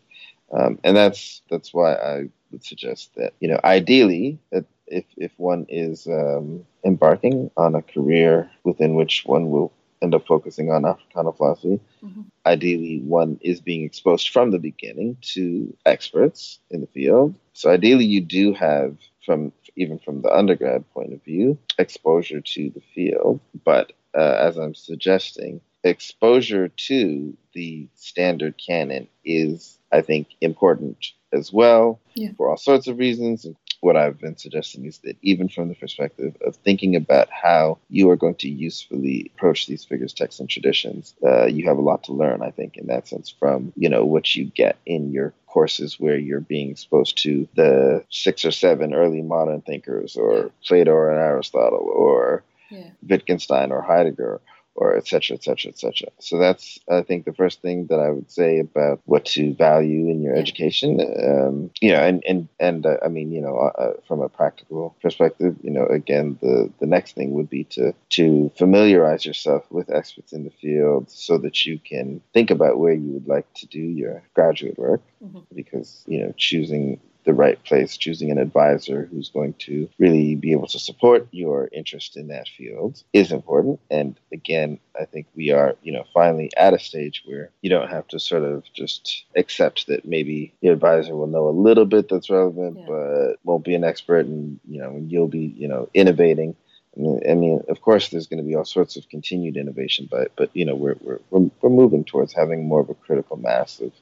Um, 0.53 0.78
and 0.84 0.97
that's 0.97 1.43
that's 1.51 1.72
why 1.74 1.95
I 1.95 2.28
would 2.51 2.64
suggest 2.64 3.14
that 3.16 3.34
you 3.40 3.49
know 3.49 3.61
ideally 3.64 4.38
if 4.86 5.05
if 5.16 5.32
one 5.38 5.66
is 5.68 6.07
um, 6.07 6.66
embarking 6.84 7.51
on 7.57 7.74
a 7.74 7.82
career 7.82 8.51
within 8.64 8.95
which 8.95 9.24
one 9.24 9.51
will 9.51 9.72
end 10.03 10.14
up 10.14 10.26
focusing 10.26 10.70
on 10.70 10.84
Africana 10.84 11.32
philosophy, 11.32 11.80
Mhm. 12.03 12.24
ideally 12.44 13.00
one 13.00 13.38
is 13.40 13.61
being 13.61 13.84
exposed 13.84 14.28
from 14.30 14.50
the 14.50 14.59
beginning 14.59 15.16
to 15.34 15.74
experts 15.86 16.59
in 16.70 16.80
the 16.80 16.86
field. 16.88 17.34
So 17.55 17.70
ideally 17.70 18.05
you 18.05 18.20
do 18.20 18.53
have 18.55 18.96
from 19.24 19.53
even 19.76 19.98
from 20.00 20.20
the 20.22 20.36
undergrad 20.36 20.84
point 20.92 21.12
of 21.12 21.22
view 21.22 21.57
exposure 21.78 22.40
to 22.40 22.70
the 22.70 22.82
field, 22.94 23.40
but 23.64 23.92
uh, 24.14 24.36
as 24.40 24.59
I'm 24.59 24.74
suggesting, 24.74 25.61
exposure 25.84 26.68
to 26.68 27.36
the 27.55 27.88
standard 27.94 28.55
canon 28.59 29.09
is, 29.24 29.78
I 29.90 30.03
think, 30.03 30.26
important 30.42 30.98
as 31.32 31.50
well 31.53 31.98
Yeah. 32.14 32.32
for 32.36 32.50
all 32.50 32.59
sorts 32.59 32.88
of 32.88 32.98
reasons. 32.98 33.46
What 33.82 33.96
I've 33.96 34.20
been 34.20 34.38
suggesting 34.38 34.84
is 34.86 34.98
that 34.98 35.16
even 35.22 35.48
from 35.48 35.68
the 35.68 35.74
perspective 35.74 36.36
of 36.46 36.54
thinking 36.54 36.94
about 36.94 37.28
how 37.30 37.78
you 37.90 38.08
are 38.10 38.16
going 38.16 38.36
to 38.36 38.48
usefully 38.48 39.32
approach 39.34 39.66
these 39.66 39.84
figures, 39.84 40.12
texts, 40.12 40.38
and 40.38 40.48
traditions, 40.48 41.14
uh, 41.26 41.46
you 41.46 41.66
have 41.66 41.78
a 41.78 41.82
lot 41.82 42.04
to 42.04 42.12
learn, 42.12 42.42
I 42.42 42.52
think, 42.52 42.76
in 42.76 42.86
that 42.86 43.08
sense, 43.08 43.28
from 43.36 43.72
you 43.76 43.88
know 43.88 44.04
what 44.04 44.36
you 44.36 44.44
get 44.44 44.78
in 44.86 45.10
your 45.10 45.34
courses 45.48 45.98
where 45.98 46.16
you're 46.16 46.40
being 46.40 46.70
exposed 46.70 47.18
to 47.24 47.48
the 47.56 48.04
six 48.08 48.44
or 48.44 48.52
seven 48.52 48.94
early 48.94 49.20
modern 49.20 49.62
thinkers, 49.62 50.14
or 50.16 50.52
Plato 50.64 51.08
and 51.08 51.18
Aristotle, 51.18 51.92
or 51.94 52.44
Yeah. 52.70 52.90
Wittgenstein 53.06 53.72
or 53.72 53.82
Heidegger 53.82 54.40
or 54.74 54.96
et 54.96 55.06
cetera, 55.06 55.34
et 55.36 55.44
cetera, 55.44 55.70
et 55.70 55.78
cetera. 55.78 56.08
So 56.18 56.38
that's, 56.38 56.78
I 56.90 57.02
think, 57.02 57.24
the 57.24 57.32
first 57.34 57.60
thing 57.60 57.86
that 57.86 58.00
I 58.00 58.10
would 58.10 58.30
say 58.30 58.58
about 58.58 59.00
what 59.04 59.24
to 59.26 59.54
value 59.54 60.08
in 60.08 60.22
your 60.22 60.34
Yeah. 60.34 60.40
education. 60.40 61.00
Um, 61.00 61.70
you 61.80 61.90
know, 61.92 62.00
and 62.00 62.22
and 62.26 62.48
and 62.58 62.86
uh, 62.86 62.96
I 63.04 63.08
mean, 63.08 63.32
you 63.32 63.40
know, 63.40 63.56
uh, 63.58 63.94
from 64.08 64.20
a 64.22 64.28
practical 64.28 64.94
perspective, 65.02 65.56
you 65.62 65.70
know, 65.70 65.86
again, 65.86 66.38
the 66.40 66.70
the 66.80 66.86
next 66.86 67.14
thing 67.14 67.32
would 67.34 67.50
be 67.50 67.64
to 67.76 67.92
to 68.10 68.50
familiarize 68.56 69.26
yourself 69.26 69.62
with 69.70 69.90
experts 69.90 70.32
in 70.32 70.44
the 70.44 70.50
field 70.50 71.10
so 71.10 71.38
that 71.38 71.66
you 71.66 71.78
can 71.78 72.20
think 72.32 72.50
about 72.50 72.78
where 72.78 72.94
you 72.94 73.10
would 73.12 73.28
like 73.28 73.52
to 73.54 73.66
do 73.66 73.80
your 73.80 74.22
graduate 74.34 74.78
work, 74.78 75.02
Mhm. 75.22 75.42
because 75.54 76.02
you 76.06 76.18
know, 76.20 76.32
choosing 76.36 76.98
the 77.24 77.32
right 77.34 77.62
place, 77.64 77.96
choosing 77.96 78.30
an 78.30 78.38
advisor 78.38 79.08
who's 79.10 79.28
going 79.28 79.54
to 79.54 79.88
really 79.98 80.34
be 80.34 80.52
able 80.52 80.66
to 80.66 80.78
support 80.78 81.28
your 81.30 81.68
interest 81.72 82.16
in 82.16 82.28
that 82.28 82.48
field 82.48 83.02
is 83.12 83.30
important. 83.30 83.80
And 83.90 84.18
again, 84.32 84.78
I 85.00 85.04
think 85.04 85.26
we 85.36 85.50
are, 85.50 85.76
you 85.82 85.92
know, 85.92 86.04
finally 86.12 86.50
at 86.56 86.74
a 86.74 86.78
stage 86.78 87.22
where 87.24 87.50
you 87.60 87.70
don't 87.70 87.88
have 87.90 88.08
to 88.08 88.18
sort 88.18 88.42
of 88.42 88.64
just 88.74 89.24
accept 89.36 89.86
that 89.86 90.04
maybe 90.04 90.52
your 90.60 90.72
advisor 90.74 91.14
will 91.14 91.26
know 91.28 91.48
a 91.48 91.50
little 91.50 91.84
bit 91.86 92.08
that's 92.08 92.30
relevant, 92.30 92.78
Yeah. 92.78 92.86
but 92.88 93.34
won't 93.44 93.64
be 93.64 93.74
an 93.74 93.84
expert, 93.84 94.26
and 94.26 94.58
you 94.68 94.80
know, 94.80 95.00
you'll 95.06 95.28
be, 95.28 95.54
you 95.56 95.68
know, 95.68 95.88
innovating. 95.94 96.56
I 96.94 97.34
mean, 97.34 97.62
of 97.70 97.80
course, 97.80 98.10
there's 98.10 98.26
going 98.26 98.42
to 98.42 98.46
be 98.46 98.54
all 98.54 98.66
sorts 98.66 98.96
of 98.96 99.08
continued 99.08 99.56
innovation, 99.56 100.08
but 100.10 100.32
but 100.36 100.50
you 100.52 100.64
know, 100.66 100.74
we're 100.74 100.96
we're 101.00 101.20
we're, 101.30 101.50
we're 101.62 101.70
moving 101.70 102.04
towards 102.04 102.34
having 102.34 102.66
more 102.66 102.80
of 102.80 102.90
a 102.90 102.94
critical 102.94 103.38
mass 103.38 103.80
of 103.80 103.92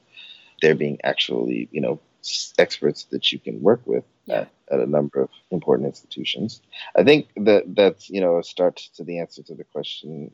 there 0.61 0.75
being 0.75 0.99
actually, 1.03 1.69
you 1.71 1.79
know, 1.79 1.99
experts 2.57 3.05
that 3.05 3.31
you 3.31 3.39
can 3.39 3.61
work 3.61 3.81
with 3.85 4.03
Yeah. 4.25 4.41
at, 4.41 4.51
at 4.71 4.79
a 4.79 4.85
number 4.85 5.21
of 5.21 5.29
important 5.51 5.87
institutions. 5.87 6.61
I 6.95 7.03
think 7.03 7.27
that 7.37 7.75
that's, 7.75 8.09
you 8.09 8.21
know, 8.21 8.37
a 8.37 8.43
start 8.43 8.77
to 8.95 9.03
the 9.03 9.19
answer 9.19 9.43
to 9.43 9.55
the 9.55 9.63
question. 9.63 10.31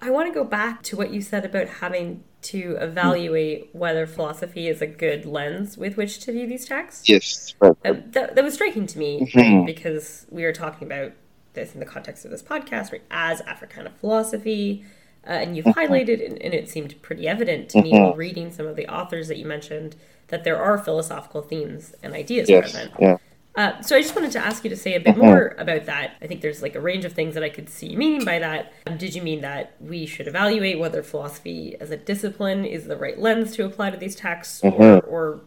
I 0.00 0.10
want 0.10 0.28
to 0.28 0.34
go 0.34 0.44
back 0.44 0.82
to 0.84 0.96
what 0.96 1.12
you 1.12 1.20
said 1.20 1.44
about 1.44 1.66
having 1.68 2.22
to 2.42 2.76
evaluate 2.80 3.70
whether 3.72 4.06
philosophy 4.06 4.68
is 4.68 4.80
a 4.80 4.86
good 4.86 5.26
lens 5.26 5.76
with 5.76 5.96
which 5.96 6.20
to 6.20 6.32
view 6.32 6.46
these 6.46 6.66
texts. 6.66 7.08
Yes, 7.08 7.54
right. 7.60 7.72
Uh, 7.84 7.94
that, 8.10 8.36
that 8.36 8.44
was 8.44 8.54
striking 8.54 8.86
to 8.86 8.98
me 8.98 9.28
Mhm. 9.34 9.66
because 9.66 10.26
we 10.30 10.44
were 10.44 10.52
talking 10.52 10.86
about 10.86 11.12
this 11.54 11.74
in 11.74 11.80
the 11.80 11.86
context 11.86 12.24
of 12.24 12.30
this 12.30 12.42
podcast 12.42 12.92
right, 12.92 13.02
as 13.10 13.40
Africana 13.42 13.90
philosophy. 13.90 14.84
Uh, 15.26 15.30
and 15.30 15.56
you've 15.56 15.66
highlighted, 15.66 16.24
and, 16.24 16.40
and 16.42 16.52
it 16.52 16.68
seemed 16.68 17.00
pretty 17.00 17.28
evident 17.28 17.68
to 17.68 17.80
me 17.80 17.92
while 17.92 18.14
reading 18.14 18.50
some 18.50 18.66
of 18.66 18.74
the 18.74 18.92
authors 18.92 19.28
that 19.28 19.38
you 19.38 19.46
mentioned, 19.46 19.94
that 20.28 20.42
there 20.42 20.60
are 20.60 20.78
philosophical 20.78 21.42
themes 21.42 21.94
and 22.02 22.12
ideas 22.12 22.48
yes, 22.48 22.72
present. 22.72 22.92
yeah. 22.98 23.16
Uh, 23.54 23.80
so 23.82 23.94
I 23.94 24.00
just 24.00 24.16
wanted 24.16 24.32
to 24.32 24.38
ask 24.38 24.64
you 24.64 24.70
to 24.70 24.76
say 24.76 24.94
a 24.94 25.00
bit 25.00 25.16
more 25.16 25.54
about 25.58 25.84
that. 25.84 26.14
I 26.22 26.26
think 26.26 26.40
there's 26.40 26.62
like 26.62 26.74
a 26.74 26.80
range 26.80 27.04
of 27.04 27.12
things 27.12 27.34
that 27.34 27.44
I 27.44 27.50
could 27.50 27.68
see 27.68 27.88
you 27.88 27.98
meaning 27.98 28.24
by 28.24 28.38
that. 28.38 28.72
Um, 28.86 28.96
did 28.96 29.14
you 29.14 29.20
mean 29.20 29.42
that 29.42 29.74
we 29.78 30.06
should 30.06 30.26
evaluate 30.26 30.78
whether 30.78 31.02
philosophy 31.02 31.76
as 31.78 31.90
a 31.90 31.96
discipline 31.96 32.64
is 32.64 32.86
the 32.86 32.96
right 32.96 33.18
lens 33.18 33.54
to 33.56 33.66
apply 33.66 33.90
to 33.90 33.98
these 33.98 34.16
texts, 34.16 34.62
or, 34.64 35.00
or 35.00 35.40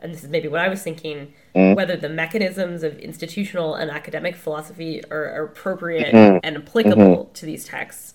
and 0.00 0.12
this 0.12 0.22
is 0.22 0.28
maybe 0.28 0.48
what 0.48 0.60
I 0.60 0.68
was 0.68 0.82
thinking, 0.82 1.32
whether 1.54 1.96
the 1.96 2.10
mechanisms 2.10 2.82
of 2.82 2.98
institutional 2.98 3.74
and 3.74 3.90
academic 3.90 4.36
philosophy 4.36 5.02
are, 5.10 5.24
are 5.24 5.44
appropriate 5.44 6.12
and 6.14 6.56
applicable 6.58 7.30
to 7.32 7.46
these 7.46 7.64
texts? 7.64 8.12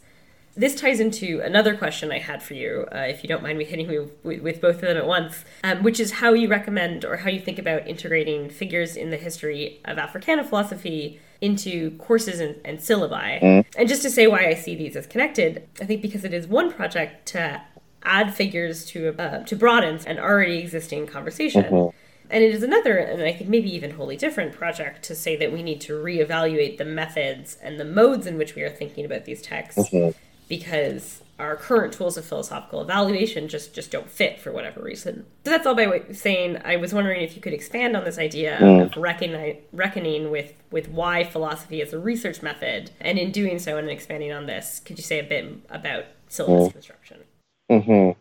This 0.56 0.76
ties 0.76 1.00
into 1.00 1.40
another 1.42 1.76
question 1.78 2.12
I 2.12 2.20
had 2.20 2.44
for 2.44 2.56
you, 2.56 2.86
uh, 2.94 3.00
if 3.00 3.24
you 3.24 3.30
don't 3.30 3.42
mind 3.42 3.58
me 3.58 3.64
hitting 3.64 3.90
you 3.90 4.12
with, 4.24 4.42
with 4.42 4.62
both 4.62 4.76
of 4.76 4.82
them 4.82 4.98
at 4.98 5.08
once, 5.08 5.46
um, 5.64 5.82
which 5.82 6.00
is 6.00 6.12
how 6.12 6.34
you 6.34 6.50
recommend 6.50 7.06
or 7.06 7.18
how 7.18 7.30
you 7.30 7.40
think 7.40 7.58
about 7.58 7.88
integrating 7.88 8.50
figures 8.50 8.98
in 8.98 9.12
the 9.12 9.18
history 9.18 9.80
of 9.86 9.98
Africana 9.98 10.44
philosophy 10.44 11.20
into 11.40 11.92
courses 11.92 12.40
and, 12.40 12.60
and 12.66 12.80
syllabi. 12.80 13.40
And 13.78 13.88
just 13.88 14.02
to 14.02 14.10
say 14.10 14.28
why 14.28 14.46
I 14.46 14.54
see 14.54 14.76
these 14.76 14.96
as 14.96 15.08
connected, 15.08 15.68
I 15.80 15.86
think 15.86 16.02
because 16.02 16.26
it 16.26 16.34
is 16.34 16.48
one 16.48 16.72
project 16.72 17.28
to 17.30 17.62
add 18.04 18.34
figures 18.34 18.84
to 18.86 19.16
uh, 19.20 19.44
to 19.44 19.56
broaden 19.56 20.00
an 20.06 20.20
already 20.20 20.58
existing 20.58 21.08
conversation. 21.08 21.92
And 22.30 22.44
it 22.46 22.56
is 22.56 22.64
another, 22.64 22.98
and 22.98 23.22
I 23.24 23.34
think 23.34 23.50
maybe 23.50 23.74
even 23.76 23.92
wholly 23.92 24.16
different 24.16 24.54
project 24.54 25.04
to 25.04 25.16
say 25.16 25.36
that 25.36 25.52
we 25.52 25.62
need 25.62 25.82
to 25.82 25.94
reevaluate 25.94 26.78
the 26.78 26.86
methods 26.86 27.58
and 27.62 27.78
the 27.78 27.84
modes 27.84 28.26
in 28.26 28.38
which 28.38 28.56
we 28.56 28.62
are 28.62 28.70
thinking 28.70 29.04
about 29.04 29.26
these 29.26 29.42
texts 29.42 29.94
because 30.52 31.24
our 31.40 31.56
current 31.56 31.94
tools 31.94 32.18
of 32.18 32.26
philosophical 32.26 32.82
evaluation 32.82 33.48
just 33.48 33.74
just 33.74 33.90
don't 33.90 34.10
fit 34.10 34.38
for 34.38 34.52
whatever 34.52 34.82
reason. 34.84 35.26
So 35.46 35.52
that's 35.52 35.66
all 35.66 35.76
by 35.76 35.88
way 35.88 36.04
saying 36.12 36.58
I 36.66 36.76
was 36.76 36.94
wondering 36.94 37.22
if 37.22 37.38
you 37.38 37.42
could 37.42 37.54
expand 37.54 37.96
on 37.96 38.04
this 38.04 38.18
idea 38.18 38.76
of 38.78 38.92
recogni- 38.92 39.60
reckoning 39.72 40.30
with 40.30 40.54
with 40.70 40.90
why 40.90 41.24
philosophy 41.24 41.80
is 41.80 41.94
a 41.94 42.00
research 42.00 42.42
method, 42.44 42.92
and 43.00 43.18
in 43.18 43.32
doing 43.32 43.60
so 43.60 43.78
and 43.78 43.90
expanding 43.90 44.34
on 44.34 44.46
this, 44.46 44.82
could 44.84 44.98
you 45.00 45.04
say 45.04 45.20
a 45.20 45.24
bit 45.24 45.46
about 45.70 46.04
syllabus 46.28 46.68
construction? 46.68 47.22
hmm 47.70 48.12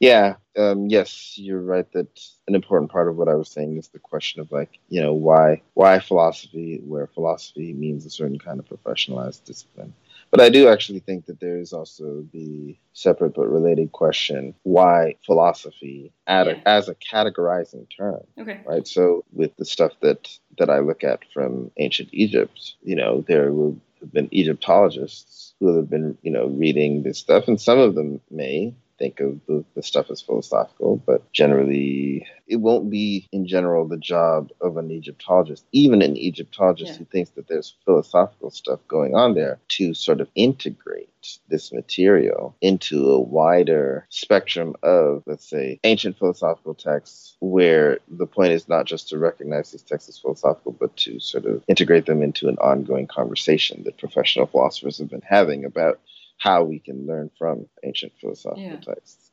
Yeah. 0.00 0.36
Um, 0.56 0.88
yes, 0.88 1.38
you're 1.38 1.62
right 1.62 1.90
that 1.92 2.20
an 2.46 2.54
important 2.54 2.90
part 2.90 3.08
of 3.08 3.16
what 3.16 3.28
I 3.28 3.34
was 3.34 3.48
saying 3.48 3.78
is 3.78 3.88
the 3.88 3.98
question 3.98 4.42
of 4.42 4.52
like, 4.52 4.78
you 4.88 5.00
know, 5.02 5.14
why 5.14 5.62
why 5.72 5.98
philosophy, 6.00 6.80
where 6.84 7.06
philosophy 7.06 7.72
means 7.72 8.04
a 8.04 8.10
certain 8.10 8.38
kind 8.38 8.60
of 8.60 8.66
professionalized 8.66 9.44
discipline. 9.44 9.94
But 10.32 10.40
I 10.40 10.48
do 10.48 10.66
actually 10.66 11.00
think 11.00 11.26
that 11.26 11.40
there 11.40 11.58
is 11.58 11.74
also 11.74 12.26
the 12.32 12.74
separate 12.94 13.34
but 13.34 13.48
related 13.48 13.92
question: 13.92 14.54
why 14.62 15.16
philosophy 15.26 16.10
at 16.26 16.46
Yeah. 16.46 16.54
a, 16.64 16.68
as 16.68 16.88
a 16.88 16.94
categorizing 16.94 17.86
term? 17.94 18.22
Okay. 18.38 18.60
right? 18.66 18.88
So 18.88 19.24
with 19.32 19.54
the 19.58 19.66
stuff 19.66 19.92
that 20.00 20.28
that 20.58 20.70
I 20.70 20.78
look 20.80 21.04
at 21.04 21.20
from 21.34 21.70
ancient 21.76 22.08
Egypt, 22.12 22.74
you 22.82 22.96
know, 22.96 23.20
there 23.28 23.52
will 23.52 23.78
have 24.00 24.12
been 24.12 24.28
Egyptologists 24.32 25.52
who 25.60 25.76
have 25.76 25.88
been, 25.90 26.16
you 26.22 26.30
know, 26.30 26.46
reading 26.46 27.02
this 27.02 27.18
stuff, 27.18 27.46
and 27.46 27.60
some 27.60 27.78
of 27.78 27.94
them 27.94 28.20
may 28.30 28.74
think 29.02 29.18
of 29.18 29.40
the, 29.48 29.64
the 29.74 29.82
stuff 29.82 30.10
as 30.12 30.22
philosophical, 30.22 31.02
but 31.04 31.20
generally 31.32 32.24
it 32.46 32.56
won't 32.56 32.88
be 32.88 33.28
in 33.32 33.48
general 33.48 33.88
the 33.88 33.96
job 33.96 34.52
of 34.60 34.76
an 34.76 34.92
Egyptologist, 34.92 35.64
even 35.72 36.02
an 36.02 36.16
Egyptologist 36.16 36.92
yeah. 36.92 36.98
who 36.98 37.04
thinks 37.06 37.30
that 37.30 37.48
there's 37.48 37.74
philosophical 37.84 38.50
stuff 38.50 38.78
going 38.86 39.16
on 39.16 39.34
there, 39.34 39.58
to 39.66 39.92
sort 39.92 40.20
of 40.20 40.28
integrate 40.36 41.08
this 41.48 41.72
material 41.72 42.54
into 42.60 43.10
a 43.10 43.20
wider 43.20 44.06
spectrum 44.08 44.76
of, 44.84 45.22
let's 45.26 45.48
say, 45.48 45.80
ancient 45.82 46.16
philosophical 46.16 46.74
texts, 46.74 47.36
where 47.40 47.98
the 48.08 48.26
point 48.26 48.52
is 48.52 48.68
not 48.68 48.86
just 48.86 49.08
to 49.08 49.18
recognize 49.18 49.72
these 49.72 49.82
texts 49.82 50.08
as 50.10 50.18
philosophical, 50.18 50.72
but 50.72 50.96
to 50.96 51.18
sort 51.18 51.44
of 51.46 51.62
integrate 51.66 52.06
them 52.06 52.22
into 52.22 52.48
an 52.48 52.58
ongoing 52.58 53.08
conversation 53.08 53.82
that 53.84 53.98
professional 53.98 54.46
philosophers 54.46 54.98
have 54.98 55.10
been 55.10 55.22
having 55.26 55.64
about 55.64 55.98
how 56.42 56.64
we 56.64 56.78
can 56.78 57.06
learn 57.06 57.30
from 57.38 57.66
ancient 57.84 58.12
philosophical 58.20 58.62
yeah. 58.62 58.80
texts. 58.80 59.30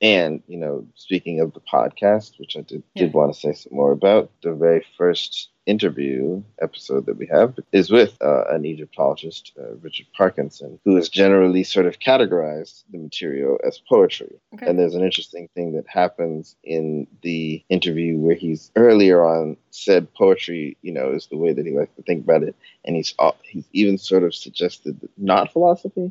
And, 0.00 0.42
you 0.48 0.58
know, 0.58 0.84
speaking 0.96 1.38
of 1.40 1.54
the 1.54 1.60
podcast, 1.60 2.38
which 2.40 2.56
I 2.56 2.62
did, 2.62 2.82
yeah. 2.94 3.04
did 3.04 3.14
want 3.14 3.32
to 3.32 3.40
say 3.40 3.52
some 3.52 3.76
more 3.76 3.92
about, 3.92 4.30
the 4.42 4.52
very 4.52 4.84
first 4.98 5.50
interview 5.64 6.42
episode 6.60 7.06
that 7.06 7.16
we 7.16 7.26
have 7.28 7.56
is 7.70 7.88
with 7.88 8.20
uh, 8.20 8.44
an 8.50 8.64
Egyptologist, 8.64 9.52
uh, 9.56 9.76
Richard 9.76 10.06
Parkinson, 10.16 10.80
who 10.84 10.96
has 10.96 11.08
generally 11.08 11.62
sort 11.62 11.86
of 11.86 12.00
categorized 12.00 12.82
the 12.90 12.98
material 12.98 13.60
as 13.64 13.80
poetry. 13.88 14.40
Okay. 14.54 14.66
And 14.66 14.76
there's 14.76 14.96
an 14.96 15.04
interesting 15.04 15.48
thing 15.54 15.74
that 15.74 15.86
happens 15.86 16.56
in 16.64 17.06
the 17.22 17.62
interview 17.68 18.18
where 18.18 18.34
he's 18.34 18.72
earlier 18.74 19.24
on 19.24 19.56
said 19.70 20.12
poetry, 20.14 20.76
you 20.82 20.92
know, 20.92 21.12
is 21.12 21.28
the 21.28 21.36
way 21.36 21.52
that 21.52 21.64
he 21.64 21.78
likes 21.78 21.94
to 21.94 22.02
think 22.02 22.24
about 22.24 22.42
it. 22.42 22.56
And 22.84 22.96
he's, 22.96 23.14
uh, 23.20 23.30
he's 23.44 23.68
even 23.72 23.98
sort 23.98 24.24
of 24.24 24.34
suggested 24.34 24.98
not 25.16 25.52
philosophy 25.52 26.10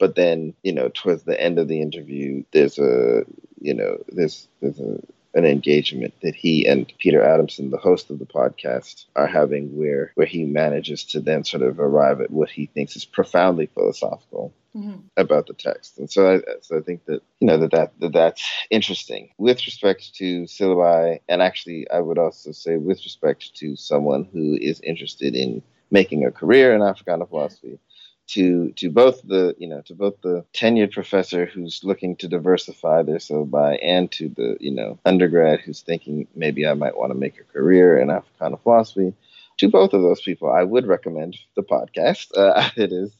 but 0.00 0.16
then, 0.16 0.54
you 0.62 0.72
know, 0.72 0.88
towards 0.88 1.22
the 1.22 1.40
end 1.40 1.58
of 1.58 1.68
the 1.68 1.80
interview, 1.80 2.42
there's 2.52 2.78
a, 2.78 3.22
you 3.60 3.74
know, 3.74 3.98
there's 4.08 4.48
there's 4.60 4.80
a 4.80 4.98
an 5.32 5.44
engagement 5.44 6.12
that 6.22 6.34
he 6.34 6.66
and 6.66 6.92
Peter 6.98 7.22
Adamson, 7.22 7.70
the 7.70 7.76
host 7.76 8.10
of 8.10 8.18
the 8.18 8.26
podcast, 8.26 9.04
are 9.14 9.26
having 9.26 9.76
where 9.76 10.10
where 10.14 10.26
he 10.26 10.44
manages 10.44 11.04
to 11.04 11.20
then 11.20 11.44
sort 11.44 11.62
of 11.62 11.78
arrive 11.78 12.20
at 12.20 12.30
what 12.30 12.50
he 12.50 12.66
thinks 12.66 12.96
is 12.96 13.04
profoundly 13.04 13.66
philosophical 13.66 14.52
mm-hmm. 14.74 14.98
about 15.16 15.46
the 15.46 15.52
text. 15.52 15.98
And 15.98 16.10
so 16.10 16.34
I 16.34 16.40
so 16.62 16.78
I 16.78 16.80
think 16.80 17.04
that 17.04 17.22
you 17.38 17.46
know 17.46 17.58
that, 17.58 17.70
that 17.72 17.92
that 18.00 18.12
that's 18.12 18.50
interesting. 18.70 19.30
With 19.38 19.66
respect 19.66 20.14
to 20.16 20.44
syllabi, 20.44 21.20
and 21.28 21.42
actually 21.42 21.88
I 21.90 22.00
would 22.00 22.18
also 22.18 22.52
say 22.52 22.78
with 22.78 23.04
respect 23.04 23.54
to 23.56 23.76
someone 23.76 24.24
who 24.32 24.56
is 24.60 24.80
interested 24.80 25.36
in 25.36 25.62
making 25.90 26.24
a 26.24 26.30
career 26.30 26.74
in 26.74 26.82
Africana 26.82 27.26
philosophy 27.26 27.78
to 28.30 28.70
to 28.72 28.90
both 28.90 29.22
the 29.22 29.54
you 29.58 29.66
know 29.66 29.80
to 29.82 29.94
both 29.94 30.20
the 30.22 30.44
tenured 30.52 30.92
professor 30.92 31.46
who's 31.46 31.82
looking 31.82 32.14
to 32.16 32.28
diversify 32.28 33.02
their 33.02 33.18
syllabi 33.18 33.78
and 33.82 34.10
to 34.12 34.28
the 34.28 34.56
you 34.60 34.70
know 34.70 34.98
undergrad 35.04 35.60
who's 35.60 35.80
thinking 35.82 36.26
maybe 36.34 36.66
I 36.66 36.74
might 36.74 36.96
want 36.96 37.10
to 37.12 37.18
make 37.18 37.38
a 37.38 37.52
career 37.52 37.98
in 37.98 38.10
Africana 38.10 38.56
philosophy. 38.56 39.12
To 39.58 39.68
both 39.68 39.92
of 39.92 40.00
those 40.00 40.22
people, 40.22 40.50
I 40.50 40.62
would 40.62 40.86
recommend 40.86 41.36
the 41.54 41.62
podcast. 41.62 42.28
Uh, 42.36 42.70
it 42.76 42.92
is 42.92 43.10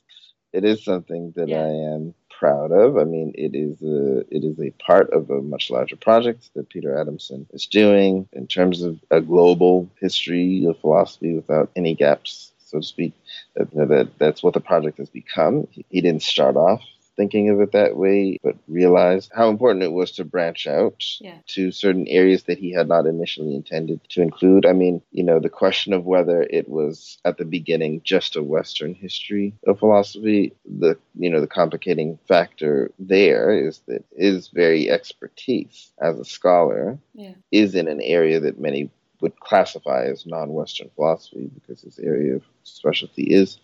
it 0.52 0.64
is 0.64 0.84
something 0.84 1.32
that 1.36 1.48
yeah. 1.48 1.62
I 1.62 1.94
am 1.94 2.14
proud 2.30 2.72
of. 2.72 2.96
I 2.96 3.04
mean, 3.04 3.32
it 3.36 3.54
is 3.54 3.82
a 3.82 4.20
it 4.34 4.44
is 4.44 4.58
a 4.60 4.70
part 4.82 5.10
of 5.10 5.30
a 5.30 5.42
much 5.42 5.70
larger 5.70 5.96
project 5.96 6.50
that 6.54 6.68
Peter 6.68 6.98
Adamson 6.98 7.46
is 7.50 7.66
doing 7.66 8.28
in 8.32 8.46
terms 8.46 8.82
of 8.82 8.98
a 9.10 9.20
global 9.20 9.90
history 10.00 10.64
of 10.64 10.78
philosophy 10.78 11.34
without 11.34 11.70
any 11.76 11.94
gaps 11.94 12.49
so 12.70 12.80
to 12.80 12.86
speak. 12.86 13.12
That, 13.56 13.70
that 13.74 14.18
that's 14.18 14.42
what 14.42 14.54
the 14.54 14.60
project 14.60 14.98
has 14.98 15.10
become. 15.10 15.66
He, 15.70 15.84
he 15.88 16.00
didn't 16.00 16.22
start 16.22 16.56
off 16.56 16.82
thinking 17.20 17.50
of 17.50 17.60
it 17.60 17.72
that 17.72 17.98
way, 17.98 18.38
but 18.42 18.56
realized 18.66 19.30
how 19.34 19.50
important 19.50 19.84
it 19.84 19.92
was 19.92 20.12
to 20.12 20.24
branch 20.24 20.66
out 20.66 21.04
yeah. 21.20 21.36
to 21.46 21.70
certain 21.70 22.08
areas 22.08 22.44
that 22.44 22.56
he 22.56 22.72
had 22.72 22.88
not 22.88 23.04
initially 23.04 23.54
intended 23.54 24.00
to 24.08 24.22
include. 24.22 24.64
I 24.64 24.72
mean, 24.72 25.02
you 25.10 25.22
know, 25.22 25.38
the 25.38 25.50
question 25.50 25.92
of 25.92 26.06
whether 26.06 26.42
it 26.42 26.66
was 26.66 27.18
at 27.26 27.36
the 27.36 27.44
beginning 27.44 28.00
just 28.04 28.36
a 28.36 28.42
Western 28.42 28.94
history 28.94 29.52
of 29.66 29.78
philosophy, 29.78 30.54
the 30.64 30.96
you 31.14 31.28
know, 31.28 31.42
the 31.42 31.46
complicating 31.46 32.18
factor 32.26 32.90
there 32.98 33.50
is 33.50 33.80
that 33.86 34.02
his 34.16 34.48
very 34.48 34.90
expertise 34.90 35.92
as 36.00 36.18
a 36.18 36.24
scholar 36.24 36.98
yeah. 37.12 37.34
is 37.52 37.74
in 37.74 37.86
an 37.86 38.00
area 38.00 38.40
that 38.40 38.58
many 38.58 38.90
would 39.20 39.38
classify 39.40 40.04
as 40.04 40.26
non-Western 40.26 40.90
philosophy 40.94 41.50
because 41.54 41.82
his 41.82 41.98
area 41.98 42.36
of 42.36 42.42
specialty 42.64 43.24
is 43.24 43.58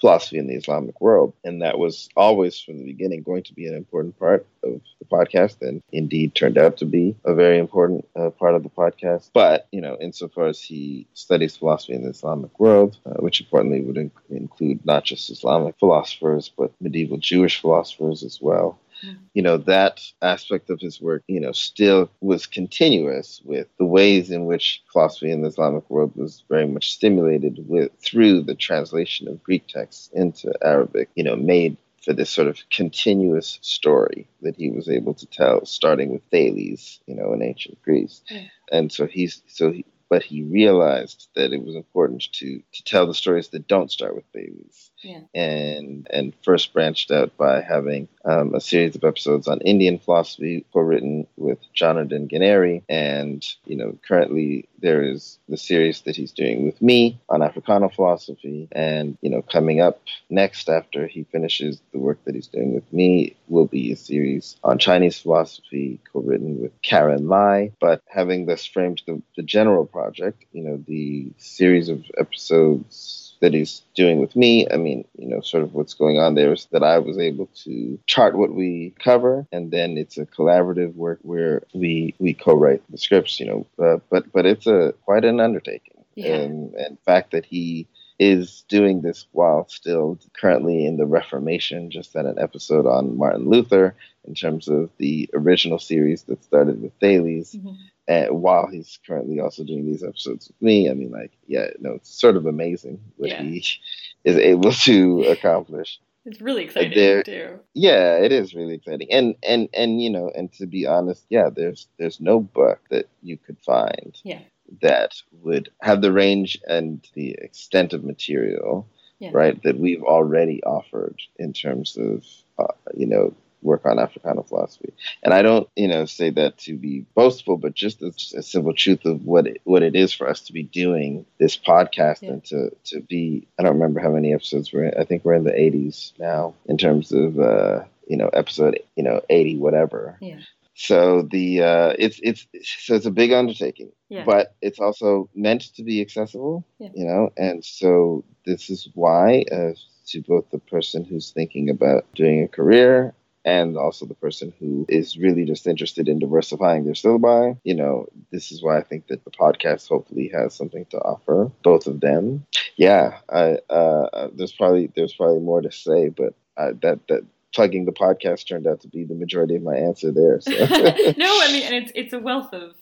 philosophy 0.00 0.38
in 0.38 0.46
the 0.46 0.54
Islamic 0.54 1.00
world. 1.00 1.32
And 1.44 1.62
that 1.62 1.78
was 1.78 2.08
always 2.16 2.58
from 2.60 2.78
the 2.78 2.84
beginning 2.84 3.22
going 3.22 3.42
to 3.44 3.54
be 3.54 3.66
an 3.66 3.74
important 3.74 4.18
part 4.18 4.46
of 4.62 4.80
the 5.00 5.04
podcast 5.04 5.60
and 5.60 5.82
indeed 5.92 6.34
turned 6.34 6.58
out 6.58 6.76
to 6.78 6.84
be 6.84 7.16
a 7.24 7.34
very 7.34 7.58
important 7.58 8.06
uh, 8.16 8.30
part 8.30 8.54
of 8.54 8.62
the 8.62 8.68
podcast. 8.68 9.30
But, 9.32 9.66
you 9.72 9.80
know, 9.80 9.96
insofar 10.00 10.46
as 10.46 10.60
he 10.60 11.06
studies 11.14 11.56
philosophy 11.56 11.94
in 11.94 12.04
the 12.04 12.10
Islamic 12.10 12.58
world, 12.60 12.96
uh, 13.06 13.14
which 13.14 13.40
importantly 13.40 13.82
would 13.82 13.96
inc- 13.96 14.10
include 14.30 14.84
not 14.86 15.04
just 15.04 15.30
Islamic 15.30 15.76
philosophers, 15.78 16.50
but 16.56 16.72
medieval 16.80 17.18
Jewish 17.18 17.60
philosophers 17.60 18.22
as 18.22 18.40
well 18.40 18.78
Mm-hmm. 19.04 19.22
you 19.34 19.42
know, 19.42 19.56
that 19.58 20.00
aspect 20.22 20.70
of 20.70 20.80
his 20.80 21.00
work, 21.00 21.22
you 21.28 21.40
know, 21.40 21.52
still 21.52 22.10
was 22.20 22.46
continuous 22.46 23.40
with 23.44 23.68
the 23.78 23.84
ways 23.84 24.30
in 24.30 24.46
which 24.46 24.82
philosophy 24.92 25.30
in 25.30 25.42
the 25.42 25.48
Islamic 25.48 25.88
world 25.88 26.12
was 26.16 26.42
very 26.48 26.66
much 26.66 26.92
stimulated 26.92 27.64
with 27.68 27.92
through 28.00 28.42
the 28.42 28.54
translation 28.54 29.28
of 29.28 29.42
Greek 29.42 29.66
texts 29.68 30.10
into 30.12 30.52
Arabic, 30.62 31.10
you 31.14 31.22
know, 31.22 31.36
made 31.36 31.76
for 32.04 32.12
this 32.12 32.30
sort 32.30 32.48
of 32.48 32.58
continuous 32.70 33.58
story 33.62 34.26
that 34.42 34.56
he 34.56 34.70
was 34.70 34.88
able 34.88 35.14
to 35.14 35.26
tell, 35.26 35.64
starting 35.66 36.10
with 36.10 36.22
Thales, 36.30 37.00
you 37.06 37.14
know, 37.14 37.32
in 37.32 37.42
ancient 37.42 37.80
Greece. 37.82 38.22
Yeah. 38.30 38.44
And 38.72 38.90
so 38.90 39.06
he's 39.06 39.42
so 39.46 39.72
he, 39.72 39.84
but 40.08 40.22
he 40.22 40.42
realized 40.42 41.28
that 41.34 41.52
it 41.52 41.62
was 41.62 41.74
important 41.74 42.32
to 42.32 42.62
to 42.72 42.84
tell 42.84 43.06
the 43.06 43.14
stories 43.14 43.48
that 43.48 43.68
don't 43.68 43.90
start 43.90 44.14
with 44.14 44.24
Thales. 44.32 44.90
Yeah. 45.02 45.20
And 45.34 46.06
and 46.10 46.32
first 46.42 46.72
branched 46.72 47.10
out 47.10 47.36
by 47.36 47.60
having 47.60 48.08
um, 48.24 48.54
a 48.54 48.60
series 48.60 48.96
of 48.96 49.04
episodes 49.04 49.48
on 49.48 49.60
Indian 49.60 49.98
philosophy 49.98 50.66
co-written 50.72 51.26
with 51.36 51.58
Jonardon 51.72 52.28
Ganeri. 52.28 52.82
And, 52.88 53.46
you 53.64 53.76
know, 53.76 53.96
currently 54.06 54.68
there 54.80 55.02
is 55.02 55.38
the 55.48 55.56
series 55.56 56.02
that 56.02 56.16
he's 56.16 56.32
doing 56.32 56.64
with 56.64 56.80
me 56.82 57.20
on 57.28 57.42
Africana 57.42 57.88
philosophy. 57.88 58.68
And, 58.72 59.16
you 59.22 59.30
know, 59.30 59.42
coming 59.42 59.80
up 59.80 60.02
next 60.30 60.68
after 60.68 61.06
he 61.06 61.24
finishes 61.24 61.80
the 61.92 61.98
work 61.98 62.18
that 62.24 62.34
he's 62.34 62.48
doing 62.48 62.74
with 62.74 62.92
me 62.92 63.36
will 63.48 63.66
be 63.66 63.92
a 63.92 63.96
series 63.96 64.56
on 64.62 64.78
Chinese 64.78 65.18
philosophy 65.18 66.00
co-written 66.12 66.60
with 66.60 66.72
Karyn 66.82 67.28
Lai. 67.28 67.72
But 67.80 68.02
having 68.08 68.46
this 68.46 68.66
framed 68.66 69.02
the, 69.06 69.22
the 69.36 69.42
general 69.42 69.84
project, 69.98 70.44
you 70.52 70.62
know, 70.62 70.76
the 70.86 71.32
series 71.38 71.88
of 71.88 72.04
episodes 72.16 73.36
that 73.40 73.52
he's 73.52 73.82
doing 73.94 74.20
with 74.20 74.34
me. 74.36 74.66
I 74.70 74.76
mean, 74.76 75.04
you 75.16 75.28
know, 75.28 75.40
sort 75.40 75.62
of 75.64 75.74
what's 75.74 75.94
going 75.94 76.18
on 76.18 76.34
there 76.34 76.52
is 76.52 76.66
that 76.72 76.82
I 76.82 76.98
was 76.98 77.18
able 77.18 77.46
to 77.64 77.98
chart 78.06 78.36
what 78.36 78.52
we 78.54 78.94
cover, 79.02 79.46
and 79.50 79.70
then 79.70 79.98
it's 79.98 80.18
a 80.18 80.26
collaborative 80.26 80.94
work 80.94 81.18
where 81.22 81.62
we 81.74 82.14
we 82.18 82.34
co-write 82.34 82.82
the 82.90 82.98
scripts. 82.98 83.40
You 83.40 83.46
know, 83.46 83.66
uh, 83.84 83.98
but 84.10 84.32
but 84.32 84.46
it's 84.46 84.66
a 84.66 84.94
quite 85.04 85.24
an 85.24 85.40
undertaking. 85.40 86.04
Yeah. 86.14 86.34
And 86.34 86.74
and 86.74 86.98
fact 87.04 87.32
that 87.32 87.44
he 87.44 87.86
is 88.18 88.64
doing 88.68 89.00
this 89.00 89.26
while 89.32 89.68
still 89.68 90.18
currently 90.38 90.86
in 90.86 90.96
the 90.96 91.06
Reformation, 91.06 91.90
just 91.90 92.14
had 92.14 92.26
an 92.26 92.38
episode 92.38 92.86
on 92.86 93.16
Martin 93.16 93.48
Luther 93.48 93.94
in 94.26 94.34
terms 94.34 94.68
of 94.68 94.90
the 94.98 95.30
original 95.34 95.78
series 95.78 96.24
that 96.24 96.42
started 96.42 96.82
with 96.82 96.92
Thales. 97.00 97.52
Mm-hmm 97.52 97.74
and 98.08 98.30
while 98.30 98.66
he's 98.66 98.98
currently 99.06 99.38
also 99.38 99.62
doing 99.64 99.84
these 99.84 100.02
episodes 100.02 100.48
with 100.48 100.62
me, 100.62 100.90
I 100.90 100.94
mean, 100.94 101.10
like, 101.10 101.30
yeah, 101.46 101.66
no, 101.78 101.92
it's 101.92 102.10
sort 102.10 102.36
of 102.36 102.46
amazing 102.46 103.00
what 103.18 103.28
yeah. 103.28 103.42
he 103.42 103.62
is 104.24 104.36
able 104.36 104.72
to 104.72 105.24
accomplish. 105.24 106.00
It's 106.24 106.40
really 106.40 106.64
exciting 106.64 106.94
there, 106.94 107.22
too. 107.22 107.60
Yeah, 107.74 108.16
it 108.16 108.32
is 108.32 108.54
really 108.54 108.74
exciting, 108.74 109.10
and 109.12 109.34
and 109.42 109.68
and 109.72 110.02
you 110.02 110.10
know, 110.10 110.30
and 110.34 110.52
to 110.54 110.66
be 110.66 110.86
honest, 110.86 111.24
yeah, 111.30 111.48
there's 111.48 111.86
there's 111.98 112.20
no 112.20 112.40
book 112.40 112.80
that 112.90 113.08
you 113.22 113.38
could 113.38 113.58
find 113.60 114.18
yeah. 114.24 114.40
That 114.82 115.14
would 115.42 115.70
have 115.82 116.02
the 116.02 116.12
range 116.12 116.58
and 116.66 117.06
the 117.14 117.30
extent 117.32 117.92
of 117.92 118.04
material, 118.04 118.86
yeah. 119.18 119.30
right, 119.32 119.62
that 119.62 119.78
we've 119.78 120.02
already 120.02 120.62
offered 120.62 121.20
in 121.36 121.52
terms 121.52 121.96
of 121.96 122.24
uh, 122.58 122.72
you 122.94 123.06
know 123.06 123.34
work 123.62 123.84
on 123.86 123.98
Africana 123.98 124.42
philosophy. 124.42 124.92
And 125.22 125.34
I 125.34 125.42
don't, 125.42 125.68
you 125.76 125.88
know, 125.88 126.04
say 126.04 126.30
that 126.30 126.58
to 126.58 126.76
be 126.76 127.04
boastful, 127.14 127.56
but 127.56 127.74
just 127.74 128.02
as 128.02 128.32
a 128.36 128.42
simple 128.42 128.72
truth 128.72 129.04
of 129.04 129.24
what 129.24 129.46
it, 129.46 129.60
what 129.64 129.82
it 129.82 129.96
is 129.96 130.12
for 130.12 130.28
us 130.28 130.42
to 130.42 130.52
be 130.52 130.62
doing 130.62 131.26
this 131.38 131.56
podcast 131.56 132.22
yeah. 132.22 132.30
and 132.30 132.44
to, 132.46 132.70
to 132.84 133.00
be, 133.00 133.46
I 133.58 133.64
don't 133.64 133.74
remember 133.74 134.00
how 134.00 134.10
many 134.10 134.32
episodes 134.32 134.72
we're 134.72 134.84
in. 134.84 134.94
I 134.98 135.04
think 135.04 135.24
we're 135.24 135.34
in 135.34 135.44
the 135.44 135.50
80s 135.50 136.12
now 136.18 136.54
in 136.66 136.78
terms 136.78 137.12
of, 137.12 137.38
uh, 137.38 137.80
you 138.06 138.16
know, 138.16 138.28
episode, 138.28 138.78
you 138.96 139.02
know, 139.02 139.22
80, 139.28 139.58
whatever. 139.58 140.16
Yeah 140.20 140.38
So 140.80 141.22
the 141.22 141.60
uh, 141.62 141.94
it's 141.98 142.20
it's 142.22 142.46
so 142.62 142.94
it's 142.94 143.04
a 143.04 143.10
big 143.10 143.32
undertaking, 143.32 143.90
Yeah. 144.10 144.22
but 144.24 144.54
it's 144.62 144.78
also 144.78 145.28
meant 145.34 145.74
to 145.74 145.82
be 145.82 146.00
accessible. 146.00 146.64
Yeah. 146.78 146.90
You 146.94 147.04
know, 147.04 147.32
and 147.36 147.64
so 147.64 148.24
this 148.46 148.70
is 148.70 148.88
why 148.94 149.44
uh, 149.50 149.72
to 150.10 150.22
both 150.22 150.48
the 150.50 150.60
person 150.60 151.02
who's 151.04 151.32
thinking 151.32 151.68
about 151.68 152.06
doing 152.14 152.44
a 152.44 152.48
career 152.48 153.12
and 153.44 153.76
also 153.76 154.06
the 154.06 154.14
person 154.14 154.52
who 154.60 154.86
is 154.88 155.18
really 155.18 155.44
just 155.44 155.66
interested 155.66 156.08
in 156.08 156.20
diversifying 156.20 156.84
their 156.84 156.94
syllabi. 156.94 157.58
You 157.64 157.74
know, 157.74 158.06
this 158.30 158.52
is 158.52 158.62
why 158.62 158.78
I 158.78 158.82
think 158.82 159.08
that 159.08 159.24
the 159.24 159.32
podcast 159.32 159.88
hopefully 159.88 160.30
has 160.32 160.54
something 160.54 160.84
to 160.90 160.98
offer 160.98 161.50
both 161.64 161.88
of 161.88 161.98
them. 161.98 162.46
Yeah, 162.76 163.18
I, 163.28 163.58
uh, 163.68 164.28
there's 164.32 164.52
probably 164.52 164.92
there's 164.94 165.14
probably 165.14 165.40
more 165.40 165.60
to 165.60 165.72
say, 165.72 166.08
but 166.08 166.34
uh, 166.56 166.70
that 166.82 167.00
that 167.08 167.24
plugging 167.54 167.84
the 167.84 167.92
podcast 167.92 168.46
turned 168.46 168.66
out 168.66 168.80
to 168.82 168.88
be 168.88 169.04
the 169.04 169.14
majority 169.14 169.54
of 169.56 169.62
my 169.62 169.76
answer 169.76 170.10
there. 170.12 170.40
So. 170.40 170.50
no, 170.52 170.66
I 170.66 171.48
mean, 171.52 171.62
and 171.64 171.74
it's 171.74 171.92
it's 171.94 172.12
a 172.12 172.18
wealth 172.18 172.52
of. 172.52 172.74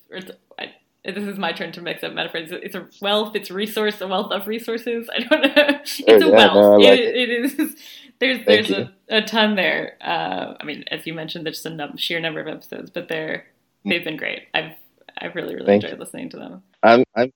I, 0.59 0.73
this 1.05 1.25
is 1.25 1.39
my 1.39 1.53
turn 1.53 1.71
to 1.73 1.81
mix 1.81 2.03
up 2.03 2.13
metaphors. 2.15 2.51
It's 2.51 2.75
a 2.75 2.89
wealth. 3.01 3.37
It's 3.37 3.51
resource. 3.51 4.01
A 4.01 4.09
wealth 4.09 4.33
of 4.33 4.47
resources. 4.49 5.09
I 5.17 5.21
don't 5.21 5.43
know. 5.57 5.81
It's 5.85 6.25
Oh, 6.25 6.29
a 6.29 6.33
wealth. 6.33 6.55
no, 6.55 6.71
like 6.79 6.99
it, 6.99 7.17
it 7.17 7.61
is. 7.61 7.77
There's 8.19 8.47
there's 8.47 8.71
a, 8.71 8.91
a 9.11 9.21
ton 9.21 9.57
there. 9.57 9.99
Uh, 10.01 10.55
I 10.59 10.65
mean, 10.65 10.85
as 10.91 11.07
you 11.07 11.13
mentioned, 11.13 11.45
there's 11.45 11.67
a 11.67 11.71
num- 11.71 11.99
sheer 11.99 12.19
number 12.19 12.41
of 12.41 12.49
episodes, 12.49 12.89
but 12.89 13.09
they're 13.09 13.45
they've 13.85 14.03
been 14.03 14.17
great. 14.17 14.45
I've 14.55 14.73
I've 15.21 15.35
really 15.35 15.55
really 15.55 15.67
Thank 15.67 15.85
enjoyed 15.85 16.01
listening 16.01 16.31
to 16.31 16.39
them. 16.39 16.63
I'm 16.83 17.05
I'm. 17.15 17.31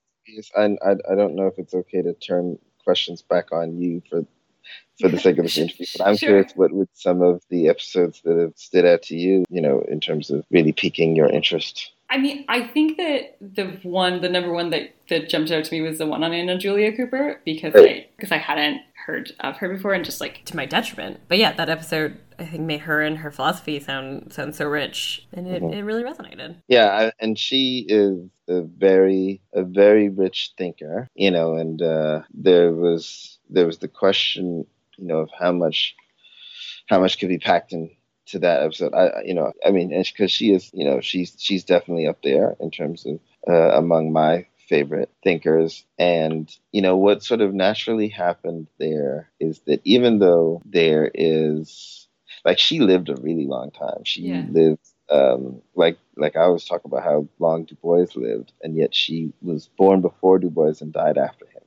I 0.57 0.63
I 0.83 1.15
don't 1.15 1.35
know 1.35 1.45
if 1.45 1.59
it's 1.59 1.75
okay 1.75 2.01
to 2.01 2.13
turn 2.15 2.57
questions 2.83 3.21
back 3.21 3.51
on 3.51 3.77
you 3.77 4.01
for 4.09 4.25
for 5.01 5.09
the 5.09 5.19
sake 5.19 5.37
of 5.37 5.43
this 5.43 5.57
interview, 5.57 5.85
but 5.97 6.07
I'm 6.07 6.15
Sure. 6.15 6.29
curious 6.29 6.51
what 6.55 6.71
would 6.71 6.87
some 6.93 7.21
of 7.21 7.41
the 7.49 7.67
episodes 7.67 8.21
that 8.23 8.37
have 8.37 8.53
stood 8.55 8.85
out 8.85 9.01
to 9.03 9.15
you, 9.17 9.43
you 9.49 9.61
know, 9.61 9.81
in 9.89 9.99
terms 9.99 10.29
of 10.29 10.45
really 10.51 10.71
piquing 10.71 11.15
your 11.15 11.27
interest. 11.27 11.91
I 12.09 12.17
mean, 12.17 12.43
I 12.49 12.67
think 12.67 12.97
that 12.97 13.37
the 13.39 13.67
one, 13.83 14.21
the 14.21 14.27
number 14.29 14.51
one 14.51 14.69
that, 14.71 14.93
that 15.09 15.29
jumped 15.29 15.49
out 15.49 15.63
to 15.63 15.73
me 15.73 15.81
was 15.81 15.97
the 15.97 16.05
one 16.05 16.23
on 16.23 16.33
Anna 16.33 16.57
Julia 16.57 16.95
Cooper 16.95 17.39
because 17.45 17.73
Right. 17.73 17.85
I 17.89 18.07
because 18.17 18.31
I 18.33 18.37
hadn't 18.37 18.81
heard 19.05 19.31
of 19.39 19.57
her 19.57 19.69
before 19.73 19.93
and 19.93 20.05
just 20.05 20.21
like 20.21 20.43
to 20.45 20.55
my 20.55 20.65
detriment. 20.65 21.21
But 21.27 21.37
yeah, 21.39 21.53
that 21.53 21.69
episode 21.69 22.17
I 22.37 22.45
think 22.45 22.63
made 22.63 22.81
her 22.81 23.01
and 23.01 23.17
her 23.19 23.31
philosophy 23.31 23.79
sound 23.79 24.33
sound 24.33 24.55
so 24.55 24.67
rich, 24.67 25.25
and 25.33 25.47
it, 25.47 25.61
Mhm. 25.63 25.73
it 25.73 25.83
really 25.83 26.03
resonated. 26.03 26.55
Yeah, 26.67 26.87
I, 26.87 27.11
and 27.19 27.39
she 27.39 27.85
is 27.87 28.19
a 28.49 28.61
very 28.61 29.41
a 29.53 29.63
very 29.63 30.09
rich 30.09 30.51
thinker, 30.57 31.07
you 31.15 31.31
know, 31.31 31.55
and 31.55 31.81
uh, 31.81 32.23
there 32.33 32.73
was 32.73 33.39
there 33.49 33.65
was 33.65 33.77
the 33.79 33.87
question, 33.87 34.65
you 35.01 35.07
know, 35.07 35.19
of 35.21 35.31
how 35.39 35.53
much 35.53 35.95
how 36.89 36.99
much 36.99 37.19
could 37.19 37.29
be 37.29 37.39
packed 37.39 37.73
into 37.73 38.39
that 38.39 38.63
episode. 38.63 38.93
I 38.93 39.23
you 39.25 39.33
know, 39.35 39.51
I 39.65 39.71
mean, 39.71 39.89
because 39.89 40.31
she 40.31 40.53
is, 40.53 40.71
you 40.73 40.85
know, 40.85 41.01
she's 41.01 41.35
she's 41.39 41.65
definitely 41.65 42.07
up 42.07 42.21
there 42.23 42.55
in 42.59 42.71
terms 42.71 43.05
of 43.05 43.19
uh, 43.49 43.77
among 43.77 44.13
my 44.13 44.47
favorite 44.69 45.09
thinkers. 45.23 45.85
And 45.99 46.53
you 46.71 46.81
know, 46.81 46.97
what 46.97 47.23
sort 47.23 47.41
of 47.41 47.53
naturally 47.53 48.09
happened 48.09 48.67
there 48.79 49.31
is 49.39 49.61
that 49.67 49.81
even 49.85 50.19
though 50.19 50.61
there 50.65 51.11
is 51.13 52.07
like 52.45 52.59
she 52.59 52.79
lived 52.79 53.09
a 53.09 53.15
really 53.15 53.47
long 53.47 53.71
time, 53.71 54.03
she 54.05 54.31
Yeah. 54.31 54.45
lived 54.47 54.87
um, 55.09 55.61
like 55.75 55.97
like 56.17 56.35
I 56.37 56.41
always 56.43 56.65
talk 56.65 56.85
about 56.85 57.03
how 57.03 57.27
long 57.39 57.65
Du 57.65 57.75
Bois 57.75 58.07
lived, 58.15 58.53
and 58.63 58.75
yet 58.75 58.95
she 58.95 59.33
was 59.41 59.67
born 59.77 60.01
before 60.01 60.39
Du 60.39 60.49
Bois 60.49 60.75
and 60.81 60.93
died 60.93 61.17
after 61.17 61.45
him. 61.47 61.63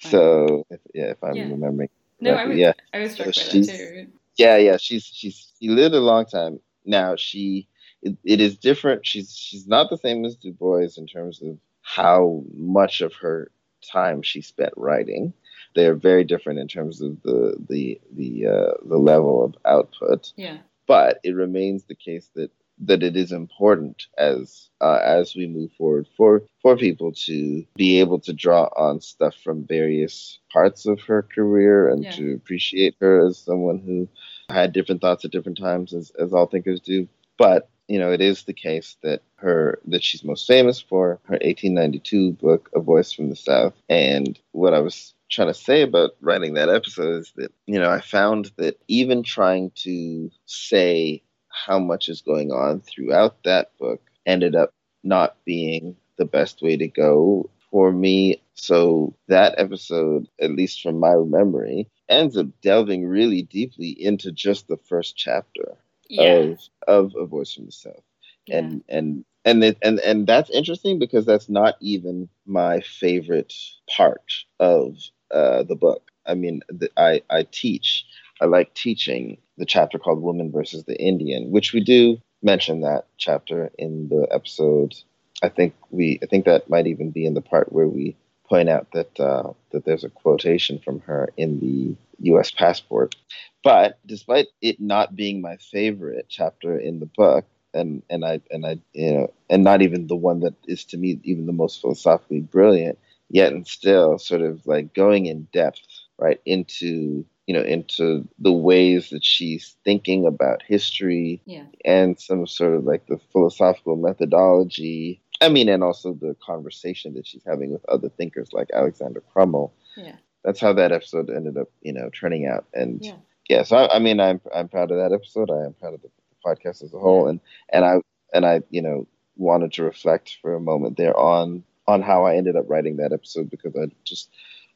So 0.00 0.66
if, 0.70 0.80
yeah, 0.94 1.10
if 1.10 1.22
I'm 1.22 1.40
Yeah. 1.40 1.50
remembering, 1.50 1.88
no, 2.20 2.32
I 2.34 2.46
was 2.46 2.58
yeah, 2.58 2.72
I 2.92 2.98
was 3.00 3.12
struck 3.12 3.34
by 3.34 3.42
that 3.44 3.62
too. 3.62 4.06
yeah, 4.36 4.56
yeah, 4.56 4.76
she's 4.76 5.04
she's 5.04 5.52
she 5.60 5.68
lived 5.68 5.94
a 5.94 6.00
long 6.00 6.26
time. 6.26 6.60
Now 6.84 7.16
she 7.16 7.68
it, 8.02 8.16
it 8.24 8.40
is 8.40 8.56
different. 8.58 9.06
She's 9.06 9.34
she's 9.36 9.66
not 9.66 9.90
the 9.90 9.98
same 9.98 10.24
as 10.24 10.36
Du 10.36 10.52
Bois 10.52 10.88
in 10.96 11.06
terms 11.06 11.42
of 11.42 11.58
how 11.82 12.42
much 12.54 13.00
of 13.00 13.14
her 13.14 13.50
time 13.92 14.22
she 14.22 14.40
spent 14.42 14.72
writing. 14.76 15.32
They 15.74 15.86
are 15.86 15.94
very 15.94 16.24
different 16.24 16.58
in 16.58 16.68
terms 16.68 17.00
of 17.02 17.20
the 17.22 17.56
the 17.68 18.00
the 18.14 18.46
uh, 18.46 18.72
the 18.88 18.98
level 18.98 19.44
of 19.44 19.54
output 19.64 20.32
Yeah, 20.36 20.58
but 20.86 21.20
it 21.24 21.34
remains 21.34 21.84
the 21.84 21.94
case 21.94 22.30
that 22.34 22.50
that 22.78 23.02
it 23.02 23.16
is 23.16 23.32
important 23.32 24.06
as 24.18 24.68
uh, 24.80 25.00
as 25.02 25.34
we 25.34 25.46
move 25.46 25.70
forward 25.78 26.06
for 26.16 26.42
for 26.60 26.76
people 26.76 27.12
to 27.12 27.64
be 27.76 28.00
able 28.00 28.18
to 28.20 28.32
draw 28.32 28.64
on 28.76 29.00
stuff 29.00 29.34
from 29.42 29.64
various 29.66 30.38
parts 30.52 30.86
of 30.86 31.00
her 31.00 31.22
career 31.22 31.88
and 31.88 32.04
Yeah. 32.04 32.10
to 32.12 32.34
appreciate 32.34 32.94
her 33.00 33.26
as 33.26 33.38
someone 33.38 33.78
who 33.78 34.08
had 34.50 34.72
different 34.72 35.00
thoughts 35.00 35.24
at 35.24 35.30
different 35.30 35.58
times 35.58 35.92
as, 35.94 36.10
as 36.18 36.32
all 36.32 36.46
thinkers 36.46 36.80
do 36.80 37.08
but 37.38 37.68
you 37.88 37.98
know 37.98 38.12
it 38.12 38.20
is 38.20 38.42
the 38.44 38.52
case 38.52 38.96
that 39.02 39.22
her 39.36 39.78
that 39.86 40.02
she's 40.02 40.24
most 40.24 40.46
famous 40.46 40.80
for 40.80 41.18
her 41.24 41.38
1892 41.42 42.32
book 42.32 42.70
a 42.74 42.80
voice 42.80 43.12
from 43.12 43.28
the 43.30 43.36
south 43.36 43.74
and 43.88 44.38
what 44.52 44.74
i 44.74 44.78
was 44.80 45.14
trying 45.28 45.48
to 45.48 45.54
say 45.54 45.82
about 45.82 46.12
writing 46.20 46.54
that 46.54 46.68
episode 46.68 47.16
is 47.20 47.32
that 47.36 47.52
you 47.66 47.78
know 47.78 47.90
i 47.90 48.00
found 48.00 48.50
that 48.56 48.78
even 48.88 49.22
trying 49.22 49.70
to 49.74 50.30
say 50.46 51.22
how 51.56 51.78
much 51.78 52.08
is 52.08 52.20
going 52.20 52.50
on 52.52 52.80
throughout 52.80 53.42
that 53.44 53.70
book 53.78 54.00
ended 54.26 54.54
up 54.54 54.72
not 55.02 55.36
being 55.44 55.96
the 56.18 56.24
best 56.24 56.62
way 56.62 56.76
to 56.76 56.88
go 56.88 57.48
for 57.70 57.92
me 57.92 58.40
so 58.54 59.14
that 59.28 59.54
episode 59.58 60.28
at 60.40 60.50
least 60.50 60.82
from 60.82 60.98
my 60.98 61.14
memory 61.16 61.88
ends 62.08 62.36
up 62.36 62.46
delving 62.62 63.06
really 63.06 63.42
deeply 63.42 63.90
into 63.90 64.32
just 64.32 64.68
the 64.68 64.78
first 64.88 65.16
chapter 65.16 65.76
yeah, 66.08 66.32
of 66.32 66.60
of 66.86 67.12
a 67.16 67.26
voice 67.26 67.52
from 67.54 67.66
the 67.66 67.72
south 67.72 68.02
yeah. 68.46 68.58
and 68.58 68.84
and 68.88 69.24
and 69.46 69.62
it, 69.64 69.78
and 69.82 70.00
and 70.00 70.26
that's 70.26 70.50
interesting 70.50 70.98
because 70.98 71.24
that's 71.24 71.48
not 71.48 71.76
even 71.80 72.28
my 72.46 72.80
favorite 72.80 73.54
part 73.88 74.32
of 74.58 74.96
uh, 75.30 75.62
the 75.62 75.76
book. 75.76 76.10
I 76.26 76.34
mean, 76.34 76.62
the, 76.68 76.90
I 76.96 77.22
I 77.30 77.46
teach. 77.50 78.05
I 78.40 78.46
like 78.46 78.74
teaching 78.74 79.38
the 79.58 79.66
chapter 79.66 79.98
called 79.98 80.22
"Woman 80.22 80.50
versus 80.52 80.84
the 80.84 81.00
Indian," 81.00 81.50
which 81.50 81.72
we 81.72 81.80
do 81.80 82.20
mention 82.42 82.80
that 82.82 83.06
chapter 83.18 83.70
in 83.78 84.08
the 84.08 84.26
episode. 84.30 84.94
I 85.42 85.48
think 85.48 85.74
we. 85.90 86.18
I 86.22 86.26
think 86.26 86.44
that 86.44 86.68
might 86.70 86.86
even 86.86 87.10
be 87.10 87.26
in 87.26 87.34
the 87.34 87.40
part 87.42 87.72
where 87.72 87.88
we 87.88 88.16
point 88.48 88.68
out 88.68 88.92
that 88.92 89.18
uh, 89.20 89.52
that 89.72 89.84
there's 89.84 90.04
a 90.04 90.10
quotation 90.10 90.78
from 90.78 91.00
her 91.00 91.30
in 91.36 91.60
the 91.60 91.96
U.S. 92.30 92.50
passport. 92.50 93.14
But 93.62 93.98
despite 94.06 94.46
it 94.62 94.80
not 94.80 95.16
being 95.16 95.40
my 95.40 95.56
favorite 95.56 96.26
chapter 96.28 96.78
in 96.78 97.00
the 97.00 97.06
book, 97.06 97.44
and 97.74 98.02
and 98.10 98.24
I 98.24 98.40
and 98.50 98.66
I 98.66 98.78
you 98.92 99.12
know 99.12 99.32
and 99.50 99.62
not 99.64 99.82
even 99.82 100.06
the 100.06 100.16
one 100.16 100.40
that 100.40 100.54
is 100.66 100.84
to 100.86 100.96
me 100.96 101.20
even 101.24 101.46
the 101.46 101.52
most 101.52 101.80
philosophically 101.80 102.40
brilliant 102.40 102.98
yet 103.28 103.52
and 103.52 103.66
still 103.66 104.18
sort 104.18 104.40
of 104.40 104.66
like 104.66 104.94
going 104.94 105.26
in 105.26 105.48
depth 105.52 105.80
right 106.18 106.40
into 106.46 107.24
you 107.46 107.54
know 107.54 107.62
into 107.62 108.26
the 108.38 108.52
ways 108.52 109.10
that 109.10 109.24
she's 109.24 109.76
thinking 109.84 110.26
about 110.26 110.62
history 110.62 111.40
yeah, 111.46 111.64
and 111.84 112.18
some 112.18 112.46
sort 112.46 112.74
of 112.74 112.84
like 112.84 113.06
the 113.06 113.18
philosophical 113.32 113.96
methodology. 113.96 115.20
I 115.40 115.50
mean 115.50 115.68
and 115.68 115.84
also 115.84 116.14
the 116.14 116.34
conversation 116.44 117.12
that 117.14 117.26
she's 117.26 117.44
having 117.46 117.70
with 117.70 117.84
other 117.86 118.08
thinkers 118.08 118.54
like 118.54 118.70
alexander 118.72 119.22
crummell 119.34 119.72
yeah, 119.96 120.16
that's 120.44 120.60
how 120.60 120.72
that 120.74 120.92
episode 120.92 121.30
ended 121.30 121.56
up 121.56 121.68
you 121.82 121.92
know 121.92 122.08
turning 122.10 122.46
out. 122.46 122.66
And 122.72 123.04
yeah. 123.04 123.16
yeah, 123.48 123.62
so 123.64 123.76
I, 123.76 123.96
I 123.96 123.98
mean, 123.98 124.20
I'm 124.20 124.40
I'm 124.54 124.68
proud 124.68 124.90
of 124.90 124.98
that 124.98 125.12
episode. 125.12 125.50
I 125.50 125.64
am 125.64 125.74
proud 125.74 125.94
of 125.94 126.02
the, 126.02 126.08
the 126.08 126.48
podcast 126.48 126.82
as 126.82 126.94
a 126.94 126.98
whole, 126.98 127.28
and 127.28 127.40
and 127.70 127.84
I 127.84 128.00
and 128.32 128.46
I 128.46 128.62
you 128.70 128.82
know 128.82 129.06
wanted 129.36 129.72
to 129.72 129.82
reflect 129.82 130.38
for 130.40 130.54
a 130.54 130.60
moment 130.60 130.96
there 130.96 131.16
on 131.18 131.64
on 131.88 132.02
how 132.02 132.24
I 132.24 132.36
ended 132.36 132.56
up 132.56 132.66
writing 132.68 132.96
that 132.96 133.12
episode 133.12 133.50
because 133.50 133.74
I 133.76 133.86
just 134.04 134.30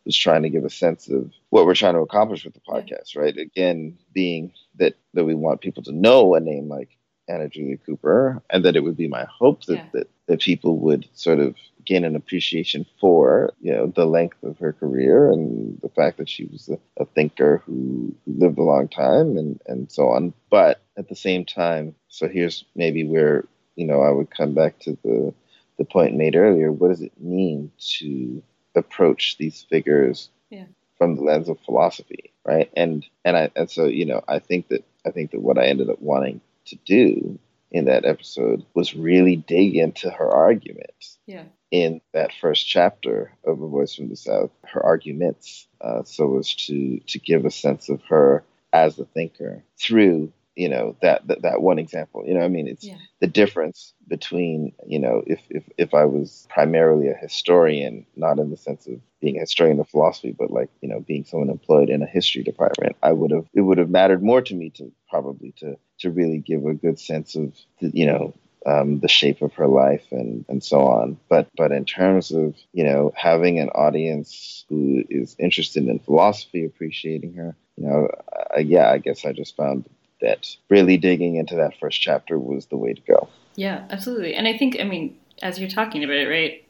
was 0.05 0.17
trying 0.17 0.43
to 0.43 0.51
give 0.51 0.65
a 0.65 0.71
sense 0.71 1.09
of 1.09 1.31
what 1.51 1.67
we're 1.67 1.75
trying 1.75 1.95
to 1.95 2.01
accomplish 2.01 2.45
with 2.45 2.55
the 2.55 2.61
podcast, 2.61 3.17
right? 3.17 3.37
Again, 3.37 3.99
being 4.13 4.53
that 4.77 4.95
that 5.15 5.25
we 5.25 5.35
want 5.35 5.61
people 5.61 5.83
to 5.85 5.93
know 5.93 6.35
a 6.35 6.41
name 6.41 6.69
like 6.69 6.89
Anna 7.29 7.49
Julia 7.49 7.77
Cooper, 7.79 8.43
and 8.51 8.65
that 8.65 8.77
it 8.77 8.83
would 8.83 8.97
be 8.97 9.09
my 9.09 9.25
hope 9.25 9.65
that 9.67 9.77
Yeah. 9.77 9.89
that, 9.93 10.09
that 10.27 10.41
people 10.41 10.79
would 10.79 11.09
sort 11.15 11.39
of 11.41 11.55
gain 11.85 12.05
an 12.05 12.15
appreciation 12.17 12.87
for 13.01 13.53
you 13.61 13.73
know 13.73 13.87
the 13.87 14.05
length 14.07 14.43
of 14.43 14.59
her 14.59 14.73
career 14.73 15.31
and 15.31 15.79
the 15.83 15.89
fact 15.89 16.19
that 16.19 16.29
she 16.29 16.45
was 16.47 16.69
a, 16.69 16.79
a 17.03 17.05
thinker 17.07 17.63
who, 17.67 18.15
lived 18.27 18.59
a 18.59 18.63
long 18.63 18.89
time 18.89 19.37
and 19.37 19.61
and 19.67 19.91
so 19.91 20.09
on. 20.09 20.33
But 20.51 20.81
at 20.97 21.09
the 21.09 21.17
same 21.17 21.45
time, 21.45 21.95
so 22.09 22.29
here's 22.29 22.65
maybe 22.75 23.05
where 23.05 23.45
you 23.77 23.87
know 23.87 24.01
I 24.03 24.11
would 24.11 24.31
come 24.31 24.55
back 24.55 24.79
to 24.81 24.97
the 25.05 25.35
the 25.79 25.85
point 25.85 26.17
made 26.17 26.37
earlier. 26.37 26.73
What 26.73 26.89
does 26.89 27.01
it 27.03 27.13
mean 27.21 27.71
to 27.99 28.43
approach 28.75 29.37
these 29.39 29.63
figures 29.63 30.31
Yeah. 30.51 30.67
from 30.99 31.17
the 31.17 31.23
lens 31.23 31.49
of 31.49 31.59
philosophy, 31.61 32.33
right? 32.45 32.71
And 32.77 33.07
and 33.25 33.37
I 33.37 33.51
and 33.57 33.71
so 33.71 33.85
you 33.87 34.05
know 34.07 34.23
I 34.29 34.39
think 34.39 34.69
that 34.69 34.85
I 35.07 35.11
think 35.11 35.31
that 35.33 35.41
what 35.41 35.59
I 35.59 35.67
ended 35.67 35.91
up 35.91 36.01
wanting 36.03 36.41
to 36.67 36.77
do 36.85 37.39
in 37.73 37.85
that 37.87 38.05
episode 38.05 38.65
was 38.75 38.95
really 38.97 39.37
dig 39.37 39.77
into 39.77 40.11
her 40.11 40.29
arguments 40.29 41.19
Yeah. 41.27 41.45
in 41.71 42.01
that 42.13 42.33
first 42.41 42.67
chapter 42.67 43.33
of 43.45 43.63
A 43.63 43.69
Voice 43.69 43.95
from 43.95 44.09
the 44.09 44.17
South, 44.17 44.51
her 44.65 44.85
arguments, 44.85 45.69
uh, 45.81 46.03
so 46.03 46.39
as 46.39 46.53
to 46.67 46.99
to 46.99 47.19
give 47.19 47.45
a 47.45 47.51
sense 47.51 47.89
of 47.89 48.03
her 48.09 48.45
as 48.73 48.99
a 48.99 49.05
thinker 49.05 49.65
through 49.79 50.33
you 50.61 50.69
know 50.69 50.95
that, 51.01 51.27
that 51.29 51.41
that 51.41 51.63
one 51.63 51.79
example. 51.79 52.23
You 52.27 52.35
know, 52.35 52.45
I 52.45 52.49
mean, 52.49 52.69
it's 52.69 52.85
Yeah. 52.85 52.99
the 53.21 53.27
difference 53.27 53.95
between 54.09 54.73
you 54.87 54.99
know 54.99 55.23
if 55.27 55.41
if 55.49 55.65
if 55.79 55.95
I 55.95 56.05
was 56.05 56.47
primarily 56.51 57.09
a 57.09 57.15
historian, 57.15 58.05
not 58.15 58.39
in 58.39 58.51
the 58.51 58.59
sense 58.59 58.87
of 58.87 59.01
being 59.23 59.39
a 59.39 59.41
historian 59.41 59.81
of 59.81 59.89
philosophy, 59.89 60.33
but 60.39 60.51
like 60.51 60.69
you 60.83 60.89
know 60.91 61.01
being 61.01 61.25
someone 61.25 61.49
employed 61.49 61.89
in 61.89 62.03
a 62.03 62.07
history 62.07 62.43
department, 62.43 62.95
I 63.03 63.13
would 63.13 63.31
have 63.31 63.47
it 63.55 63.63
would 63.63 63.79
have 63.79 63.89
mattered 63.89 64.23
more 64.23 64.43
to 64.43 64.55
me 64.55 64.69
to 64.79 64.93
probably 65.09 65.53
to 65.61 65.79
to 66.01 66.11
really 66.11 66.39
give 66.39 66.67
a 66.67 66.75
good 66.75 67.01
sense 67.01 67.37
of 67.37 67.55
the, 67.81 67.91
you 67.95 68.05
know 68.07 68.35
um, 68.67 69.01
the 69.01 69.09
shape 69.09 69.41
of 69.41 69.55
her 69.55 69.67
life 69.67 70.07
and 70.11 70.45
and 70.51 70.63
so 70.63 70.81
on. 70.87 71.17
But 71.31 71.49
but 71.57 71.73
in 71.73 71.87
terms 71.87 72.33
of 72.33 72.55
you 72.75 72.85
know 72.85 73.13
having 73.17 73.59
an 73.59 73.71
audience 73.71 74.67
who 74.69 75.05
is 75.09 75.37
interested 75.39 75.89
in 75.89 76.01
philosophy, 76.01 76.67
appreciating 76.67 77.33
her, 77.35 77.57
you 77.77 77.87
know, 77.87 78.09
uh, 78.55 78.61
yeah, 78.61 78.91
I 78.91 78.99
guess 78.99 79.25
I 79.25 79.33
just 79.33 79.57
found 79.57 79.89
that 80.21 80.49
really 80.69 80.97
digging 80.97 81.37
into 81.37 81.57
that 81.57 81.79
first 81.79 82.01
chapter 82.01 82.39
was 82.39 82.67
the 82.67 82.77
way 82.77 82.93
to 82.95 83.01
go. 83.03 83.29
Yeah, 83.57 83.85
absolutely. 83.91 84.35
And 84.35 84.47
I 84.49 84.57
think, 84.57 84.77
I 84.81 84.85
mean, 84.85 85.17
as 85.43 85.59
you're 85.59 85.69
talking 85.69 86.05
about 86.05 86.17
it, 86.17 86.29
right? 86.29 86.65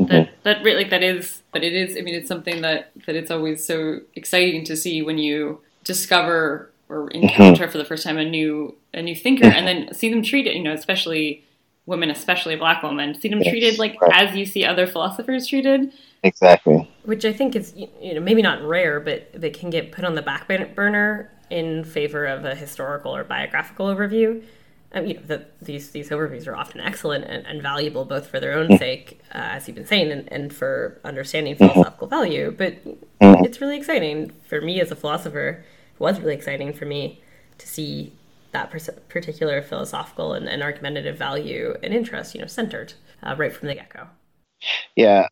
Mhm. 0.00 0.08
That 0.08 0.30
that 0.42 0.64
really 0.64 0.78
like 0.82 0.90
that 0.90 1.02
is, 1.04 1.42
but 1.52 1.62
it 1.62 1.72
is. 1.72 1.96
I 1.96 2.00
mean, 2.00 2.14
it's 2.16 2.26
something 2.28 2.62
that 2.62 2.90
that 3.06 3.14
it's 3.14 3.30
always 3.30 3.64
so 3.64 4.00
exciting 4.16 4.64
to 4.64 4.76
see 4.76 5.02
when 5.02 5.18
you 5.18 5.60
discover 5.84 6.70
or 6.88 7.08
encounter 7.10 7.68
for 7.68 7.78
the 7.78 7.84
first 7.84 8.02
time 8.04 8.18
a 8.18 8.24
new 8.24 8.74
a 8.92 9.00
new 9.02 9.14
thinker, 9.14 9.46
and 9.46 9.66
then 9.68 9.94
see 9.94 10.10
them 10.10 10.22
treated. 10.22 10.56
You 10.56 10.64
know, 10.64 10.72
especially 10.72 11.44
women, 11.86 12.10
especially 12.10 12.56
black 12.56 12.82
women, 12.82 13.14
see 13.14 13.28
them 13.28 13.40
Yes, 13.40 13.50
treated 13.50 13.78
like 13.78 14.00
right. 14.00 14.28
as 14.30 14.36
you 14.36 14.44
see 14.46 14.64
other 14.64 14.86
philosophers 14.86 15.46
treated. 15.46 15.92
Exactly. 16.24 16.90
which 17.04 17.24
I 17.26 17.32
think 17.34 17.54
is 17.54 17.72
you 17.76 18.14
know 18.14 18.20
maybe 18.20 18.42
not 18.42 18.62
rare, 18.62 18.98
but 18.98 19.28
that 19.34 19.52
can 19.54 19.70
get 19.70 19.92
put 19.92 20.04
on 20.04 20.14
the 20.16 20.22
back 20.22 20.48
burner 20.74 21.30
in 21.54 21.84
favor 21.84 22.26
of 22.26 22.44
a 22.44 22.54
historical 22.56 23.14
or 23.14 23.22
biographical 23.22 23.86
overview. 23.86 24.42
I 24.92 25.00
mean, 25.00 25.08
you 25.10 25.14
know, 25.16 25.22
the, 25.26 25.46
these 25.62 25.90
these 25.92 26.10
overviews 26.10 26.46
are 26.48 26.56
often 26.56 26.80
excellent 26.80 27.24
and, 27.24 27.46
and 27.46 27.62
valuable 27.62 28.04
both 28.04 28.26
for 28.26 28.40
their 28.40 28.54
own 28.54 28.76
sake, 28.76 29.20
uh, 29.32 29.38
as 29.56 29.66
you've 29.68 29.76
been 29.76 29.86
saying, 29.86 30.10
and, 30.10 30.32
and 30.32 30.52
for 30.52 31.00
understanding 31.04 31.54
philosophical 31.56 32.08
value. 32.08 32.50
But 32.56 32.74
Mhm. 33.20 33.46
it's 33.46 33.60
really 33.60 33.76
exciting 33.76 34.32
for 34.48 34.60
me 34.60 34.80
as 34.80 34.90
a 34.90 34.96
philosopher. 34.96 35.64
It 35.94 36.00
was 36.00 36.18
really 36.20 36.34
exciting 36.34 36.72
for 36.72 36.86
me 36.86 37.22
to 37.58 37.66
see 37.68 38.12
that 38.52 38.70
pers- 38.70 38.90
particular 39.08 39.62
philosophical 39.62 40.32
and, 40.32 40.48
and 40.48 40.62
argumentative 40.62 41.16
value 41.16 41.76
and 41.82 41.94
interest, 41.94 42.34
you 42.34 42.40
know, 42.40 42.46
centered 42.48 42.94
uh, 43.22 43.34
right 43.38 43.52
from 43.52 43.68
the 43.68 43.74
get 43.74 43.90
go. 43.90 44.08
Yeah. 44.96 45.28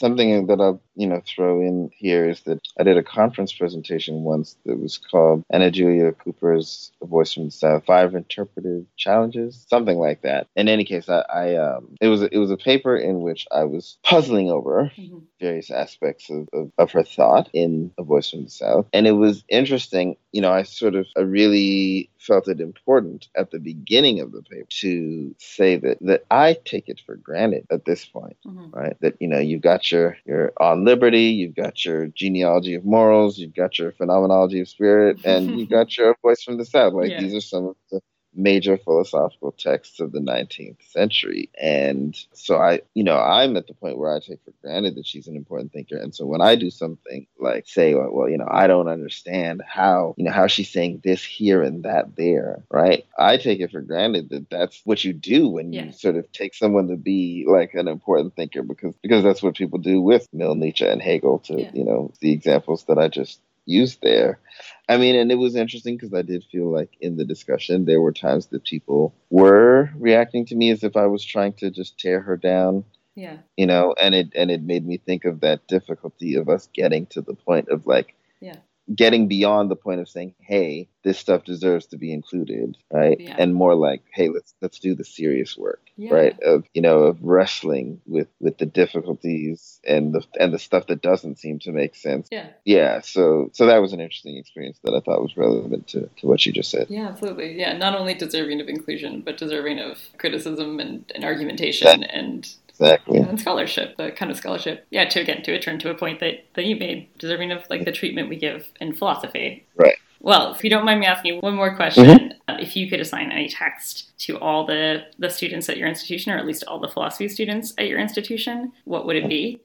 Something 0.00 0.46
that 0.46 0.60
I'll 0.60 0.80
you 0.94 1.08
know 1.08 1.20
throw 1.26 1.60
in 1.60 1.90
here 1.92 2.28
is 2.28 2.40
that 2.42 2.60
I 2.78 2.84
did 2.84 2.96
a 2.96 3.02
conference 3.02 3.52
presentation 3.52 4.22
once 4.22 4.56
that 4.64 4.78
was 4.80 4.96
called 4.96 5.42
Anna 5.50 5.70
Julia 5.72 6.12
Cooper's 6.12 6.92
A 7.02 7.06
Voice 7.06 7.34
from 7.34 7.46
the 7.46 7.50
South: 7.50 7.84
Five 7.84 8.14
Interpretive 8.14 8.84
Challenges, 8.96 9.66
something 9.68 9.98
like 9.98 10.22
that. 10.22 10.46
In 10.54 10.68
any 10.68 10.84
case, 10.84 11.08
I, 11.08 11.24
I 11.32 11.54
um, 11.56 11.96
it 12.00 12.06
was 12.08 12.22
it 12.22 12.36
was 12.38 12.52
a 12.52 12.56
paper 12.56 12.96
in 12.96 13.22
which 13.22 13.46
I 13.50 13.64
was 13.64 13.98
puzzling 14.04 14.50
over 14.50 14.92
Mhm. 14.96 15.22
various 15.40 15.70
aspects 15.70 16.30
of, 16.30 16.48
of, 16.52 16.70
of 16.78 16.92
her 16.92 17.02
thought 17.02 17.48
in 17.52 17.90
A 17.98 18.02
Voice 18.04 18.30
from 18.30 18.44
the 18.44 18.50
South. 18.50 18.86
And 18.92 19.06
it 19.06 19.12
was 19.12 19.44
interesting, 19.48 20.16
you 20.32 20.40
know, 20.42 20.52
I 20.52 20.62
sort 20.62 20.94
of 20.94 21.06
I 21.16 21.20
really 21.20 22.08
felt 22.18 22.48
it 22.48 22.60
important 22.60 23.28
at 23.36 23.50
the 23.50 23.58
beginning 23.60 24.20
of 24.20 24.32
the 24.32 24.42
paper 24.42 24.66
to 24.80 25.34
say 25.38 25.76
that 25.76 25.98
that 26.02 26.24
I 26.30 26.56
take 26.64 26.88
it 26.88 27.00
for 27.04 27.16
granted 27.16 27.66
at 27.70 27.84
this 27.84 28.04
point, 28.04 28.36
Mhm. 28.46 28.72
right? 28.72 28.96
That 29.00 29.14
you 29.20 29.26
know, 29.28 29.38
you've 29.40 29.62
got 29.62 29.82
your 29.92 30.16
your 30.26 30.52
on 30.60 30.84
liberty, 30.84 31.24
you've 31.24 31.54
got 31.56 31.84
your 31.84 32.06
genealogy 32.08 32.74
of 32.74 32.84
morals, 32.84 33.38
you've 33.38 33.54
got 33.54 33.78
your 33.78 33.92
phenomenology 33.92 34.60
of 34.60 34.68
spirit, 34.68 35.18
and 35.24 35.56
you've 35.56 35.68
got 35.70 35.96
your 35.96 36.16
voice 36.22 36.42
from 36.42 36.58
the 36.58 36.64
South. 36.64 36.94
Like 36.94 37.12
Yeah. 37.12 37.18
these 37.18 37.34
are 37.34 37.40
some 37.40 37.66
of 37.66 37.76
the 37.90 38.00
major 38.34 38.76
philosophical 38.76 39.52
texts 39.52 40.00
of 40.00 40.12
the 40.12 40.20
19th 40.20 40.82
century. 40.90 41.50
And 41.60 42.16
so 42.32 42.56
I, 42.58 42.82
you 42.94 43.02
know, 43.04 43.18
I'm 43.18 43.56
at 43.56 43.66
the 43.66 43.74
point 43.74 43.98
where 43.98 44.14
I 44.14 44.20
take 44.20 44.40
for 44.44 44.52
granted 44.62 44.94
that 44.96 45.06
she's 45.06 45.26
an 45.26 45.36
important 45.36 45.72
thinker. 45.72 45.96
And 45.96 46.14
so 46.14 46.26
when 46.26 46.40
I 46.40 46.54
do 46.54 46.70
something 46.70 47.26
like 47.38 47.66
say, 47.66 47.94
well, 47.94 48.10
well, 48.12 48.28
you 48.28 48.38
know, 48.38 48.48
I 48.48 48.66
don't 48.66 48.88
understand 48.88 49.62
how, 49.66 50.14
you 50.16 50.24
know, 50.24 50.30
how 50.32 50.46
she's 50.46 50.70
saying 50.70 51.00
this 51.02 51.22
here 51.24 51.62
and 51.62 51.84
that 51.84 52.16
there, 52.16 52.64
right? 52.70 53.04
I 53.18 53.36
take 53.38 53.60
it 53.60 53.72
for 53.72 53.80
granted 53.80 54.30
that 54.30 54.50
that's 54.50 54.80
what 54.84 55.04
you 55.04 55.12
do 55.12 55.48
when 55.48 55.72
you 55.72 55.92
sort 55.92 56.16
of 56.16 56.30
take 56.32 56.54
someone 56.54 56.88
to 56.88 56.96
be 56.96 57.44
like 57.48 57.74
an 57.74 57.88
important 57.88 58.36
thinker 58.36 58.62
because 58.62 58.94
because 59.02 59.24
that's 59.24 59.42
what 59.42 59.56
people 59.56 59.78
do 59.78 60.00
with 60.00 60.26
Mill, 60.32 60.54
Nietzsche, 60.54 60.86
and 60.86 61.02
Hegel 61.02 61.38
to, 61.40 61.60
Yeah. 61.60 61.70
you 61.74 61.84
know, 61.84 62.12
the 62.20 62.32
examples 62.32 62.84
that 62.84 62.98
I 62.98 63.08
just 63.08 63.40
used 63.68 64.00
there. 64.02 64.40
I 64.88 64.96
mean, 64.96 65.14
and 65.14 65.30
it 65.30 65.36
was 65.36 65.54
interesting 65.54 65.96
because 65.96 66.14
I 66.14 66.22
did 66.22 66.44
feel 66.50 66.72
like 66.72 66.96
in 67.00 67.16
the 67.16 67.24
discussion 67.24 67.84
there 67.84 68.00
were 68.00 68.12
times 68.12 68.46
that 68.48 68.64
people 68.64 69.14
were 69.30 69.90
reacting 69.96 70.46
to 70.46 70.56
me 70.56 70.70
as 70.70 70.82
if 70.82 70.96
I 70.96 71.06
was 71.06 71.24
trying 71.24 71.52
to 71.54 71.70
just 71.70 71.98
tear 71.98 72.20
her 72.20 72.36
down, 72.36 72.84
Yeah. 73.14 73.38
you 73.56 73.66
know, 73.66 73.94
and 74.00 74.14
it 74.14 74.32
and 74.34 74.50
it 74.50 74.62
made 74.62 74.86
me 74.86 74.96
think 74.96 75.24
of 75.24 75.40
that 75.40 75.66
difficulty 75.68 76.34
of 76.36 76.48
us 76.48 76.68
getting 76.72 77.06
to 77.06 77.20
the 77.20 77.34
point 77.34 77.68
of 77.68 77.86
like 77.86 78.14
Yeah. 78.40 78.56
Getting 78.94 79.28
beyond 79.28 79.70
the 79.70 79.76
point 79.76 80.00
of 80.00 80.08
saying, 80.08 80.34
"Hey, 80.40 80.88
this 81.04 81.18
stuff 81.18 81.44
deserves 81.44 81.86
to 81.86 81.96
be 81.96 82.12
included," 82.12 82.76
right? 82.92 83.18
Yeah. 83.20 83.36
And 83.38 83.54
more 83.54 83.74
like, 83.74 84.02
"Hey, 84.12 84.28
let's 84.28 84.54
let's 84.60 84.78
do 84.78 84.94
the 84.94 85.04
serious 85.04 85.56
work." 85.56 85.80
Yeah. 85.96 86.14
Right 86.14 86.40
of 86.44 86.64
you 86.74 86.80
know 86.82 87.00
of 87.00 87.18
wrestling 87.22 88.00
with 88.06 88.28
with 88.40 88.58
the 88.58 88.66
difficulties 88.66 89.80
and 89.84 90.12
the 90.14 90.24
and 90.38 90.52
the 90.52 90.58
stuff 90.58 90.86
that 90.86 91.02
doesn't 91.02 91.38
seem 91.38 91.58
to 91.60 91.72
make 91.72 91.96
sense 91.96 92.28
Yeah. 92.30 92.46
yeah 92.64 93.00
so 93.00 93.50
so 93.52 93.66
that 93.66 93.78
was 93.78 93.92
an 93.92 94.00
interesting 94.00 94.36
experience 94.36 94.78
that 94.84 94.94
i 94.94 95.00
thought 95.00 95.20
was 95.22 95.36
relevant 95.36 95.88
to, 95.88 96.08
to 96.18 96.26
what 96.28 96.44
you 96.46 96.52
just 96.52 96.70
said 96.70 96.86
Yeah, 96.88 97.08
absolutely. 97.08 97.58
Yeah, 97.58 97.76
not 97.76 97.98
only 97.98 98.14
deserving 98.14 98.60
of 98.60 98.68
inclusion, 98.68 99.22
but 99.22 99.38
deserving 99.38 99.80
of 99.80 99.98
criticism 100.18 100.78
and, 100.80 101.10
and 101.16 101.24
argumentation 101.24 102.04
and, 102.04 102.48
exactly 102.80 103.18
and 103.18 103.40
scholarship, 103.40 103.96
the 103.96 104.10
kind 104.12 104.30
of 104.30 104.36
scholarship. 104.36 104.86
Yeah, 104.90 105.08
to 105.08 105.20
again 105.20 105.42
to 105.42 105.52
return 105.52 105.78
to 105.80 105.90
a 105.90 105.94
point 105.94 106.20
that, 106.20 106.44
that 106.54 106.64
you 106.64 106.76
made, 106.76 107.08
deserving 107.18 107.52
of 107.52 107.64
like 107.70 107.84
the 107.84 107.92
treatment 107.92 108.28
we 108.28 108.36
give 108.36 108.68
in 108.80 108.94
philosophy. 108.94 109.66
Right. 109.76 109.96
Well, 110.20 110.52
if 110.52 110.64
you 110.64 110.70
don't 110.70 110.84
mind 110.84 110.98
me 111.00 111.06
asking 111.06 111.34
you 111.34 111.40
one 111.40 111.54
more 111.54 111.76
question, 111.76 112.34
uh, 112.48 112.56
if 112.58 112.74
you 112.76 112.90
could 112.90 113.00
assign 113.00 113.30
any 113.30 113.48
text 113.48 114.18
to 114.26 114.36
all 114.38 114.66
the, 114.66 115.04
the 115.20 115.30
students 115.30 115.68
at 115.68 115.76
your 115.76 115.86
institution, 115.86 116.32
or 116.32 116.38
at 116.38 116.44
least 116.44 116.64
all 116.66 116.80
the 116.80 116.88
philosophy 116.88 117.28
students 117.28 117.72
at 117.78 117.86
your 117.86 118.00
institution, 118.00 118.72
what 118.84 119.06
would 119.06 119.14
it 119.14 119.28
be? 119.28 119.60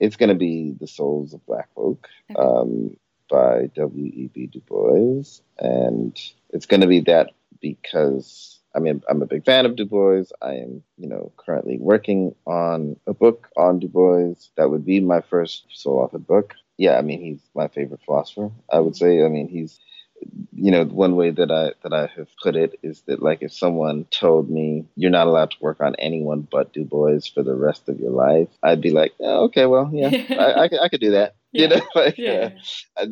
it's 0.00 0.16
going 0.16 0.28
to 0.28 0.34
be 0.34 0.74
the 0.80 0.86
souls 0.86 1.34
of 1.34 1.44
black 1.46 1.68
folk 1.74 2.06
Okay. 2.30 2.40
um, 2.40 2.96
by 3.28 3.68
w.e.b 3.74 4.46
du 4.46 4.60
bois 4.60 5.40
and 5.58 6.18
it's 6.50 6.66
going 6.66 6.80
to 6.80 6.86
be 6.86 7.00
that 7.00 7.32
because 7.60 8.57
i 8.74 8.78
mean 8.78 9.02
i'm 9.08 9.22
a 9.22 9.26
big 9.26 9.44
fan 9.44 9.66
of 9.66 9.76
du 9.76 9.84
bois 9.84 10.24
i 10.42 10.54
am 10.54 10.82
you 10.96 11.08
know 11.08 11.32
currently 11.36 11.78
working 11.78 12.34
on 12.46 12.96
a 13.06 13.14
book 13.14 13.48
on 13.56 13.78
du 13.78 13.88
bois 13.88 14.34
that 14.56 14.70
would 14.70 14.84
be 14.84 15.00
my 15.00 15.20
first 15.20 15.64
sole 15.70 16.06
authored 16.08 16.26
book 16.26 16.54
yeah 16.76 16.96
i 16.98 17.02
mean 17.02 17.20
he's 17.20 17.40
my 17.54 17.68
favorite 17.68 18.00
philosopher 18.04 18.50
i 18.72 18.78
would 18.78 18.96
say 18.96 19.24
i 19.24 19.28
mean 19.28 19.48
he's 19.48 19.80
you 20.52 20.70
know 20.72 20.84
one 20.84 21.14
way 21.14 21.30
that 21.30 21.50
i 21.50 21.72
that 21.82 21.92
i 21.92 22.06
have 22.16 22.28
put 22.42 22.56
it 22.56 22.78
is 22.82 23.02
that 23.02 23.22
like 23.22 23.38
if 23.42 23.52
someone 23.52 24.04
told 24.10 24.50
me 24.50 24.84
you're 24.96 25.10
not 25.12 25.28
allowed 25.28 25.50
to 25.50 25.56
work 25.60 25.80
on 25.80 25.94
anyone 25.96 26.40
but 26.50 26.72
du 26.72 26.84
bois 26.84 27.20
for 27.32 27.42
the 27.44 27.54
rest 27.54 27.88
of 27.88 28.00
your 28.00 28.10
life 28.10 28.48
i'd 28.64 28.80
be 28.80 28.90
like 28.90 29.12
oh, 29.20 29.44
okay 29.44 29.66
well 29.66 29.88
yeah 29.92 30.08
I, 30.30 30.62
I, 30.62 30.68
could- 30.68 30.80
I 30.80 30.88
could 30.88 31.00
do 31.00 31.12
that 31.12 31.36
Yeah. 31.52 31.62
you 31.62 31.68
know 31.68 31.82
like, 31.94 32.18
Yeah. 32.18 32.50
uh, 32.96 33.06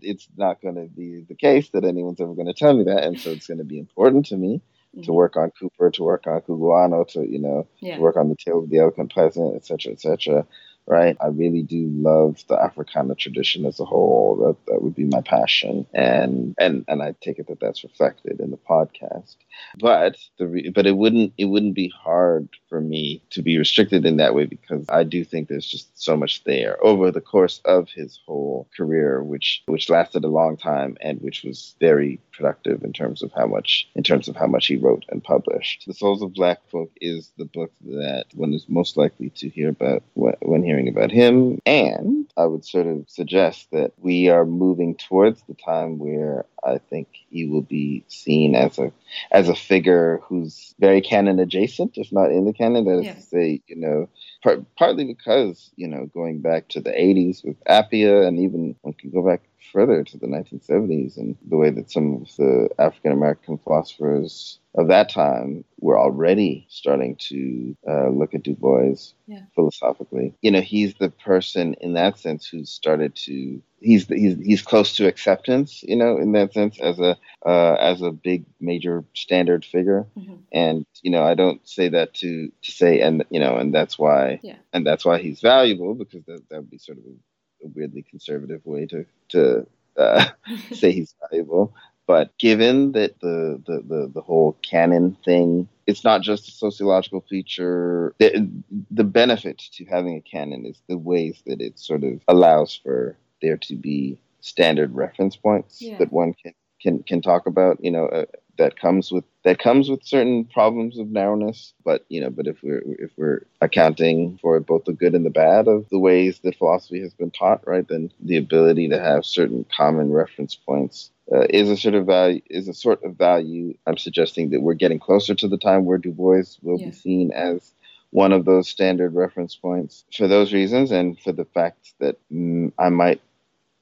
it's 0.00 0.28
not 0.36 0.60
going 0.62 0.76
to 0.76 0.86
be 0.88 1.24
the 1.28 1.34
case 1.34 1.68
that 1.70 1.84
anyone's 1.84 2.20
ever 2.20 2.34
going 2.34 2.46
to 2.48 2.54
tell 2.54 2.74
me 2.74 2.84
that 2.84 3.04
and 3.04 3.20
so 3.20 3.30
it's 3.32 3.46
going 3.46 3.58
to 3.58 3.64
be 3.64 3.78
important 3.78 4.26
to 4.26 4.36
me 4.36 4.62
to 5.04 5.12
Mhm. 5.12 5.14
work 5.14 5.36
on 5.36 5.50
cooper 5.60 5.90
to 5.90 6.02
work 6.04 6.26
on 6.26 6.40
Cugoano 6.42 7.06
to 7.08 7.28
you 7.28 7.38
know 7.38 7.66
Yeah. 7.80 7.96
to 7.96 8.02
work 8.02 8.16
on 8.16 8.28
the 8.28 8.36
tale 8.36 8.60
of 8.60 8.70
the 8.70 8.78
eloquent 8.78 9.14
peasant 9.14 9.56
etc 9.56 9.92
etc 9.92 10.46
right? 10.86 11.16
I 11.20 11.28
really 11.28 11.62
do 11.62 11.88
love 11.92 12.42
the 12.48 12.60
africana 12.60 13.14
tradition 13.14 13.66
as 13.66 13.80
a 13.80 13.84
whole. 13.84 14.36
That 14.36 14.72
that 14.72 14.82
would 14.82 14.94
be 14.94 15.04
my 15.04 15.20
passion. 15.20 15.86
And 15.94 16.54
and 16.58 16.84
and 16.88 17.02
i 17.02 17.14
take 17.20 17.38
it 17.38 17.48
that 17.48 17.60
that's 17.60 17.84
reflected 17.84 18.40
in 18.40 18.50
the 18.50 18.56
podcast. 18.56 19.36
But 19.78 20.16
the 20.38 20.46
re- 20.46 20.70
but 20.70 20.86
it 20.86 20.96
wouldn't 20.96 21.32
it 21.38 21.46
wouldn't 21.46 21.74
be 21.74 21.88
hard 21.88 22.48
for 22.68 22.80
me 22.80 23.22
to 23.30 23.42
be 23.42 23.58
restricted 23.58 24.04
in 24.04 24.16
that 24.18 24.34
way 24.34 24.46
because 24.46 24.84
I 24.88 25.04
do 25.04 25.24
think 25.24 25.48
there's 25.48 25.66
just 25.66 26.00
so 26.00 26.16
much 26.16 26.44
there 26.44 26.82
over 26.84 27.10
the 27.10 27.20
course 27.20 27.60
of 27.64 27.88
his 27.88 28.20
whole 28.26 28.68
career 28.76 29.22
which 29.22 29.62
which 29.66 29.90
lasted 29.90 30.24
a 30.24 30.28
long 30.28 30.56
time 30.56 30.96
and 31.00 31.20
which 31.20 31.42
was 31.42 31.74
very 31.80 32.20
productive 32.32 32.84
in 32.84 32.92
terms 32.92 33.22
of 33.22 33.32
how 33.32 33.46
much 33.46 33.88
in 33.94 34.02
terms 34.02 34.28
of 34.28 34.36
how 34.36 34.46
much 34.46 34.66
he 34.66 34.76
wrote 34.76 35.04
and 35.08 35.24
published. 35.24 35.84
The 35.86 35.94
Souls 35.94 36.22
of 36.22 36.34
Black 36.34 36.60
Folk 36.70 36.90
is 37.00 37.32
the 37.38 37.44
book 37.44 37.72
that 37.84 38.26
one 38.34 38.52
is 38.52 38.66
most 38.68 38.96
likely 38.96 39.30
to 39.30 39.48
hear 39.48 39.70
about 39.70 40.02
wh- 40.14 40.40
when 40.42 40.62
hearing 40.62 40.75
about 40.84 41.10
him 41.10 41.58
and 41.64 42.30
I 42.36 42.44
would 42.44 42.64
sort 42.64 42.86
of 42.86 43.08
suggest 43.08 43.68
that 43.72 43.92
we 43.98 44.28
are 44.28 44.44
moving 44.44 44.94
towards 44.96 45.42
the 45.42 45.54
time 45.54 45.98
where 45.98 46.44
I 46.66 46.78
think 46.78 47.08
he 47.30 47.46
will 47.46 47.62
be 47.62 48.04
seen 48.08 48.54
as 48.54 48.78
a 48.78 48.92
as 49.30 49.48
a 49.48 49.54
figure 49.54 50.20
who's 50.24 50.74
very 50.78 51.00
canon 51.00 51.38
adjacent, 51.38 51.96
if 51.96 52.12
not 52.12 52.30
in 52.30 52.44
the 52.44 52.52
canon. 52.52 52.84
That 52.84 52.98
is 52.98 53.06
Yeah. 53.06 53.14
to 53.14 53.22
say, 53.22 53.60
you 53.66 53.76
know, 53.76 54.08
part, 54.42 54.64
partly 54.76 55.04
because 55.04 55.70
you 55.76 55.88
know 55.88 56.06
going 56.06 56.40
back 56.40 56.68
to 56.68 56.80
the 56.80 56.92
80s 56.92 57.44
with 57.44 57.62
Appiah, 57.64 58.26
and 58.26 58.38
even 58.38 58.76
one 58.82 58.94
can 58.94 59.10
go 59.10 59.22
back 59.22 59.42
further 59.72 60.04
to 60.04 60.18
the 60.18 60.26
1970s 60.26 61.16
and 61.16 61.36
the 61.48 61.56
way 61.56 61.70
that 61.70 61.90
some 61.90 62.14
of 62.14 62.36
the 62.36 62.68
African 62.78 63.12
American 63.12 63.58
philosophers 63.58 64.58
of 64.74 64.88
that 64.88 65.08
time 65.08 65.64
were 65.80 65.98
already 65.98 66.66
starting 66.68 67.16
to 67.16 67.76
uh, 67.88 68.08
look 68.08 68.34
at 68.34 68.42
Du 68.42 68.54
Bois 68.54 68.94
yeah. 69.26 69.40
philosophically. 69.54 70.34
You 70.42 70.50
know, 70.50 70.60
he's 70.60 70.94
the 70.94 71.10
person 71.10 71.74
in 71.80 71.94
that 71.94 72.18
sense 72.18 72.46
who 72.46 72.64
started 72.64 73.14
to. 73.26 73.62
He's 73.80 74.06
he's 74.06 74.36
he's 74.38 74.62
close 74.62 74.96
to 74.96 75.06
acceptance. 75.06 75.82
You 75.82 75.96
know, 75.96 76.18
in 76.18 76.32
that 76.32 76.52
sense, 76.54 76.80
as 76.80 76.98
a 76.98 77.16
uh, 77.44 77.74
as 77.74 78.02
a 78.02 78.10
big 78.10 78.44
major 78.60 79.04
standard 79.14 79.64
figure. 79.64 80.06
Mm-hmm. 80.18 80.34
And 80.52 80.86
you 81.02 81.10
know, 81.10 81.22
I 81.22 81.34
don't 81.34 81.66
say 81.68 81.88
that 81.88 82.14
to 82.14 82.50
to 82.62 82.72
say 82.72 83.00
and 83.00 83.24
you 83.30 83.40
know, 83.40 83.56
and 83.56 83.74
that's 83.74 83.98
why 83.98 84.40
yeah. 84.42 84.56
and 84.72 84.86
that's 84.86 85.04
why 85.04 85.18
he's 85.18 85.40
valuable 85.40 85.94
because 85.94 86.24
that 86.26 86.48
that 86.48 86.56
would 86.60 86.70
be 86.70 86.78
sort 86.78 86.98
of 86.98 87.04
a, 87.04 87.66
a 87.66 87.68
weirdly 87.68 88.02
conservative 88.02 88.64
way 88.64 88.86
to 88.86 89.04
to 89.28 89.66
uh, 89.96 90.24
say 90.72 90.92
he's 90.92 91.14
valuable. 91.28 91.74
But 92.06 92.38
given 92.38 92.92
that 92.92 93.18
the, 93.20 93.60
the, 93.66 93.82
the, 93.84 94.10
the, 94.14 94.20
whole 94.20 94.56
canon 94.62 95.16
thing, 95.24 95.68
it's 95.88 96.04
not 96.04 96.22
just 96.22 96.46
a 96.46 96.52
sociological 96.52 97.24
feature. 97.28 98.14
The, 98.18 98.48
the 98.92 99.02
benefit 99.02 99.58
to 99.72 99.84
having 99.86 100.16
a 100.16 100.20
canon 100.20 100.66
is 100.66 100.80
the 100.88 100.98
ways 100.98 101.42
that 101.46 101.60
it 101.60 101.80
sort 101.80 102.04
of 102.04 102.20
allows 102.28 102.78
for 102.80 103.16
there 103.42 103.56
to 103.56 103.74
be 103.74 104.18
standard 104.40 104.94
reference 104.94 105.36
points 105.36 105.82
yeah. 105.82 105.98
that 105.98 106.12
one 106.12 106.34
can, 106.34 106.54
can, 106.80 107.02
can 107.02 107.22
talk 107.22 107.46
about. 107.46 107.82
You 107.82 107.90
know, 107.90 108.06
uh, 108.06 108.26
that 108.58 108.78
comes 108.78 109.10
with 109.10 109.24
that 109.44 109.58
comes 109.58 109.88
with 109.88 110.02
certain 110.04 110.44
problems 110.44 110.98
of 110.98 111.08
narrowness 111.08 111.74
but 111.84 112.04
you 112.08 112.20
know 112.20 112.30
but 112.30 112.46
if 112.46 112.62
we're 112.62 112.82
if 112.98 113.10
we're 113.16 113.46
accounting 113.60 114.38
for 114.40 114.58
both 114.60 114.84
the 114.84 114.92
good 114.92 115.14
and 115.14 115.24
the 115.24 115.30
bad 115.30 115.68
of 115.68 115.88
the 115.90 115.98
ways 115.98 116.40
that 116.40 116.56
philosophy 116.56 117.00
has 117.00 117.14
been 117.14 117.30
taught 117.30 117.66
right 117.66 117.88
then 117.88 118.10
the 118.20 118.36
ability 118.36 118.88
to 118.88 118.98
have 118.98 119.24
certain 119.24 119.64
common 119.76 120.12
reference 120.12 120.54
points 120.54 121.10
uh, 121.34 121.46
is 121.50 121.68
a 121.68 121.76
sort 121.76 121.94
of 121.94 122.06
value 122.06 122.40
is 122.50 122.68
a 122.68 122.74
sort 122.74 123.02
of 123.04 123.16
value 123.16 123.76
i'm 123.86 123.98
suggesting 123.98 124.50
that 124.50 124.62
we're 124.62 124.74
getting 124.74 124.98
closer 124.98 125.34
to 125.34 125.48
the 125.48 125.58
time 125.58 125.84
where 125.84 125.98
du 125.98 126.12
bois 126.12 126.42
will 126.62 126.78
yeah. 126.78 126.86
be 126.86 126.92
seen 126.92 127.30
as 127.32 127.72
one 128.10 128.32
of 128.32 128.44
those 128.44 128.68
standard 128.68 129.14
reference 129.14 129.56
points 129.56 130.04
for 130.16 130.28
those 130.28 130.52
reasons 130.52 130.90
and 130.92 131.18
for 131.20 131.32
the 131.32 131.44
fact 131.44 131.92
that 131.98 132.16
mm, 132.32 132.72
i 132.78 132.88
might 132.88 133.20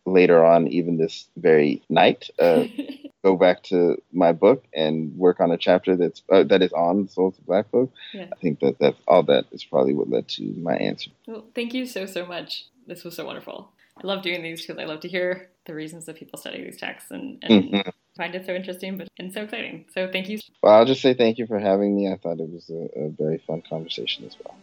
later 0.07 0.45
on 0.45 0.69
even 0.69 0.97
this 0.99 1.29
very 1.37 1.83
night 1.89 2.31
uh, 2.39 2.65
go 3.25 3.37
back 3.37 3.63
to 3.65 3.97
my 4.13 4.33
book 4.33 4.65
and 4.75 5.17
work 5.17 5.41
on 5.41 5.51
a 5.51 5.57
chapter 5.57 5.97
that's 5.97 6.23
uh, 6.31 6.45
that 6.45 6.63
is 6.63 6.73
on 6.73 7.05
the 7.05 7.09
Souls 7.09 7.39
of 7.39 7.47
Black 7.47 7.71
Folk. 7.71 7.91
Yeah. 8.13 8.27
I 8.33 8.37
think 8.41 8.61
that 8.61 8.79
that's 8.79 9.01
all 9.09 9.23
that 9.25 9.47
is 9.51 9.65
probably 9.65 9.95
what 9.95 10.11
led 10.11 10.29
to 10.29 10.43
my 10.59 10.77
answer. 10.77 11.11
Well, 11.27 11.47
thank 11.55 11.73
you 11.75 11.87
so 11.87 12.07
so 12.07 12.27
much. 12.27 12.67
This 12.87 13.03
was 13.03 13.17
so 13.17 13.25
wonderful. 13.25 13.73
I 13.97 14.07
love 14.07 14.23
doing 14.23 14.43
these 14.43 14.67
because 14.67 14.81
I 14.81 14.85
love 14.85 15.01
to 15.01 15.09
hear 15.09 15.49
the 15.67 15.75
reasons 15.75 16.05
that 16.05 16.17
people 16.17 16.39
study 16.39 16.63
these 16.63 16.77
texts 16.77 17.11
and, 17.11 17.39
and 17.43 17.65
mm-hmm. 17.65 17.89
find 18.17 18.35
it 18.35 18.45
so 18.45 18.53
interesting 18.55 18.99
but 18.99 19.09
and 19.19 19.33
so 19.33 19.43
exciting. 19.43 19.87
So 19.95 20.11
thank 20.11 20.29
you. 20.29 20.39
Well, 20.63 20.75
I'll 20.75 20.85
just 20.85 21.01
say 21.01 21.15
thank 21.15 21.39
you 21.39 21.47
for 21.47 21.59
having 21.59 21.97
me. 21.97 22.13
I 22.13 22.17
thought 22.17 22.41
it 22.41 22.51
was 22.51 22.69
a, 22.69 22.89
a 23.01 23.09
very 23.11 23.39
fun 23.47 23.63
conversation 23.69 24.27
as 24.27 24.37
well. 24.45 24.55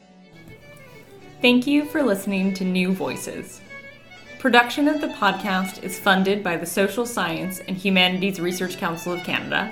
Thank 1.41 1.65
you 1.65 1.85
for 1.85 2.03
listening 2.03 2.53
to 2.55 2.63
New 2.63 2.93
Voices. 2.93 3.61
Production 4.41 4.87
of 4.87 5.01
the 5.01 5.07
podcast 5.07 5.83
is 5.83 5.99
funded 5.99 6.43
by 6.43 6.57
the 6.57 6.65
Social 6.65 7.05
Science 7.05 7.59
and 7.59 7.77
Humanities 7.77 8.39
Research 8.39 8.79
Council 8.79 9.13
of 9.13 9.23
Canada 9.23 9.71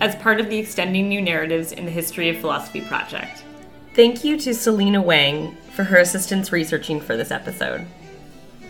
as 0.00 0.16
part 0.16 0.40
of 0.40 0.48
the 0.48 0.56
Extending 0.56 1.10
New 1.10 1.20
Narratives 1.20 1.70
in 1.70 1.84
the 1.84 1.90
History 1.90 2.30
of 2.30 2.38
Philosophy 2.38 2.80
project. 2.80 3.44
Thank 3.92 4.24
you 4.24 4.38
to 4.38 4.54
Selena 4.54 5.02
Wang 5.02 5.54
for 5.74 5.84
her 5.84 5.98
assistance 5.98 6.50
researching 6.50 6.98
for 6.98 7.14
this 7.14 7.30
episode. 7.30 7.84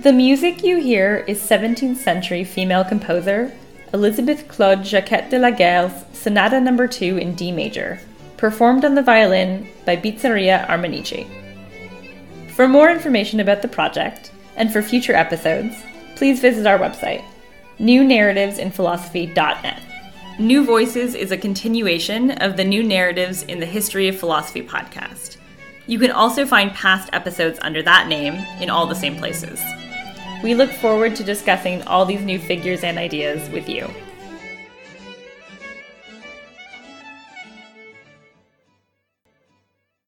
The 0.03 0.13
music 0.13 0.65
you 0.65 0.79
hear 0.81 1.19
is 1.29 1.41
17th 1.41 1.99
century 1.99 2.43
female 2.43 2.83
composer 2.83 3.53
Elizabeth 3.95 4.49
Claude 4.49 4.83
Jacquet 4.83 5.31
de 5.31 5.39
la 5.39 5.51
Guerre's 5.51 6.05
Sonata 6.13 6.61
No. 6.61 6.89
2 6.89 7.19
in 7.19 7.37
D 7.37 7.53
major, 7.53 8.01
performed 8.37 8.85
on 8.85 8.97
the 8.97 9.01
violin 9.03 9.69
by 9.85 9.97
Bizzaria 9.97 10.67
Armanici. 10.67 11.25
For 12.51 12.67
more 12.67 12.91
information 12.91 13.39
about 13.39 13.63
the 13.63 13.69
project, 13.69 14.33
and 14.57 14.73
for 14.73 14.83
future 14.83 15.15
episodes, 15.15 15.77
please 16.17 16.41
visit 16.41 16.67
our 16.67 16.79
website, 16.79 17.25
newnarrativesinphilosophy.net. 17.79 19.83
New 20.39 20.65
Voices 20.65 21.15
is 21.15 21.31
a 21.31 21.39
continuation 21.39 22.33
of 22.33 22.57
the 22.57 22.65
New 22.65 22.83
Narratives 22.83 23.43
in 23.45 23.61
the 23.61 23.67
History 23.67 24.09
of 24.09 24.19
Philosophy 24.19 24.63
podcast. 24.63 25.37
You 25.87 25.99
can 25.99 26.11
also 26.11 26.45
find 26.45 26.73
past 26.73 27.09
episodes 27.13 27.59
under 27.63 27.83
that 27.83 28.09
name 28.09 28.35
in 28.61 28.69
all 28.69 28.87
the 28.87 28.95
same 28.95 29.17
places. 29.17 29.61
We 30.43 30.55
look 30.55 30.73
forward 30.73 31.17
to 31.17 31.25
discussing 31.25 31.83
all 31.85 32.05
these 32.05 32.23
new 32.23 32.39
figures 32.39 32.85
and 32.85 32.99
ideas 32.99 33.49
with 33.51 33.69
you. 33.69 33.89